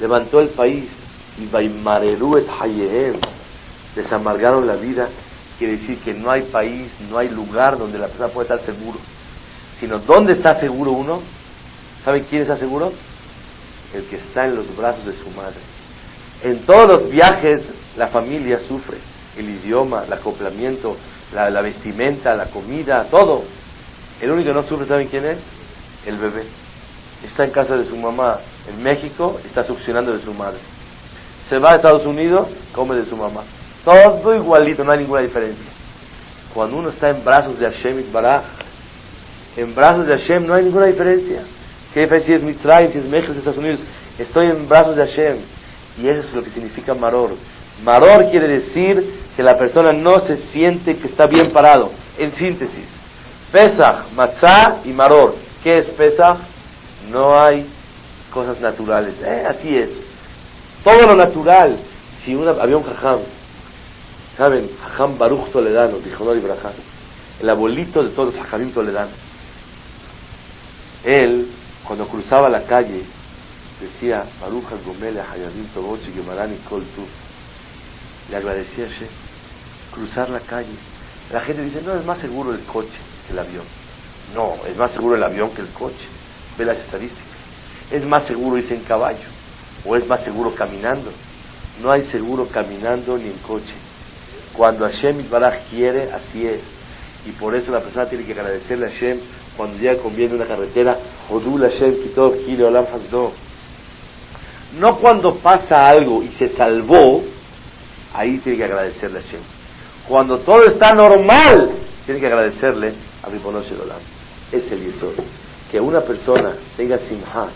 Levantó 0.00 0.40
el 0.40 0.50
país 0.50 0.84
y 1.38 1.46
Baimareru 1.46 2.38
et 2.38 2.48
Hayehem. 2.48 3.16
Les 3.96 4.12
amargaron 4.12 4.66
la 4.66 4.76
vida. 4.76 5.08
Quiere 5.58 5.76
decir 5.78 5.98
que 5.98 6.14
no 6.14 6.30
hay 6.30 6.42
país, 6.42 6.88
no 7.10 7.18
hay 7.18 7.28
lugar 7.28 7.78
donde 7.78 7.98
la 7.98 8.06
persona 8.06 8.28
puede 8.28 8.54
estar 8.54 8.64
seguro. 8.64 8.98
Sino, 9.80 9.98
¿dónde 9.98 10.34
está 10.34 10.60
seguro 10.60 10.92
uno? 10.92 11.20
¿Sabe 12.04 12.22
quién 12.22 12.42
está 12.42 12.56
seguro? 12.56 12.92
el 13.94 14.04
que 14.04 14.16
está 14.16 14.46
en 14.46 14.56
los 14.56 14.76
brazos 14.76 15.04
de 15.06 15.12
su 15.12 15.30
madre. 15.30 15.60
En 16.42 16.60
todos 16.60 16.86
los 16.88 17.10
viajes 17.10 17.62
la 17.98 18.08
familia 18.08 18.60
sufre. 18.66 18.96
El 19.36 19.50
idioma, 19.50 20.04
el 20.06 20.12
acoplamiento, 20.12 20.96
la, 21.32 21.60
vestimenta, 21.60 22.34
la 22.34 22.46
comida, 22.46 23.06
todo. 23.10 23.44
El 24.20 24.30
único 24.30 24.48
que 24.48 24.54
no 24.54 24.62
sufre, 24.62 24.86
¿saben 24.86 25.08
quién 25.08 25.26
es? 25.26 25.38
El 26.06 26.16
bebé. 26.16 26.44
Está 27.24 27.44
en 27.44 27.50
casa 27.50 27.76
de 27.76 27.84
su 27.84 27.96
mamá 27.96 28.38
en 28.68 28.82
México, 28.82 29.38
está 29.44 29.64
succionando 29.64 30.16
de 30.16 30.22
su 30.22 30.32
madre. 30.32 30.58
Se 31.48 31.58
va 31.58 31.72
a 31.72 31.76
Estados 31.76 32.06
Unidos, 32.06 32.48
come 32.72 32.96
de 32.96 33.04
su 33.04 33.16
mamá. 33.16 33.42
Todo 33.84 34.34
igualito, 34.34 34.84
no 34.84 34.92
hay 34.92 35.00
ninguna 35.00 35.22
diferencia. 35.22 35.66
Cuando 36.54 36.76
uno 36.76 36.90
está 36.90 37.10
en 37.10 37.24
brazos 37.24 37.58
de 37.58 37.70
Hashem 37.70 38.12
Baraj, 38.12 38.44
en 39.56 39.74
brazos 39.74 40.06
de 40.06 40.16
Hashem 40.16 40.46
no 40.46 40.54
hay 40.54 40.64
ninguna 40.64 40.86
diferencia. 40.86 41.42
¿Qué 41.92 42.00
diferencia 42.00 42.36
es 42.36 42.42
Mitzrayim, 42.42 42.92
si 42.92 42.98
es 42.98 43.04
México, 43.04 43.32
si 43.32 43.38
es 43.40 43.46
Estados 43.46 43.58
Unidos? 43.58 43.80
Estoy 44.18 44.46
en 44.46 44.68
brazos 44.68 44.96
de 44.96 45.06
Hashem. 45.06 45.36
Y 46.00 46.08
eso 46.08 46.20
es 46.20 46.34
lo 46.34 46.42
que 46.42 46.50
significa 46.50 46.94
Maror. 46.94 47.30
Maror 47.84 48.30
quiere 48.30 48.48
decir 48.48 49.18
que 49.36 49.42
la 49.42 49.56
persona 49.56 49.92
no 49.92 50.20
se 50.20 50.36
siente 50.52 50.96
que 50.96 51.08
está 51.08 51.26
bien 51.26 51.52
parado. 51.52 51.92
En 52.18 52.32
síntesis, 52.34 52.86
Pesach, 53.52 54.10
Matzah 54.14 54.80
y 54.84 54.88
Maror. 54.88 55.36
¿Qué 55.62 55.78
es 55.78 55.90
Pesach? 55.90 56.38
No 57.10 57.40
hay 57.40 57.66
cosas 58.32 58.60
naturales. 58.60 59.14
Eh, 59.24 59.44
así 59.48 59.76
es. 59.76 59.90
Todo 60.82 61.06
lo 61.06 61.16
natural. 61.16 61.76
Si 62.24 62.34
había 62.34 62.76
un 62.76 62.82
jajam, 62.82 63.20
¿saben? 64.36 64.70
Jajam 64.82 65.16
Baruch 65.16 65.50
Toledano, 65.52 65.98
dijo 65.98 66.24
no 66.24 66.34
Ibrahim, 66.34 66.58
el 67.40 67.50
abuelito 67.50 68.02
de 68.02 68.10
todos 68.10 68.34
los 68.34 68.44
jajamim 68.44 68.72
toledanos. 68.72 69.14
Él, 71.04 71.48
cuando 71.86 72.06
cruzaba 72.08 72.48
la 72.50 72.62
calle, 72.64 73.02
decía, 73.80 74.24
Baruch 74.40 74.66
Gomele 74.84 75.20
Hayadim 75.20 75.66
Tobochi 75.72 76.12
Gemarani 76.12 76.56
Kol 76.68 76.82
Le 78.30 78.36
agradecía 78.36 78.86
a 78.86 78.88
Shem. 78.88 79.08
Cruzar 79.92 80.30
la 80.30 80.40
calle. 80.40 80.74
La 81.32 81.40
gente 81.40 81.62
dice, 81.62 81.82
no, 81.82 81.94
es 81.94 82.04
más 82.04 82.18
seguro 82.20 82.52
el 82.52 82.60
coche 82.60 82.98
que 83.26 83.32
el 83.32 83.38
avión. 83.38 83.64
No, 84.34 84.56
es 84.66 84.76
más 84.76 84.92
seguro 84.92 85.16
el 85.16 85.22
avión 85.22 85.50
que 85.50 85.62
el 85.62 85.68
coche. 85.68 86.06
Ve 86.58 86.64
las 86.64 86.78
estadísticas. 86.78 87.24
Es 87.90 88.04
más 88.04 88.26
seguro 88.26 88.58
irse 88.58 88.74
en 88.74 88.84
caballo 88.84 89.38
o 89.84 89.96
es 89.96 90.06
más 90.06 90.22
seguro 90.24 90.54
caminando. 90.54 91.10
No 91.82 91.92
hay 91.92 92.04
seguro 92.06 92.48
caminando 92.48 93.16
ni 93.16 93.26
en 93.26 93.38
coche. 93.38 93.74
Cuando 94.56 94.86
Hashem 94.86 95.28
Baraj 95.30 95.68
quiere, 95.70 96.10
así 96.12 96.46
es. 96.46 96.60
Y 97.26 97.32
por 97.32 97.54
eso 97.54 97.70
la 97.70 97.80
persona 97.80 98.06
tiene 98.06 98.24
que 98.24 98.32
agradecerle 98.32 98.86
a 98.86 98.90
Hashem 98.90 99.18
cuando 99.56 99.78
llega 99.78 100.02
conviene 100.02 100.34
una 100.34 100.46
carretera. 100.46 100.96
Odul 101.30 101.62
Hashem 101.62 101.94
Olam 102.64 102.86
No 104.78 104.96
cuando 104.98 105.36
pasa 105.36 105.88
algo 105.88 106.22
y 106.22 106.28
se 106.38 106.48
salvó, 106.50 107.22
ahí 108.14 108.38
tiene 108.38 108.58
que 108.58 108.64
agradecerle 108.64 109.18
a 109.18 109.22
Hashem. 109.22 109.40
Cuando 110.06 110.38
todo 110.38 110.62
está 110.62 110.92
normal, 110.92 111.70
tiene 112.06 112.20
que 112.20 112.26
agradecerle 112.26 112.94
a 113.22 113.28
Ribono 113.28 113.58
Olam. 113.58 114.00
Es 114.50 114.70
el 114.72 114.80
Yesod. 114.80 115.14
Que 115.70 115.78
una 115.80 116.00
persona 116.00 116.54
tenga 116.76 116.98
simha, 116.98 117.48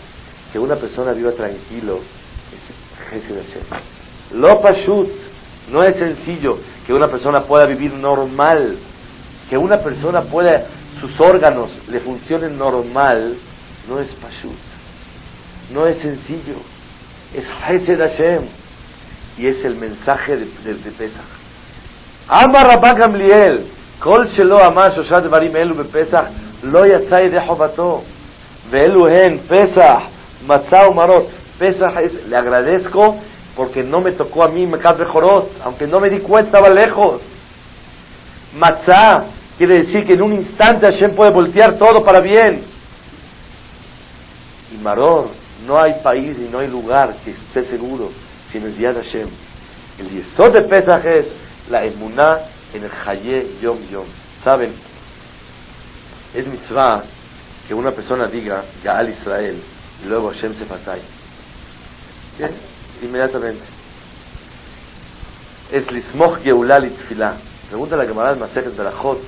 que 0.51 0.59
una 0.59 0.75
persona 0.75 1.13
viva 1.13 1.31
tranquilo, 1.31 2.01
es 3.11 4.35
Lo 4.35 4.61
pashut, 4.61 5.09
no 5.71 5.83
es 5.83 5.97
sencillo 5.97 6.59
que 6.85 6.93
una 6.93 7.07
persona 7.07 7.41
pueda 7.41 7.65
vivir 7.65 7.93
normal, 7.93 8.77
que 9.49 9.57
una 9.57 9.79
persona 9.79 10.21
pueda, 10.21 10.67
sus 10.99 11.19
órganos 11.19 11.69
le 11.89 11.99
funcionen 12.01 12.57
normal, 12.57 13.35
no 13.87 13.99
es 13.99 14.09
pashut, 14.11 14.57
no 15.71 15.87
es 15.87 15.97
sencillo, 15.97 16.55
es 17.33 17.45
Hesed 17.67 17.97
Hashem, 17.97 18.43
y 19.37 19.47
es 19.47 19.63
el 19.65 19.75
mensaje 19.75 20.37
de, 20.37 20.45
de, 20.63 20.73
de 20.75 20.91
Pesach. 20.91 21.43
Amar 22.27 22.67
Rabba 22.67 22.93
Gamliel, 22.93 23.65
Kol 23.99 24.27
Shelo 24.27 24.63
Amar 24.63 24.93
Shoshat 24.93 25.27
Barim 25.29 25.55
Elu 25.55 25.75
Bepesach, 25.75 26.29
Lo 26.63 26.85
Yatzai 26.85 27.29
de 27.29 27.39
Jobato, 27.39 28.03
Ve'elu 28.71 29.07
Hen 29.07 29.39
Pesach, 29.39 30.09
Matzah 30.45 30.89
Marot. 30.93 31.29
Pesach 31.57 31.97
es, 32.01 32.27
le 32.27 32.35
agradezco 32.35 33.17
porque 33.55 33.83
no 33.83 33.99
me 33.99 34.13
tocó 34.13 34.45
a 34.45 34.49
mí 34.49 34.65
Mekat 34.65 34.97
Bejorot, 34.97 35.51
aunque 35.63 35.85
no 35.85 35.99
me 35.99 36.09
di 36.09 36.19
cuenta, 36.19 36.57
estaba 36.57 36.73
lejos. 36.73 37.21
Matzah 38.55 39.25
quiere 39.57 39.83
decir 39.83 40.05
que 40.05 40.13
en 40.13 40.21
un 40.21 40.33
instante 40.33 40.85
Hashem 40.85 41.15
puede 41.15 41.31
voltear 41.31 41.77
todo 41.77 42.03
para 42.03 42.19
bien. 42.19 42.63
Y 44.73 44.77
Maror, 44.81 45.29
no 45.67 45.79
hay 45.79 45.93
país 46.01 46.35
y 46.39 46.49
no 46.51 46.59
hay 46.59 46.67
lugar 46.67 47.15
que 47.23 47.31
esté 47.31 47.65
seguro 47.65 48.09
sin 48.53 48.63
el 48.63 48.77
día 48.77 48.93
de 48.93 49.03
Hashem. 49.03 49.27
El 49.97 50.09
yesod 50.09 50.53
de 50.53 50.61
Pesach 50.61 51.03
es 51.05 51.25
la 51.69 51.83
emuná 51.83 52.41
en 52.71 52.83
el 52.83 52.91
Haye 53.05 53.57
Yom 53.61 53.79
Yom. 53.89 54.05
¿Saben? 54.43 54.73
Es 56.33 56.47
mitzvah 56.47 57.03
que 57.67 57.73
una 57.73 57.91
persona 57.91 58.27
diga 58.27 58.63
Gaal 58.83 59.09
Israel 59.09 59.59
y 60.03 60.07
luego 60.07 60.31
Hashem 60.31 60.55
se 60.55 60.65
fatay. 60.65 61.01
Bien, 62.37 62.51
inmediatamente. 63.01 63.63
Es 65.71 65.91
Lismoch 65.91 66.39
Geulah 66.43 66.79
Litzfilah. 66.79 67.37
Pregunta 67.69 67.95
la 67.95 68.05
Gemara 68.05 68.35
de 68.35 68.69
Berachot, 68.69 69.19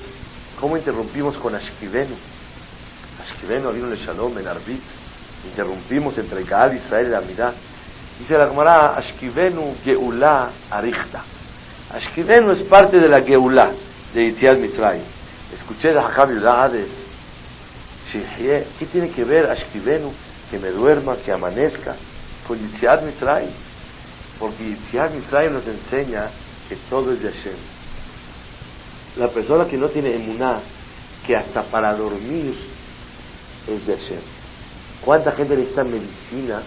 ¿cómo 0.60 0.78
interrumpimos 0.78 1.36
con 1.38 1.56
Ashkivenu? 1.56 2.16
Ashkivenu 3.24 3.72
vino 3.72 3.92
el 3.92 3.98
Shalom 3.98 4.38
en 4.38 4.48
Arbit. 4.48 4.82
Interrumpimos 5.46 6.18
entre 6.18 6.44
Gaal, 6.44 6.76
Israel 6.76 7.08
y 7.08 7.10
la 7.10 7.22
Midah. 7.22 7.54
Dice 8.20 8.38
la 8.38 8.48
Gemara, 8.48 8.96
Ashkivenu 8.96 9.76
Geulah 9.84 10.50
Arichta. 10.72 11.24
Ashkivenu 11.92 12.52
es 12.52 12.64
parte 12.64 12.98
de 12.98 13.10
la 13.10 13.22
Geulah 13.22 13.72
de 14.14 14.24
Yitziat 14.24 14.58
Mitzrayim. 14.58 15.04
Escuché 15.54 15.90
de 15.90 16.00
Hakam 16.00 16.34
Yudah 16.34 16.64
Hades. 16.64 16.90
¿Qué 18.12 18.86
tiene 18.92 19.10
que 19.10 19.24
ver 19.26 19.52
Ashkivenu? 19.52 20.14
Que 20.50 20.58
me 20.58 20.70
duerma, 20.70 21.18
que 21.18 21.32
amanezca 21.32 21.96
con 22.48 22.58
Yitziat 22.58 23.04
Mitzrayim. 23.04 23.52
Porque 24.40 24.64
Yitziat 24.64 25.14
Mitzrayim 25.14 25.54
nos 25.54 25.68
enseña 25.68 26.30
que 26.70 26.78
todo 26.90 27.12
es 27.12 27.22
de 27.22 27.32
Hashem. 27.32 27.58
La 29.18 29.28
persona 29.28 29.66
que 29.66 29.78
no 29.78 29.90
tiene 29.90 30.16
emuná, 30.16 30.60
que 31.28 31.36
hasta 31.36 31.64
para 31.64 31.94
dormir 31.94 32.56
es 33.68 33.86
de 33.86 33.98
Hashem. 33.98 34.22
¿Cuánta 35.04 35.32
gente 35.34 35.56
necesita 35.56 35.84
medicina 35.84 36.62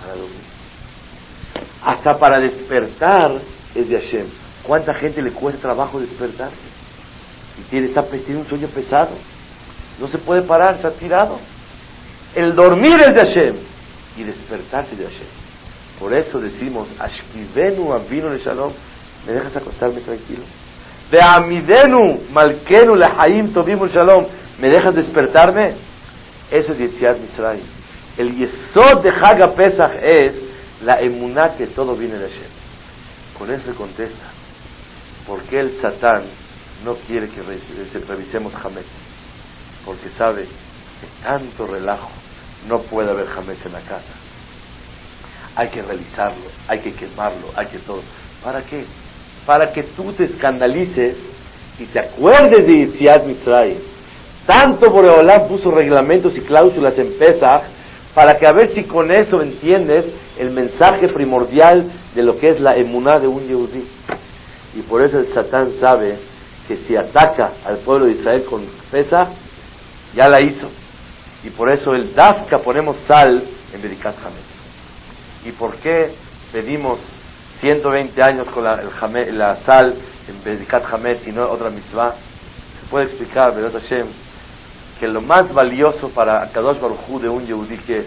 para 0.00 0.14
dormir? 0.14 0.57
Hasta 1.84 2.18
para 2.18 2.40
despertar 2.40 3.32
es 3.74 3.88
de 3.88 4.00
Hashem. 4.00 4.26
¿Cuánta 4.62 4.94
gente 4.94 5.22
le 5.22 5.30
cuesta 5.30 5.62
trabajo 5.62 6.00
despertarse? 6.00 6.56
Y 7.58 7.62
tiene, 7.70 7.88
está, 7.88 8.02
tiene 8.02 8.40
un 8.40 8.46
sueño 8.46 8.68
pesado. 8.68 9.10
No 10.00 10.08
se 10.08 10.18
puede 10.18 10.42
parar, 10.42 10.74
está 10.74 10.90
tirado. 10.92 11.38
El 12.34 12.54
dormir 12.54 13.00
es 13.00 13.14
de 13.14 13.20
Hashem 13.20 13.56
y 14.16 14.24
despertarse 14.24 14.94
de 14.94 15.04
Hashem. 15.04 15.26
Por 15.98 16.12
eso 16.14 16.38
decimos, 16.38 16.88
Ashkivenu 16.98 17.92
Avinu 17.92 18.30
le 18.30 18.38
Shalom, 18.38 18.72
¿me 19.26 19.32
dejas 19.32 19.56
acostarme 19.56 20.00
tranquilo? 20.00 20.42
De 21.10 21.18
Amidenu 21.20 22.20
Malkenu 22.30 22.94
le 22.94 23.06
Haim 23.06 23.52
Tovim 23.52 23.84
Shalom, 23.88 24.26
¿me 24.60 24.68
dejas 24.68 24.94
despertarme? 24.94 25.74
Eso 26.50 26.72
es 26.72 26.78
Yetziat 26.78 27.18
Mitzrayim. 27.18 27.64
El 28.16 28.36
Yesod 28.36 29.02
de 29.02 29.10
Haga 29.10 29.52
Pesach 29.54 29.92
es 30.02 30.47
la 30.84 31.00
emuná 31.00 31.56
que 31.56 31.66
todo 31.68 31.94
viene 31.96 32.18
de 32.18 32.28
Hashem. 32.28 32.50
Con 33.38 33.50
eso 33.50 33.64
se 33.66 33.74
contesta, 33.74 34.26
¿por 35.26 35.42
qué 35.42 35.60
el 35.60 35.80
Satán 35.80 36.24
no 36.84 36.94
quiere 37.06 37.28
que 37.28 37.42
revisemos 38.06 38.52
Hamet? 38.54 38.86
Porque 39.84 40.08
sabe 40.16 40.42
que 40.42 41.24
tanto 41.24 41.66
relajo 41.66 42.10
no 42.68 42.80
puede 42.80 43.10
haber 43.10 43.26
jamés 43.26 43.58
en 43.64 43.72
la 43.72 43.80
casa. 43.80 44.12
Hay 45.54 45.68
que 45.68 45.82
realizarlo, 45.82 46.44
hay 46.66 46.80
que 46.80 46.92
quemarlo, 46.92 47.48
hay 47.54 47.66
que 47.66 47.78
todo. 47.78 48.02
¿Para 48.42 48.62
qué? 48.62 48.84
Para 49.46 49.72
que 49.72 49.82
tú 49.82 50.12
te 50.12 50.24
escandalices 50.24 51.16
y 51.78 51.86
te 51.86 52.00
acuerdes 52.00 52.66
de 52.66 52.72
Yitziat 52.72 53.24
Mitzrayim. 53.24 53.78
Tanto 54.46 54.90
Boreolán 54.90 55.46
puso 55.48 55.70
reglamentos 55.70 56.36
y 56.36 56.40
cláusulas 56.40 56.98
en 56.98 57.18
Pesach 57.18 57.64
para 58.18 58.36
que 58.36 58.48
a 58.48 58.52
ver 58.52 58.74
si 58.74 58.82
con 58.82 59.12
eso 59.12 59.40
entiendes 59.40 60.06
el 60.36 60.50
mensaje 60.50 61.06
primordial 61.06 61.88
de 62.16 62.24
lo 62.24 62.36
que 62.36 62.48
es 62.48 62.58
la 62.58 62.74
emuná 62.74 63.20
de 63.20 63.28
un 63.28 63.46
Yehudí. 63.46 63.86
Y 64.74 64.82
por 64.82 65.06
eso 65.06 65.20
el 65.20 65.32
Satán 65.32 65.74
sabe 65.78 66.18
que 66.66 66.78
si 66.78 66.96
ataca 66.96 67.52
al 67.64 67.76
pueblo 67.76 68.06
de 68.06 68.14
Israel 68.14 68.44
con 68.44 68.66
Pesach, 68.90 69.28
ya 70.16 70.26
la 70.26 70.40
hizo. 70.40 70.68
Y 71.44 71.50
por 71.50 71.72
eso 71.72 71.94
el 71.94 72.12
Dafka 72.12 72.58
ponemos 72.58 72.96
sal 73.06 73.40
en 73.72 73.82
Bedikat 73.82 74.16
Hametz. 74.18 75.44
¿Y 75.44 75.52
por 75.52 75.76
qué 75.76 76.10
pedimos 76.50 76.98
120 77.60 78.20
años 78.20 78.48
con 78.48 78.64
la, 78.64 79.58
sal 79.64 79.94
en 80.26 80.42
Bedikat 80.42 80.92
Hametz 80.92 81.24
y 81.24 81.30
no 81.30 81.48
otra 81.48 81.70
mitzvah? 81.70 82.16
Se 82.80 82.86
puede 82.90 83.04
explicar, 83.04 83.54
¿verdad 83.54 83.80
Hashem? 83.80 84.08
Que 84.98 85.06
lo 85.08 85.20
más 85.20 85.52
valioso 85.52 86.08
para 86.10 86.48
Kadosh 86.50 86.80
Baruj 86.80 87.20
de 87.20 87.28
un 87.28 87.46
Yehudí, 87.46 87.78
¿qué 87.78 87.98
es? 87.98 88.06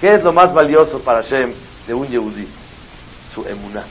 ¿Qué 0.00 0.14
es 0.14 0.22
lo 0.22 0.32
más 0.32 0.52
valioso 0.52 1.00
para 1.00 1.22
Hashem 1.22 1.52
de 1.86 1.94
un 1.94 2.06
Yehudí? 2.06 2.46
Su 3.34 3.46
emuná. 3.46 3.84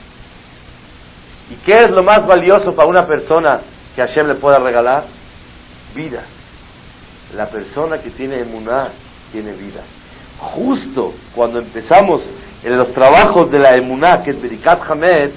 ¿Y 1.50 1.54
qué 1.64 1.72
es 1.84 1.90
lo 1.90 2.02
más 2.02 2.26
valioso 2.26 2.74
para 2.74 2.88
una 2.88 3.06
persona 3.06 3.60
que 3.94 4.00
Hashem 4.00 4.26
le 4.26 4.34
pueda 4.36 4.58
regalar? 4.58 5.04
Vida. 5.94 6.22
La 7.34 7.46
persona 7.46 7.98
que 7.98 8.10
tiene 8.10 8.40
emuná 8.40 8.88
tiene 9.32 9.52
vida. 9.52 9.82
Justo 10.38 11.14
cuando 11.34 11.58
empezamos 11.58 12.22
en 12.62 12.76
los 12.76 12.92
trabajos 12.92 13.50
de 13.50 13.58
la 13.58 13.70
emuná, 13.76 14.22
que 14.24 14.30
es 14.30 14.40
Berikat 14.40 14.80
Hamed, 14.90 15.30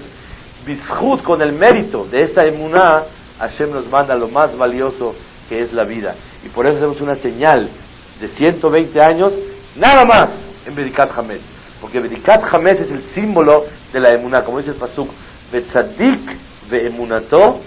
Bishut 0.66 1.24
con 1.24 1.42
el 1.42 1.54
mérito 1.54 2.06
de 2.06 2.22
esta 2.22 2.46
emuná, 2.46 3.04
Hashem 3.40 3.72
nos 3.72 3.88
manda 3.88 4.16
lo 4.16 4.28
más 4.28 4.56
valioso 4.58 5.16
que 5.48 5.62
es 5.62 5.74
la 5.74 5.86
vida. 5.86 6.16
Y 6.46 6.50
por 6.50 6.66
eso 6.66 6.78
hacemos 6.78 7.02
una 7.02 7.16
señal 7.16 7.70
de 8.20 8.28
120 8.28 9.00
años, 9.02 9.34
nada 9.76 10.06
más 10.06 10.30
en 10.66 10.76
Berikat 10.76 11.18
Hamed. 11.18 11.40
Porque 11.82 12.00
Berikat 12.00 12.44
Hamed 12.54 12.82
es 12.82 12.92
el 12.92 13.04
símbolo 13.16 13.66
de 13.92 14.00
la 14.00 14.10
emuná, 14.10 14.44
como 14.44 14.60
dice 14.60 14.72
el 14.72 14.78
Pasuk, 14.78 15.10
Betzadik 15.52 16.38
ve'emunato 16.70 17.62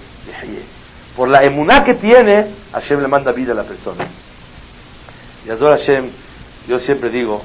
Por 1.16 1.28
la 1.28 1.44
emuná 1.44 1.82
que 1.82 1.94
tiene, 1.94 2.46
Hashem 2.72 3.00
le 3.00 3.08
manda 3.08 3.32
vida 3.32 3.52
a 3.52 3.56
la 3.56 3.64
persona. 3.64 4.06
Y 5.44 5.50
adora 5.50 5.76
Hashem, 5.76 6.10
yo 6.68 6.78
siempre 6.78 7.10
digo, 7.10 7.42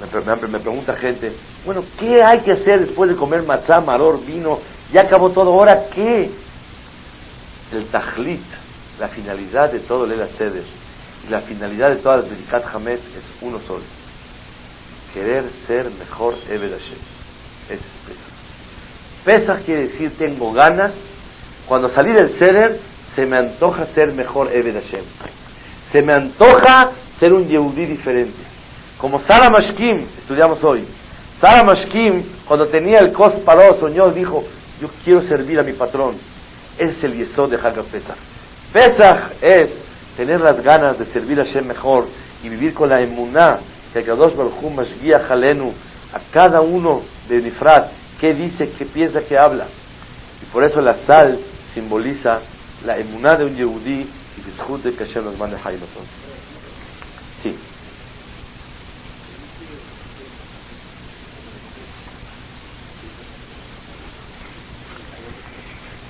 me, 0.00 0.48
me, 0.48 0.58
pregunta 0.58 0.94
gente, 0.96 1.32
bueno, 1.64 1.84
¿qué 1.98 2.22
hay 2.22 2.40
que 2.40 2.52
hacer 2.52 2.80
después 2.80 3.08
de 3.08 3.16
comer 3.16 3.42
matzá, 3.44 3.80
maror, 3.80 4.20
vino? 4.24 4.58
Ya 4.92 5.02
acabó 5.02 5.30
todo, 5.30 5.52
¿ahora 5.52 5.86
qué? 5.94 6.30
El 7.74 7.86
tajlit, 7.86 8.44
la 9.00 9.08
finalidad 9.08 9.72
de 9.72 9.80
todo 9.80 10.04
el 10.04 10.28
Seder 10.38 10.62
y 11.26 11.30
la 11.30 11.40
finalidad 11.40 11.90
de 11.90 11.96
todas 11.96 12.20
las 12.22 12.30
Berikat 12.30 12.64
Hamed 12.72 12.98
es 12.98 13.24
uno 13.40 13.58
solo. 13.66 13.82
Querer 15.12 15.44
ser 15.66 15.90
mejor 15.90 16.36
Ebed 16.48 16.70
Hashem. 16.70 16.98
Ese 17.66 17.74
es 17.74 19.24
Pesach 19.24 19.64
quiere 19.64 19.88
decir 19.88 20.12
tengo 20.16 20.52
ganas. 20.52 20.92
Cuando 21.66 21.88
salí 21.88 22.12
del 22.12 22.38
Seder, 22.38 22.78
se 23.16 23.26
me 23.26 23.38
antoja 23.38 23.86
ser 23.86 24.12
mejor 24.12 24.50
Ebed 24.52 24.74
Hashem. 24.74 25.04
Se 25.90 26.02
me 26.02 26.12
antoja 26.12 26.92
ser 27.18 27.32
un 27.32 27.48
Yehudí 27.48 27.86
diferente. 27.86 28.42
Como 28.98 29.20
Sara 29.22 29.50
Mashkim, 29.50 30.06
estudiamos 30.18 30.62
hoy. 30.62 30.84
Sara 31.40 31.64
Mashkim, 31.64 32.22
cuando 32.46 32.68
tenía 32.68 32.98
el 33.00 33.12
Kos 33.12 33.34
Paró, 33.44 33.78
soñó, 33.80 34.10
dijo, 34.10 34.44
yo 34.80 34.88
quiero 35.04 35.22
servir 35.22 35.58
a 35.58 35.62
mi 35.62 35.72
patrón. 35.72 36.33
Es 36.78 37.02
el 37.04 37.14
yesod 37.14 37.50
de 37.50 37.56
Hagar 37.56 37.84
Pesach. 37.84 38.16
Pesach 38.72 39.32
es 39.40 39.70
tener 40.16 40.40
las 40.40 40.62
ganas 40.62 40.98
de 40.98 41.06
servir 41.06 41.40
a 41.40 41.44
Hashem 41.44 41.66
mejor 41.66 42.06
y 42.42 42.48
vivir 42.48 42.74
con 42.74 42.88
la 42.88 43.00
emuná 43.00 43.60
que 43.92 44.02
Kadosh 44.02 44.34
Baruch 44.34 45.00
guía 45.00 45.20
Jalenu 45.20 45.72
a 46.12 46.18
cada 46.32 46.60
uno 46.60 47.02
de 47.28 47.40
Nifrat 47.40 47.90
qué 48.20 48.34
dice, 48.34 48.70
qué 48.76 48.86
piensa, 48.86 49.20
qué 49.20 49.38
habla. 49.38 49.66
Y 50.42 50.46
por 50.52 50.64
eso 50.64 50.80
la 50.80 50.94
sal 51.06 51.38
simboliza 51.72 52.40
la 52.84 52.96
emuná 52.96 53.36
de 53.38 53.44
un 53.44 53.54
yehudí 53.54 54.08
y 54.36 54.40
disfrut 54.44 54.82
de 54.82 54.94
que 54.94 55.04
Hashem 55.04 55.24
nos 55.24 55.38
mande 55.38 55.56
Sí. 55.56 56.23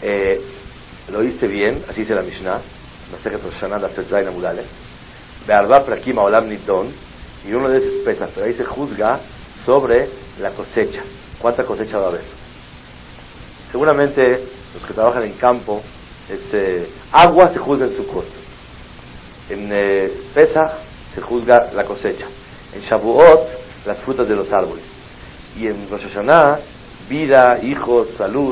Eh, 0.07 0.39
lo 1.11 1.21
oíste 1.21 1.49
bien, 1.49 1.83
así 1.89 2.03
dice 2.03 2.15
la 2.15 2.21
Mishnah, 2.21 2.61
la 5.49 5.85
Prakim 5.87 6.19
Olam 6.19 6.47
Nidon, 6.47 6.93
y 7.49 7.53
uno 7.55 7.71
de 7.71 7.79
esos 7.79 8.05
pesas, 8.05 8.31
pero 8.35 8.45
ahí 8.45 8.53
se 8.53 8.67
juzga 8.67 9.21
sobre 9.65 10.11
la 10.41 10.51
cosecha. 10.51 11.03
¿Cuánta 11.41 11.65
cosecha 11.65 11.97
va 11.97 12.05
a 12.05 12.09
haber? 12.09 12.21
Seguramente 13.73 14.45
los 14.75 14.85
que 14.87 14.93
trabajan 14.93 15.23
en 15.25 15.33
campo, 15.35 15.83
este, 16.29 16.87
agua 17.11 17.51
se 17.55 17.59
juzga 17.59 17.87
en 17.87 17.97
su 17.97 18.07
costo. 18.07 18.35
En 19.49 19.71
eh, 19.73 20.13
Pesach 20.35 20.71
se 21.15 21.23
juzga 21.23 21.71
la 21.73 21.85
cosecha. 21.85 22.27
En 22.75 22.83
Shavuot, 22.83 23.49
las 23.87 23.99
frutas 24.01 24.29
de 24.29 24.37
los 24.37 24.53
árboles. 24.53 24.85
Y 25.57 25.67
en 25.67 25.89
Rosh 25.89 26.03
Hashanah, 26.03 26.59
vida, 27.09 27.59
hijos, 27.63 28.09
salud. 28.19 28.43